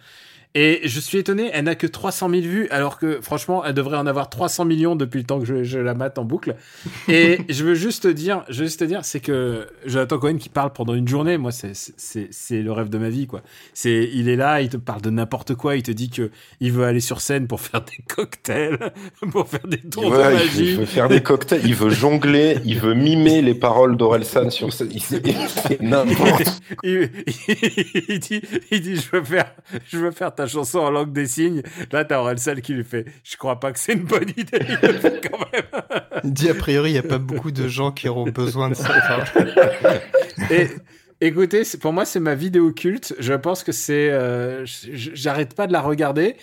Et 0.56 0.82
je 0.84 1.00
suis 1.00 1.18
étonné, 1.18 1.50
elle 1.52 1.64
n'a 1.64 1.74
que 1.74 1.88
300 1.88 2.30
000 2.30 2.42
vues, 2.42 2.68
alors 2.70 2.98
que 2.98 3.20
franchement, 3.20 3.64
elle 3.64 3.74
devrait 3.74 3.96
en 3.96 4.06
avoir 4.06 4.30
300 4.30 4.64
millions 4.64 4.94
depuis 4.94 5.18
le 5.18 5.24
temps 5.24 5.40
que 5.40 5.44
je, 5.46 5.64
je 5.64 5.80
la 5.80 5.94
mate 5.94 6.16
en 6.16 6.24
boucle. 6.24 6.54
Et 7.08 7.40
je 7.48 7.64
veux 7.64 7.74
juste 7.74 8.04
te 8.04 8.08
dire, 8.08 8.44
je 8.48 8.60
veux 8.60 8.66
juste 8.66 8.78
te 8.78 8.84
dire, 8.84 9.04
c'est 9.04 9.18
que 9.18 9.66
Jonathan 9.84 10.18
Cohen 10.18 10.36
qui 10.36 10.48
parle 10.48 10.72
pendant 10.72 10.94
une 10.94 11.08
journée, 11.08 11.38
moi, 11.38 11.50
c'est 11.50 12.62
le 12.62 12.70
rêve 12.70 12.88
de 12.88 12.98
ma 12.98 13.08
vie, 13.08 13.26
quoi. 13.26 13.42
C'est, 13.72 14.08
il 14.12 14.28
est 14.28 14.36
là, 14.36 14.60
il 14.60 14.68
te 14.68 14.76
parle 14.76 15.02
de 15.02 15.10
n'importe 15.10 15.56
quoi, 15.56 15.74
il 15.74 15.82
te 15.82 15.90
dit 15.90 16.08
que 16.08 16.30
il 16.60 16.70
veut 16.70 16.84
aller 16.84 17.00
sur 17.00 17.20
scène 17.20 17.48
pour 17.48 17.60
faire 17.60 17.80
des 17.80 18.04
cocktails, 18.06 18.78
pour 19.32 19.48
faire 19.48 19.66
des 19.66 19.78
tours 19.78 20.10
de 20.10 20.16
magie. 20.16 20.70
Il 20.70 20.76
veut 20.76 20.86
faire 20.86 21.08
des 21.08 21.20
cocktails, 21.20 21.62
il 21.64 21.74
veut 21.74 21.90
jongler, 21.90 22.58
il 22.64 22.78
veut 22.78 22.94
mimer 22.94 23.42
les 23.42 23.54
paroles 23.56 23.96
d'Orelsan 23.96 24.50
sur 24.50 24.72
scène. 24.72 24.90
Il, 24.92 25.88
n'importe. 25.88 26.62
Il, 26.82 27.10
il, 28.08 28.18
dit, 28.18 28.40
il 28.70 28.80
dit, 28.80 28.96
je 28.96 29.16
veux 29.16 29.24
faire, 29.24 29.54
je 29.86 29.98
veux 29.98 30.10
faire 30.10 30.34
ta 30.34 30.43
chanson 30.46 30.78
en 30.78 30.90
langue 30.90 31.12
des 31.12 31.26
signes. 31.26 31.62
Là, 31.92 32.04
t'as 32.04 32.18
Orelsan 32.18 32.56
qui 32.56 32.74
lui 32.74 32.84
fait 32.84 33.06
Je 33.22 33.36
crois 33.36 33.60
pas 33.60 33.72
que 33.72 33.78
c'est 33.78 33.94
une 33.94 34.04
bonne 34.04 34.30
idée. 34.36 34.58
quand 35.22 35.38
même. 35.52 36.22
dit 36.24 36.48
a 36.48 36.54
priori, 36.54 36.90
il 36.90 36.92
n'y 36.94 36.98
a 36.98 37.02
pas 37.02 37.18
beaucoup 37.18 37.50
de 37.50 37.68
gens 37.68 37.92
qui 37.92 38.08
auront 38.08 38.24
besoin 38.24 38.70
de 38.70 38.74
ça. 38.74 38.94
Et 40.50 40.68
écoutez, 41.20 41.62
pour 41.80 41.92
moi, 41.92 42.04
c'est 42.04 42.20
ma 42.20 42.34
vidéo 42.34 42.72
culte. 42.72 43.14
Je 43.18 43.34
pense 43.34 43.62
que 43.62 43.72
c'est. 43.72 44.10
Euh, 44.10 44.64
j'arrête 44.64 45.54
pas 45.54 45.66
de 45.66 45.72
la 45.72 45.80
regarder. 45.80 46.36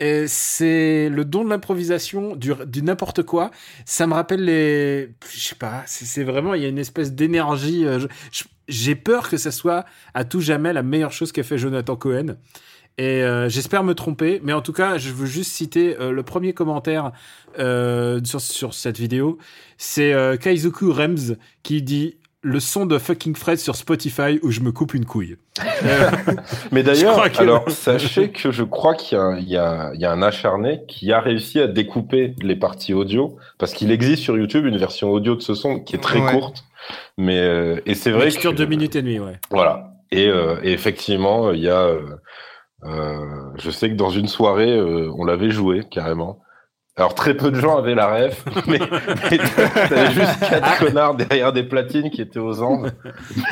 C'est 0.00 1.08
le 1.08 1.24
don 1.24 1.44
de 1.44 1.50
l'improvisation, 1.50 2.36
du, 2.36 2.52
du 2.66 2.82
n'importe 2.82 3.22
quoi. 3.22 3.50
Ça 3.86 4.06
me 4.06 4.14
rappelle 4.14 4.44
les. 4.44 5.10
Je 5.32 5.40
sais 5.40 5.54
pas, 5.54 5.82
c'est 5.86 6.24
vraiment. 6.24 6.54
Il 6.54 6.62
y 6.62 6.66
a 6.66 6.68
une 6.68 6.78
espèce 6.78 7.12
d'énergie. 7.12 7.86
Euh, 7.86 8.06
j'ai 8.68 8.94
peur 8.94 9.28
que 9.28 9.36
ça 9.36 9.50
soit 9.50 9.84
à 10.14 10.24
tout 10.24 10.40
jamais 10.40 10.72
la 10.72 10.82
meilleure 10.82 11.12
chose 11.12 11.32
qu'a 11.32 11.42
fait 11.42 11.58
Jonathan 11.58 11.96
Cohen. 11.96 12.36
Et 12.98 13.22
euh, 13.22 13.48
j'espère 13.50 13.84
me 13.84 13.94
tromper, 13.94 14.40
mais 14.42 14.54
en 14.54 14.62
tout 14.62 14.72
cas, 14.72 14.96
je 14.96 15.12
veux 15.12 15.26
juste 15.26 15.52
citer 15.52 15.96
euh, 16.00 16.12
le 16.12 16.22
premier 16.22 16.54
commentaire 16.54 17.12
euh, 17.58 18.20
sur, 18.24 18.40
sur, 18.40 18.72
cette 18.72 18.98
vidéo. 18.98 19.36
C'est 19.76 20.14
euh, 20.14 20.36
Kaizuku 20.36 20.90
Rems 20.90 21.36
qui 21.62 21.82
dit 21.82 22.16
le 22.40 22.58
son 22.58 22.86
de 22.86 22.96
fucking 22.96 23.34
Fred 23.34 23.58
sur 23.58 23.76
Spotify 23.76 24.38
où 24.42 24.50
je 24.50 24.60
me 24.60 24.72
coupe 24.72 24.94
une 24.94 25.04
couille. 25.04 25.36
mais 26.72 26.82
d'ailleurs, 26.82 27.20
alors 27.38 27.64
sachez 27.70 28.30
que 28.30 28.50
je 28.50 28.62
crois 28.62 28.94
qu'il 28.94 29.18
y, 29.40 29.50
y, 29.50 29.54
y, 29.54 29.56
a 29.56 30.12
un 30.12 30.22
acharné 30.22 30.82
qui 30.88 31.12
a 31.12 31.20
réussi 31.20 31.60
à 31.60 31.66
découper 31.66 32.34
les 32.40 32.56
parties 32.56 32.94
audio 32.94 33.36
parce 33.58 33.74
qu'il 33.74 33.90
existe 33.90 34.22
sur 34.22 34.38
YouTube 34.38 34.64
une 34.64 34.78
version 34.78 35.10
audio 35.10 35.34
de 35.34 35.42
ce 35.42 35.54
son 35.54 35.80
qui 35.80 35.96
est 35.96 36.02
très 36.02 36.20
courte. 36.20 36.64
Mais 37.18 37.82
et 37.84 37.94
c'est 37.94 38.10
vrai 38.10 38.30
qui 38.30 38.38
dure 38.38 38.54
deux 38.54 38.66
minutes 38.66 38.96
et 38.96 39.02
demie, 39.02 39.18
ouais. 39.18 39.38
Voilà. 39.50 39.92
Et, 40.12 40.26
et 40.28 40.72
effectivement, 40.72 41.50
il 41.50 41.60
y 41.60 41.68
a 41.68 41.90
euh, 42.84 43.50
je 43.56 43.70
sais 43.70 43.90
que 43.90 43.94
dans 43.94 44.10
une 44.10 44.28
soirée, 44.28 44.76
euh, 44.76 45.10
on 45.16 45.24
l'avait 45.24 45.50
joué 45.50 45.84
carrément. 45.90 46.40
Alors 46.98 47.14
très 47.14 47.36
peu 47.36 47.50
de 47.50 47.60
gens 47.60 47.76
avaient 47.76 47.94
la 47.94 48.06
ref, 48.06 48.42
mais, 48.66 48.78
mais 49.30 49.38
t'avais 49.86 50.12
juste 50.12 50.40
quatre 50.40 50.78
connards 50.78 51.14
derrière 51.14 51.52
des 51.52 51.62
platines 51.62 52.10
qui 52.10 52.22
étaient 52.22 52.38
aux 52.38 52.62
Andes. 52.62 52.90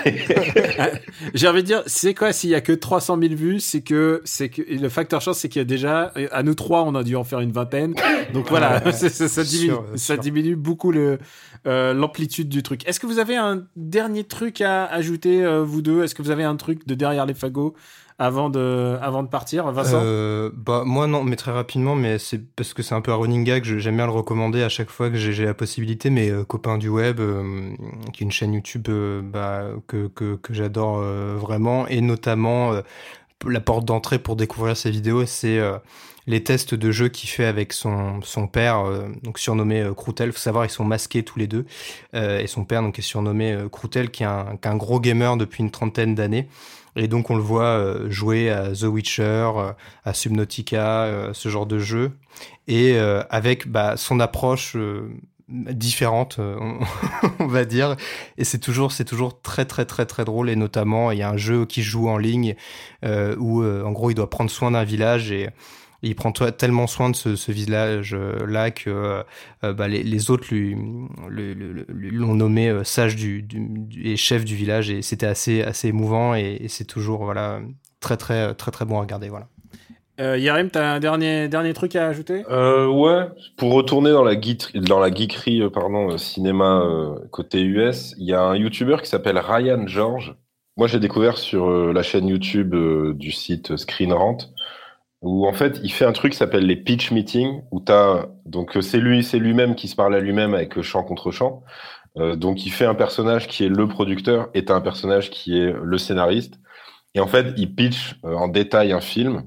J'ai 1.34 1.46
envie 1.46 1.60
de 1.60 1.66
dire, 1.66 1.82
c'est 1.84 2.14
quoi 2.14 2.32
s'il 2.32 2.48
y 2.48 2.54
a 2.54 2.62
que 2.62 2.72
300 2.72 3.18
000 3.20 3.34
vues, 3.34 3.60
c'est 3.60 3.82
que 3.82 4.22
c'est 4.24 4.48
que 4.48 4.62
le 4.62 4.88
facteur 4.88 5.20
chance, 5.20 5.40
c'est 5.40 5.50
qu'il 5.50 5.60
y 5.60 5.62
a 5.62 5.66
déjà 5.66 6.10
à 6.32 6.42
nous 6.42 6.54
trois, 6.54 6.84
on 6.84 6.94
a 6.94 7.02
dû 7.02 7.16
en 7.16 7.24
faire 7.24 7.40
une 7.40 7.52
vingtaine. 7.52 7.94
Donc 8.32 8.48
voilà, 8.48 8.80
ça, 8.92 9.10
ça, 9.10 9.44
diminue, 9.44 9.76
ça 9.96 10.16
diminue 10.16 10.56
beaucoup 10.56 10.90
le 10.90 11.18
euh, 11.66 11.92
l'amplitude 11.92 12.48
du 12.48 12.62
truc. 12.62 12.88
Est-ce 12.88 12.98
que 12.98 13.06
vous 13.06 13.18
avez 13.18 13.36
un 13.36 13.64
dernier 13.76 14.24
truc 14.24 14.62
à 14.62 14.86
ajouter 14.86 15.44
vous 15.62 15.82
deux? 15.82 16.02
Est-ce 16.02 16.14
que 16.14 16.22
vous 16.22 16.30
avez 16.30 16.44
un 16.44 16.56
truc 16.56 16.86
de 16.86 16.94
derrière 16.94 17.26
les 17.26 17.34
fagots? 17.34 17.74
Avant 18.18 18.48
de, 18.48 19.26
partir, 19.28 19.70
Vincent? 19.72 20.00
Euh, 20.02 20.50
Bah 20.54 20.82
moi 20.86 21.06
non, 21.06 21.24
mais 21.24 21.36
très 21.36 21.50
rapidement, 21.50 21.96
mais 21.96 22.18
c'est 22.18 22.38
parce 22.38 22.72
que 22.72 22.82
c'est 22.82 22.94
un 22.94 23.00
peu 23.00 23.10
un 23.12 23.16
running 23.16 23.44
gag. 23.44 23.64
J'aime 23.64 23.96
bien 23.96 24.06
le 24.06 24.12
recommander 24.12 24.62
à 24.62 24.68
chaque 24.68 24.90
fois 24.90 25.10
que 25.10 25.16
j'ai 25.16 25.44
la 25.44 25.54
possibilité. 25.54 26.10
Mes 26.10 26.30
euh, 26.30 26.44
copains 26.44 26.78
du 26.78 26.88
web, 26.88 27.18
euh, 27.18 27.72
qui 28.12 28.22
est 28.22 28.26
une 28.26 28.32
chaîne 28.32 28.52
YouTube 28.52 28.86
euh, 28.88 29.20
bah, 29.20 29.64
que 29.88 30.06
que, 30.06 30.38
j'adore 30.50 30.98
vraiment, 30.98 31.88
et 31.88 32.00
notamment 32.00 32.72
la 33.46 33.60
porte 33.60 33.84
d'entrée 33.84 34.18
pour 34.18 34.36
découvrir 34.36 34.76
ces 34.76 34.90
vidéos, 34.90 35.26
c'est 35.26 35.60
les 36.26 36.42
tests 36.42 36.74
de 36.74 36.90
jeu 36.90 37.08
qu'il 37.08 37.28
fait 37.28 37.44
avec 37.44 37.72
son, 37.72 38.22
son 38.22 38.46
père, 38.46 38.84
donc 39.22 39.38
surnommé 39.38 39.82
euh, 39.82 39.92
Croutel. 39.92 40.32
Faut 40.32 40.38
savoir, 40.38 40.64
ils 40.64 40.70
sont 40.70 40.84
masqués 40.84 41.22
tous 41.22 41.38
les 41.38 41.46
deux. 41.46 41.66
Et 42.14 42.46
son 42.46 42.64
père, 42.64 42.82
donc, 42.82 42.98
est 42.98 43.02
surnommé 43.02 43.56
Croutel, 43.72 44.10
qui 44.10 44.22
est 44.22 44.26
un, 44.26 44.56
qui 44.60 44.68
est 44.68 44.70
un 44.70 44.76
gros 44.76 45.00
gamer 45.00 45.36
depuis 45.36 45.62
une 45.62 45.70
trentaine 45.70 46.14
d'années. 46.14 46.48
Et 46.96 47.08
donc 47.08 47.30
on 47.30 47.36
le 47.36 47.42
voit 47.42 47.64
euh, 47.64 48.10
jouer 48.10 48.50
à 48.50 48.72
The 48.72 48.84
Witcher, 48.84 49.22
euh, 49.56 49.72
à 50.04 50.14
Subnautica, 50.14 51.04
euh, 51.04 51.32
ce 51.32 51.48
genre 51.48 51.66
de 51.66 51.78
jeu, 51.78 52.12
et 52.68 52.96
avec 53.30 53.68
bah, 53.68 53.96
son 53.96 54.20
approche 54.20 54.76
différente, 55.48 56.38
on, 57.38 57.46
va 57.46 57.64
dire. 57.64 57.96
Et 58.38 58.44
c'est 58.44 58.58
toujours, 58.58 58.92
c'est 58.92 59.04
toujours 59.04 59.40
très 59.42 59.64
très 59.64 59.84
très 59.84 60.06
très 60.06 60.24
drôle. 60.24 60.48
Et 60.48 60.56
notamment, 60.56 61.10
il 61.10 61.18
y 61.18 61.22
a 61.22 61.30
un 61.30 61.36
jeu 61.36 61.66
qui 61.66 61.82
joue 61.82 62.08
en 62.08 62.16
ligne 62.16 62.56
où, 63.02 63.62
en 63.62 63.92
gros, 63.92 64.10
il 64.10 64.14
doit 64.14 64.30
prendre 64.30 64.50
soin 64.50 64.70
d'un 64.70 64.84
village 64.84 65.30
et 65.30 65.50
il 66.04 66.14
prend 66.14 66.32
tellement 66.32 66.86
soin 66.86 67.10
de 67.10 67.16
ce, 67.16 67.36
ce 67.36 67.52
village-là 67.52 68.70
que 68.70 69.22
euh, 69.64 69.72
bah, 69.72 69.88
les, 69.88 70.02
les, 70.02 70.30
autres 70.30 70.46
lui, 70.50 70.76
l'ont 71.28 72.34
nommé 72.34 72.68
euh, 72.68 72.84
sage 72.84 73.16
du, 73.16 73.42
du, 73.42 74.02
et 74.04 74.16
chef 74.16 74.44
du 74.44 74.54
village 74.54 74.90
et 74.90 75.02
c'était 75.02 75.26
assez, 75.26 75.62
assez 75.62 75.88
émouvant 75.88 76.34
et, 76.34 76.58
et 76.60 76.68
c'est 76.68 76.84
toujours 76.84 77.24
voilà, 77.24 77.60
très, 78.00 78.16
très, 78.16 78.54
très, 78.54 78.70
très 78.70 78.84
bon 78.84 78.98
à 78.98 79.00
regarder. 79.00 79.28
Voilà. 79.28 79.48
Euh, 80.20 80.38
Yarim, 80.38 80.70
t'as 80.70 80.94
un 80.94 81.00
dernier, 81.00 81.48
dernier 81.48 81.74
truc 81.74 81.96
à 81.96 82.06
ajouter? 82.06 82.44
Euh, 82.48 82.86
Ouais, 82.86 83.26
pour 83.56 83.72
retourner 83.72 84.12
dans 84.12 84.22
la, 84.22 84.40
geek, 84.40 84.76
dans 84.76 85.00
la 85.00 85.12
geekerie 85.12 85.62
euh, 85.62 85.70
pardon, 85.70 86.16
cinéma 86.18 86.82
euh, 86.82 87.16
côté 87.30 87.62
US, 87.62 88.14
il 88.18 88.26
y 88.26 88.32
a 88.32 88.40
un 88.40 88.54
YouTuber 88.54 88.98
qui 89.02 89.08
s'appelle 89.08 89.38
Ryan 89.38 89.86
George. 89.86 90.36
Moi, 90.76 90.86
j'ai 90.86 91.00
découvert 91.00 91.36
sur 91.38 91.68
la 91.92 92.02
chaîne 92.02 92.26
YouTube 92.26 92.74
du 93.16 93.30
site 93.30 93.76
Screen 93.76 94.12
Rant 94.12 94.38
où 95.24 95.46
en 95.46 95.52
fait 95.52 95.80
il 95.82 95.92
fait 95.92 96.04
un 96.04 96.12
truc 96.12 96.32
qui 96.32 96.38
s'appelle 96.38 96.66
les 96.66 96.76
pitch 96.76 97.10
meetings 97.10 97.62
où 97.72 97.80
t'as 97.80 98.26
donc 98.46 98.76
c'est 98.80 99.00
lui 99.00 99.24
c'est 99.24 99.38
lui-même 99.38 99.74
qui 99.74 99.88
se 99.88 99.96
parle 99.96 100.14
à 100.14 100.20
lui-même 100.20 100.54
avec 100.54 100.80
chant 100.82 101.02
contre 101.02 101.32
chant 101.32 101.64
euh, 102.16 102.36
donc 102.36 102.64
il 102.64 102.70
fait 102.70 102.84
un 102.84 102.94
personnage 102.94 103.48
qui 103.48 103.64
est 103.64 103.68
le 103.68 103.88
producteur 103.88 104.48
et 104.54 104.64
un 104.68 104.80
personnage 104.80 105.30
qui 105.30 105.58
est 105.58 105.72
le 105.72 105.98
scénariste. 105.98 106.60
Et 107.14 107.20
en 107.20 107.26
fait 107.26 107.54
il 107.56 107.74
pitch 107.74 108.16
euh, 108.24 108.34
en 108.34 108.48
détail 108.48 108.92
un 108.92 109.00
film 109.00 109.44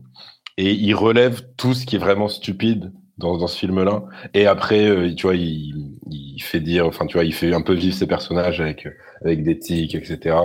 et 0.58 0.74
il 0.74 0.94
relève 0.94 1.42
tout 1.56 1.74
ce 1.74 1.86
qui 1.86 1.96
est 1.96 2.00
vraiment 2.00 2.28
stupide 2.28 2.92
dans, 3.18 3.48
ce 3.48 3.58
film-là. 3.58 4.04
Et 4.34 4.48
après 4.48 4.86
euh, 4.88 5.14
tu 5.16 5.28
vois 5.28 5.36
il, 5.36 5.94
fait 6.42 6.60
dire 6.60 6.86
enfin 6.86 7.06
tu 7.08 7.18
vois 7.18 7.24
il 7.24 7.34
fait 7.34 7.54
un 7.54 7.62
peu 7.62 7.74
vivre 7.74 7.96
ses 7.96 8.08
personnages 8.08 8.62
avec 8.62 8.88
avec 9.24 9.44
des 9.44 9.58
tics 9.58 9.96
etc 9.96 10.38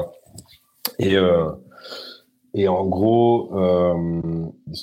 et 0.99 1.17
euh, 1.17 1.51
et 2.55 2.69
en 2.69 2.85
gros, 2.85 3.51
euh, 3.57 4.31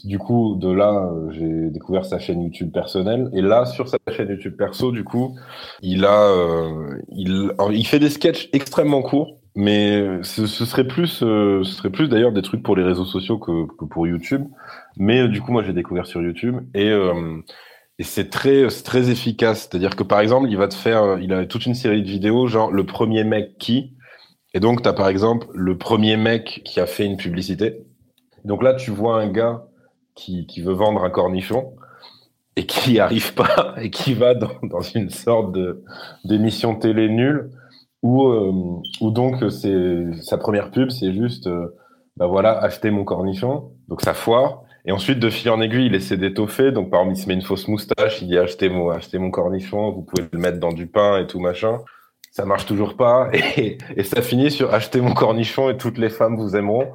du 0.04 0.18
coup, 0.18 0.56
de 0.60 0.72
là, 0.72 1.12
j'ai 1.32 1.70
découvert 1.70 2.04
sa 2.04 2.18
chaîne 2.18 2.42
YouTube 2.42 2.72
personnelle. 2.72 3.30
Et 3.34 3.42
là, 3.42 3.66
sur 3.66 3.88
sa 3.88 3.98
chaîne 4.12 4.30
YouTube 4.30 4.56
perso, 4.58 4.92
du 4.92 5.04
coup, 5.04 5.36
il 5.82 6.04
a, 6.06 6.30
euh, 6.32 6.98
il, 7.10 7.52
il 7.72 7.86
fait 7.86 8.00
des 8.00 8.10
sketchs 8.10 8.50
extrêmement 8.54 9.04
courts, 9.04 9.38
mais 9.56 10.24
ce, 10.24 10.48
ce 10.48 10.66
serait 10.66 10.88
plus, 10.88 11.22
euh, 11.22 11.64
ce 11.64 11.74
serait 11.74 11.92
plus 11.92 12.08
d'ailleurs 12.08 12.32
des 12.32 12.42
trucs 12.42 12.64
pour 12.64 12.76
les 12.76 12.84
réseaux 12.84 13.06
sociaux 13.06 13.38
que, 13.38 13.68
que 13.78 13.86
pour 13.86 14.08
YouTube. 14.08 14.46
Mais 14.98 15.28
du 15.28 15.42
coup, 15.42 15.52
moi, 15.52 15.64
j'ai 15.64 15.74
découvert 15.74 16.08
sur 16.08 16.22
YouTube 16.22 16.58
et 16.74 16.90
euh, 16.90 17.38
et 18.00 18.04
c'est 18.04 18.30
très, 18.30 18.70
c'est 18.70 18.84
très 18.84 19.12
efficace. 19.12 19.68
C'est-à-dire 19.70 19.96
que 19.96 20.04
par 20.04 20.22
exemple, 20.22 20.48
il 20.50 20.58
va 20.58 20.70
te 20.70 20.74
faire, 20.74 21.20
il 21.20 21.34
a 21.34 21.46
toute 21.46 21.66
une 21.66 21.76
série 21.76 22.02
de 22.02 22.08
vidéos, 22.08 22.48
genre 22.48 22.72
le 22.72 22.86
premier 22.86 23.26
mec 23.26 23.58
qui, 23.60 23.94
et 24.54 24.60
donc, 24.60 24.82
tu 24.82 24.90
as 24.90 24.94
par 24.94 25.08
exemple 25.08 25.48
le 25.54 25.78
premier 25.78 26.18
mec 26.18 26.62
qui 26.66 26.80
a 26.80 26.86
fait 26.86 27.06
une 27.06 27.18
publicité. 27.18 27.84
Donc 28.46 28.64
là, 28.64 28.74
tu 28.74 28.92
vois 28.92 29.22
un 29.22 29.28
gars 29.28 29.66
qui, 30.16 30.48
qui 30.48 30.62
veut 30.62 30.74
vendre 30.74 31.04
un 31.04 31.10
cornichon 31.10 31.74
et 32.56 32.66
qui 32.66 32.94
n'y 32.94 33.00
arrive 33.00 33.34
pas 33.34 33.76
et 33.82 33.90
qui 33.90 34.14
va 34.14 34.34
dans, 34.34 34.52
dans 34.64 34.82
une 34.82 35.10
sorte 35.10 35.56
d'émission 36.26 36.76
télé 36.76 37.10
nulle 37.10 37.52
où, 38.02 38.28
euh, 38.28 38.82
où 39.02 39.12
donc 39.12 39.44
c'est 39.52 40.06
sa 40.22 40.38
première 40.38 40.72
pub, 40.72 40.90
c'est 40.90 41.14
juste 41.14 41.48
euh, 41.48 41.76
bah 42.18 42.28
voilà, 42.28 42.58
acheter 42.58 42.92
mon 42.92 43.04
cornichon. 43.04 43.72
Donc 43.88 44.02
ça 44.02 44.14
foire. 44.14 44.64
Et 44.86 44.92
ensuite, 44.92 45.20
de 45.20 45.30
fil 45.30 45.52
en 45.52 45.62
aiguille, 45.62 45.88
il 45.88 45.96
essaie 45.96 46.18
d'étoffer. 46.18 46.72
Donc, 46.72 46.90
par 46.90 47.02
exemple, 47.02 47.18
il 47.18 47.22
se 47.22 47.28
met 47.28 47.34
une 47.34 47.42
fausse 47.42 47.68
moustache, 47.68 48.22
il 48.22 48.30
dit 48.30 48.38
achetez 48.38 48.70
mon, 48.70 48.90
achetez 48.90 49.20
mon 49.20 49.30
cornichon, 49.30 49.92
vous 49.92 50.02
pouvez 50.02 50.28
le 50.32 50.40
mettre 50.40 50.60
dans 50.60 50.72
du 50.72 50.88
pain 50.88 51.20
et 51.20 51.28
tout 51.28 51.40
machin 51.40 51.80
ça 52.32 52.46
marche 52.46 52.66
toujours 52.66 52.96
pas 52.96 53.30
et, 53.34 53.78
et, 53.96 54.04
ça 54.04 54.22
finit 54.22 54.52
sur 54.52 54.74
acheter 54.74 55.02
mon 55.02 55.14
cornichon 55.14 55.70
et 55.70 55.78
toutes 55.78 55.98
les 55.98 56.10
femmes 56.10 56.38
vous 56.38 56.56
aimeront. 56.56 56.92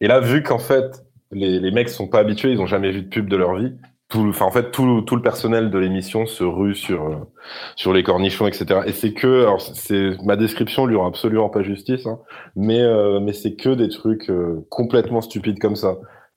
Et 0.00 0.08
là, 0.08 0.20
vu 0.20 0.42
qu'en 0.42 0.58
fait 0.58 1.04
les, 1.30 1.60
les 1.60 1.70
mecs 1.70 1.88
sont 1.88 2.08
pas 2.08 2.20
habitués, 2.20 2.52
ils 2.52 2.60
ont 2.60 2.66
jamais 2.66 2.90
vu 2.90 3.02
de 3.02 3.08
pub 3.08 3.28
de 3.28 3.36
leur 3.36 3.56
vie, 3.56 3.74
tout, 4.08 4.26
enfin 4.28 4.46
en 4.46 4.50
fait 4.50 4.70
tout, 4.70 5.02
tout 5.02 5.16
le 5.16 5.22
personnel 5.22 5.70
de 5.70 5.78
l'émission 5.78 6.26
se 6.26 6.42
rue 6.42 6.74
sur 6.74 7.06
euh, 7.06 7.16
sur 7.76 7.92
les 7.92 8.02
cornichons, 8.02 8.46
etc. 8.46 8.80
Et 8.86 8.92
c'est 8.92 9.12
que, 9.12 9.42
alors 9.42 9.60
c'est 9.60 10.16
ma 10.24 10.36
description 10.36 10.86
lui 10.86 10.96
rend 10.96 11.06
absolument 11.06 11.50
pas 11.50 11.62
justice, 11.62 12.06
hein, 12.06 12.18
mais 12.56 12.80
euh, 12.80 13.20
mais 13.20 13.32
c'est 13.32 13.54
que 13.54 13.70
des 13.70 13.88
trucs 13.88 14.30
euh, 14.30 14.66
complètement 14.70 15.20
stupides 15.20 15.58
comme 15.58 15.76
ça. 15.76 15.96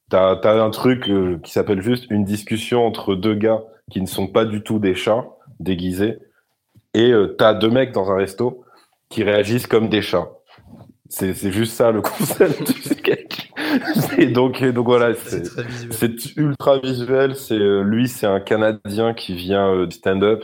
T'as 0.09 0.33
as 0.33 0.61
un 0.61 0.69
truc 0.71 1.09
euh, 1.09 1.39
qui 1.41 1.53
s'appelle 1.53 1.81
juste 1.81 2.11
une 2.11 2.25
discussion 2.25 2.85
entre 2.85 3.15
deux 3.15 3.35
gars 3.35 3.61
qui 3.89 4.01
ne 4.01 4.07
sont 4.07 4.27
pas 4.27 4.43
du 4.43 4.61
tout 4.61 4.79
des 4.79 4.95
chats 4.95 5.25
déguisés 5.61 6.17
et 6.93 7.11
euh, 7.11 7.35
t'as 7.37 7.53
deux 7.53 7.69
mecs 7.69 7.91
dans 7.91 8.11
un 8.11 8.15
resto 8.15 8.63
qui 9.09 9.23
réagissent 9.23 9.67
comme 9.67 9.89
des 9.89 10.01
chats. 10.01 10.29
C'est, 11.09 11.33
c'est 11.33 11.51
juste 11.51 11.73
ça 11.73 11.91
le 11.91 12.01
concept 12.01 12.71
du 12.71 12.81
sketch. 12.81 13.51
Et 14.17 14.27
donc, 14.27 14.63
donc 14.63 14.85
voilà, 14.85 15.13
c'est, 15.15 15.43
c'est 15.91 16.35
ultra 16.37 16.79
visuel. 16.79 17.35
C'est 17.35 17.55
euh, 17.59 17.83
lui, 17.83 18.07
c'est 18.07 18.27
un 18.27 18.39
Canadien 18.39 19.13
qui 19.13 19.35
vient 19.35 19.73
euh, 19.73 19.87
du 19.87 19.95
stand-up, 19.95 20.43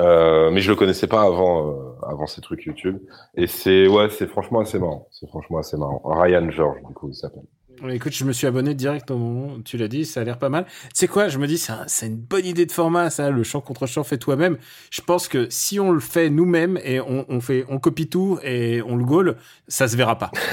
euh, 0.00 0.50
mais 0.50 0.60
je 0.60 0.70
le 0.70 0.76
connaissais 0.76 1.06
pas 1.06 1.22
avant, 1.22 1.70
euh, 1.70 2.06
avant 2.06 2.26
ces 2.26 2.40
trucs 2.40 2.64
YouTube. 2.64 2.98
Et 3.34 3.46
c'est 3.46 3.88
ouais, 3.88 4.08
c'est 4.10 4.26
franchement 4.26 4.60
assez 4.60 4.78
marrant. 4.78 5.08
C'est 5.10 5.28
franchement 5.28 5.58
assez 5.58 5.76
marrant. 5.76 6.02
Ryan 6.04 6.50
George, 6.50 6.78
du 6.86 6.94
coup, 6.94 7.08
il 7.08 7.14
s'appelle. 7.14 7.44
Écoute, 7.90 8.12
je 8.12 8.24
me 8.24 8.32
suis 8.32 8.46
abonné 8.46 8.74
direct 8.74 9.10
au 9.10 9.16
moment 9.16 9.54
où 9.54 9.62
tu 9.62 9.76
l'as 9.76 9.88
dit, 9.88 10.04
ça 10.04 10.20
a 10.20 10.24
l'air 10.24 10.38
pas 10.38 10.48
mal. 10.48 10.64
Tu 10.64 10.90
sais 10.94 11.08
quoi, 11.08 11.28
je 11.28 11.38
me 11.38 11.46
dis, 11.46 11.58
c'est 11.86 12.06
une 12.06 12.16
bonne 12.16 12.44
idée 12.44 12.66
de 12.66 12.72
format, 12.72 13.10
ça, 13.10 13.30
le 13.30 13.42
champ 13.42 13.60
contre 13.60 13.86
champ 13.86 14.04
fait 14.04 14.18
toi-même. 14.18 14.58
Je 14.90 15.00
pense 15.00 15.28
que 15.28 15.46
si 15.50 15.78
on 15.78 15.92
le 15.92 16.00
fait 16.00 16.30
nous-mêmes 16.30 16.78
et 16.84 17.00
on, 17.00 17.24
on, 17.28 17.40
fait, 17.40 17.64
on 17.68 17.78
copie 17.78 18.08
tout 18.08 18.38
et 18.42 18.82
on 18.82 18.96
le 18.96 19.04
gaule, 19.04 19.36
ça 19.68 19.88
se 19.88 19.96
verra 19.96 20.18
pas. 20.18 20.30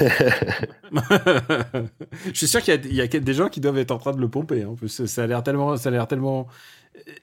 je 2.26 2.32
suis 2.32 2.48
sûr 2.48 2.62
qu'il 2.62 2.86
y, 2.86 2.96
y, 2.96 3.00
a 3.00 3.06
des 3.06 3.34
gens 3.34 3.48
qui 3.48 3.60
doivent 3.60 3.78
être 3.78 3.90
en 3.90 3.98
train 3.98 4.12
de 4.12 4.20
le 4.20 4.28
pomper. 4.28 4.62
Hein, 4.62 4.74
ça 4.86 5.24
a 5.24 5.26
l'air 5.26 5.42
tellement, 5.42 5.76
ça 5.76 5.88
a 5.88 5.92
l'air 5.92 6.06
tellement 6.06 6.46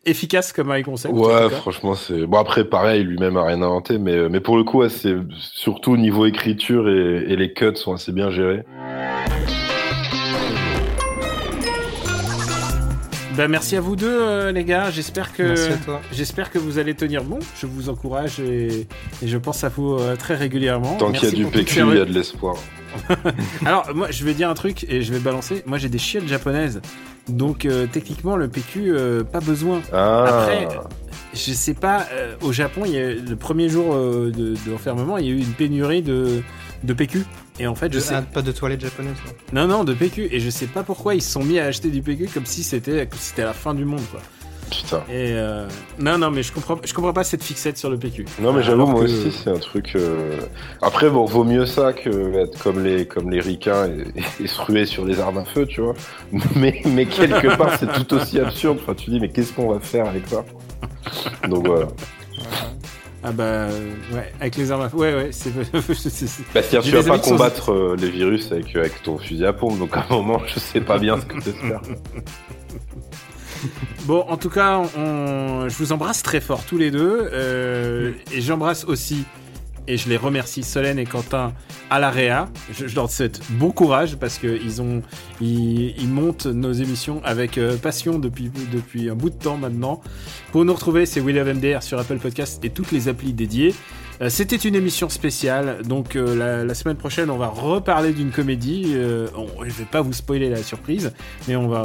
efficace 0.05 0.53
comme 0.53 0.71
un 0.71 0.83
concept. 0.83 1.13
Ouais, 1.13 1.49
franchement, 1.49 1.95
c'est 1.95 2.25
bon. 2.25 2.37
Après, 2.37 2.65
pareil, 2.65 3.03
lui-même 3.03 3.37
a 3.37 3.45
rien 3.45 3.61
inventé, 3.61 3.97
mais 3.97 4.29
mais 4.29 4.39
pour 4.39 4.57
le 4.57 4.63
coup, 4.63 4.87
c'est 4.89 5.15
surtout 5.37 5.97
niveau 5.97 6.25
écriture 6.25 6.89
et, 6.89 7.25
et 7.27 7.35
les 7.35 7.53
cuts 7.53 7.75
sont 7.75 7.93
assez 7.93 8.11
bien 8.11 8.29
gérés. 8.29 8.63
Ben, 13.35 13.47
merci 13.47 13.75
à 13.75 13.81
vous 13.81 13.95
deux, 13.95 14.21
euh, 14.21 14.51
les 14.51 14.63
gars. 14.63 14.91
J'espère 14.91 15.33
que 15.33 15.55
j'espère 16.11 16.51
que 16.51 16.59
vous 16.59 16.77
allez 16.77 16.93
tenir 16.93 17.23
bon. 17.23 17.39
Je 17.59 17.65
vous 17.65 17.89
encourage 17.89 18.39
et, 18.39 18.87
et 19.23 19.27
je 19.27 19.37
pense 19.37 19.63
à 19.63 19.69
vous 19.69 19.93
euh, 19.93 20.15
très 20.15 20.35
régulièrement. 20.35 20.97
Tant 20.97 21.11
qu'il 21.11 21.29
y 21.29 21.31
a 21.31 21.35
du 21.35 21.45
PQ, 21.45 21.79
il 21.79 21.97
y 21.97 22.01
a 22.01 22.05
de 22.05 22.13
l'espoir. 22.13 22.55
Alors, 23.65 23.89
moi, 23.95 24.11
je 24.11 24.23
vais 24.23 24.35
dire 24.35 24.49
un 24.49 24.53
truc 24.53 24.85
et 24.87 25.01
je 25.01 25.11
vais 25.11 25.19
balancer. 25.19 25.63
Moi, 25.65 25.79
j'ai 25.79 25.89
des 25.89 25.97
chiottes 25.97 26.27
japonaises. 26.27 26.79
Donc, 27.27 27.65
euh, 27.65 27.87
techniquement, 27.91 28.35
le 28.35 28.49
PQ, 28.49 28.95
pas 29.31 29.39
besoin. 29.39 29.81
Ah. 29.91 30.25
Après, 30.27 30.67
je 31.33 31.53
sais 31.53 31.73
pas, 31.73 32.05
au 32.41 32.51
Japon, 32.51 32.83
il 32.85 32.91
y 32.91 32.99
a, 32.99 33.13
le 33.13 33.35
premier 33.35 33.67
jour 33.67 33.95
de, 33.95 34.29
de 34.31 34.71
l'enfermement, 34.71 35.17
il 35.17 35.25
y 35.25 35.29
a 35.29 35.31
eu 35.31 35.39
une 35.39 35.53
pénurie 35.53 36.03
de, 36.03 36.43
de 36.83 36.93
PQ. 36.93 37.25
Et 37.59 37.67
en 37.67 37.75
fait, 37.75 37.91
je 37.91 37.99
de, 37.99 38.03
sais. 38.03 38.15
Ah, 38.15 38.21
pas 38.21 38.41
de 38.41 38.51
toilettes 38.51 38.81
japonaises. 38.81 39.15
Non, 39.51 39.67
non, 39.67 39.83
de 39.83 39.93
PQ. 39.93 40.29
Et 40.31 40.39
je 40.39 40.49
sais 40.49 40.67
pas 40.67 40.83
pourquoi 40.83 41.15
ils 41.15 41.21
se 41.21 41.31
sont 41.31 41.43
mis 41.43 41.59
à 41.59 41.65
acheter 41.65 41.89
du 41.89 42.01
PQ 42.01 42.27
comme 42.33 42.45
si 42.45 42.63
c'était 42.63 43.07
c'était 43.13 43.43
la 43.43 43.53
fin 43.53 43.73
du 43.73 43.85
monde, 43.85 44.01
quoi. 44.11 44.21
Putain. 44.71 45.03
Et 45.09 45.33
euh... 45.33 45.67
non, 45.99 46.17
non, 46.17 46.31
mais 46.31 46.41
je 46.41 46.51
comprends, 46.51 46.77
je 46.83 46.93
comprends 46.93 47.13
pas 47.13 47.23
cette 47.23 47.43
fixette 47.43 47.77
sur 47.77 47.91
le 47.91 47.97
PQ. 47.97 48.25
Non, 48.41 48.53
mais 48.53 48.63
j'avoue, 48.63 48.87
moi 48.87 49.01
que... 49.01 49.05
aussi, 49.05 49.31
c'est 49.31 49.51
un 49.51 49.59
truc. 49.59 49.91
Euh... 49.95 50.39
Après, 50.81 51.09
bon, 51.09 51.25
vaut 51.25 51.43
mieux 51.43 51.65
ça 51.65 51.93
que 51.93 52.39
être 52.39 52.61
comme 52.63 52.83
les, 52.83 53.05
comme 53.05 53.29
les 53.29 53.39
ricains 53.39 53.87
et, 53.87 54.43
et, 54.43 54.47
se 54.47 54.59
ruer 54.61 54.85
sur 54.85 55.05
les 55.05 55.19
armes 55.19 55.37
à 55.37 55.45
feu, 55.45 55.67
tu 55.67 55.81
vois. 55.81 55.93
Mais, 56.55 56.81
mais 56.85 57.05
quelque 57.05 57.55
part, 57.55 57.77
c'est 57.77 57.91
tout 57.91 58.15
aussi 58.15 58.39
absurde. 58.39 58.79
Enfin, 58.81 58.95
tu 58.95 59.11
dis, 59.11 59.19
mais 59.19 59.29
qu'est-ce 59.29 59.53
qu'on 59.53 59.71
va 59.71 59.79
faire 59.79 60.07
avec 60.07 60.27
ça? 60.27 60.43
Donc 61.47 61.67
voilà. 61.67 61.87
Ah 63.23 63.31
bah 63.31 63.67
ouais, 64.11 64.33
avec 64.39 64.57
les 64.57 64.71
armes 64.71 64.81
à 64.81 64.89
feu. 64.89 64.97
Ouais, 64.97 65.15
ouais, 65.15 65.29
c'est. 65.31 65.53
bah, 65.55 65.79
c'est-à-dire 66.55 66.81
tu 66.81 66.91
vas 66.91 67.03
pas 67.03 67.19
combattre 67.19 67.65
sont... 67.65 67.73
euh, 67.73 67.95
les 67.95 68.09
virus 68.09 68.51
avec, 68.51 68.75
avec 68.75 69.01
ton 69.01 69.17
fusil 69.17 69.45
à 69.45 69.53
pompe, 69.53 69.79
donc 69.79 69.95
à 69.95 70.05
un 70.09 70.13
moment, 70.13 70.41
je 70.45 70.59
sais 70.59 70.81
pas 70.81 70.99
bien 70.99 71.19
ce 71.19 71.25
que 71.25 71.39
faire. 71.39 71.81
bon, 74.05 74.25
en 74.27 74.35
tout 74.35 74.49
cas, 74.49 74.81
on... 74.97 75.69
je 75.69 75.75
vous 75.77 75.93
embrasse 75.93 76.21
très 76.21 76.41
fort 76.41 76.65
tous 76.65 76.77
les 76.77 76.91
deux. 76.91 77.29
Euh, 77.31 78.11
et 78.31 78.41
j'embrasse 78.41 78.83
aussi, 78.85 79.23
et 79.87 79.97
je 79.97 80.09
les 80.09 80.17
remercie, 80.17 80.63
Solène 80.63 80.99
et 80.99 81.05
Quentin 81.05 81.53
à 81.89 81.99
la 81.99 82.09
Réa. 82.09 82.49
Je, 82.71 82.93
leur 82.95 83.09
souhaite 83.09 83.41
bon 83.51 83.71
courage 83.71 84.17
parce 84.17 84.37
qu'ils 84.37 84.81
ont, 84.81 85.01
ils, 85.41 86.07
montent 86.07 86.45
nos 86.45 86.71
émissions 86.71 87.21
avec 87.23 87.57
euh, 87.57 87.77
passion 87.77 88.19
depuis, 88.19 88.51
depuis 88.71 89.09
un 89.09 89.15
bout 89.15 89.29
de 89.29 89.35
temps 89.35 89.57
maintenant. 89.57 90.01
Pour 90.51 90.65
nous 90.65 90.73
retrouver, 90.73 91.05
c'est 91.05 91.19
William 91.19 91.47
MDR 91.51 91.83
sur 91.83 91.99
Apple 91.99 92.17
Podcast 92.17 92.63
et 92.63 92.69
toutes 92.69 92.91
les 92.91 93.07
applis 93.07 93.33
dédiées. 93.33 93.73
Euh, 94.21 94.29
C'était 94.29 94.55
une 94.55 94.75
émission 94.75 95.09
spéciale, 95.09 95.81
donc 95.85 96.15
euh, 96.15 96.65
la, 96.65 96.73
semaine 96.73 96.97
prochaine, 96.97 97.29
on 97.29 97.37
va 97.37 97.47
reparler 97.47 98.13
d'une 98.13 98.31
comédie. 98.31 98.93
Euh, 98.95 99.27
on, 99.35 99.63
vais 99.63 99.85
pas 99.85 100.01
vous 100.01 100.13
spoiler 100.13 100.49
la 100.49 100.61
surprise, 100.61 101.13
mais 101.47 101.55
on 101.55 101.67
va 101.67 101.83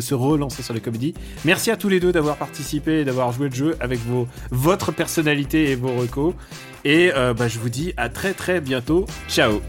se 0.00 0.14
relancer 0.14 0.62
sur 0.62 0.74
les 0.74 0.80
comédies. 0.80 1.14
Merci 1.44 1.70
à 1.70 1.76
tous 1.76 1.88
les 1.88 2.00
deux 2.00 2.12
d'avoir 2.12 2.36
participé 2.36 3.00
et 3.00 3.04
d'avoir 3.04 3.32
joué 3.32 3.48
le 3.48 3.54
jeu 3.54 3.76
avec 3.80 3.98
vos, 4.00 4.26
votre 4.50 4.92
personnalité 4.92 5.70
et 5.70 5.76
vos 5.76 5.92
recos. 5.92 6.34
Et 6.84 7.10
bah, 7.14 7.48
je 7.48 7.58
vous 7.58 7.68
dis 7.68 7.92
à 7.96 8.08
très 8.08 8.32
très 8.32 8.60
bientôt. 8.60 9.06
Ciao 9.28 9.60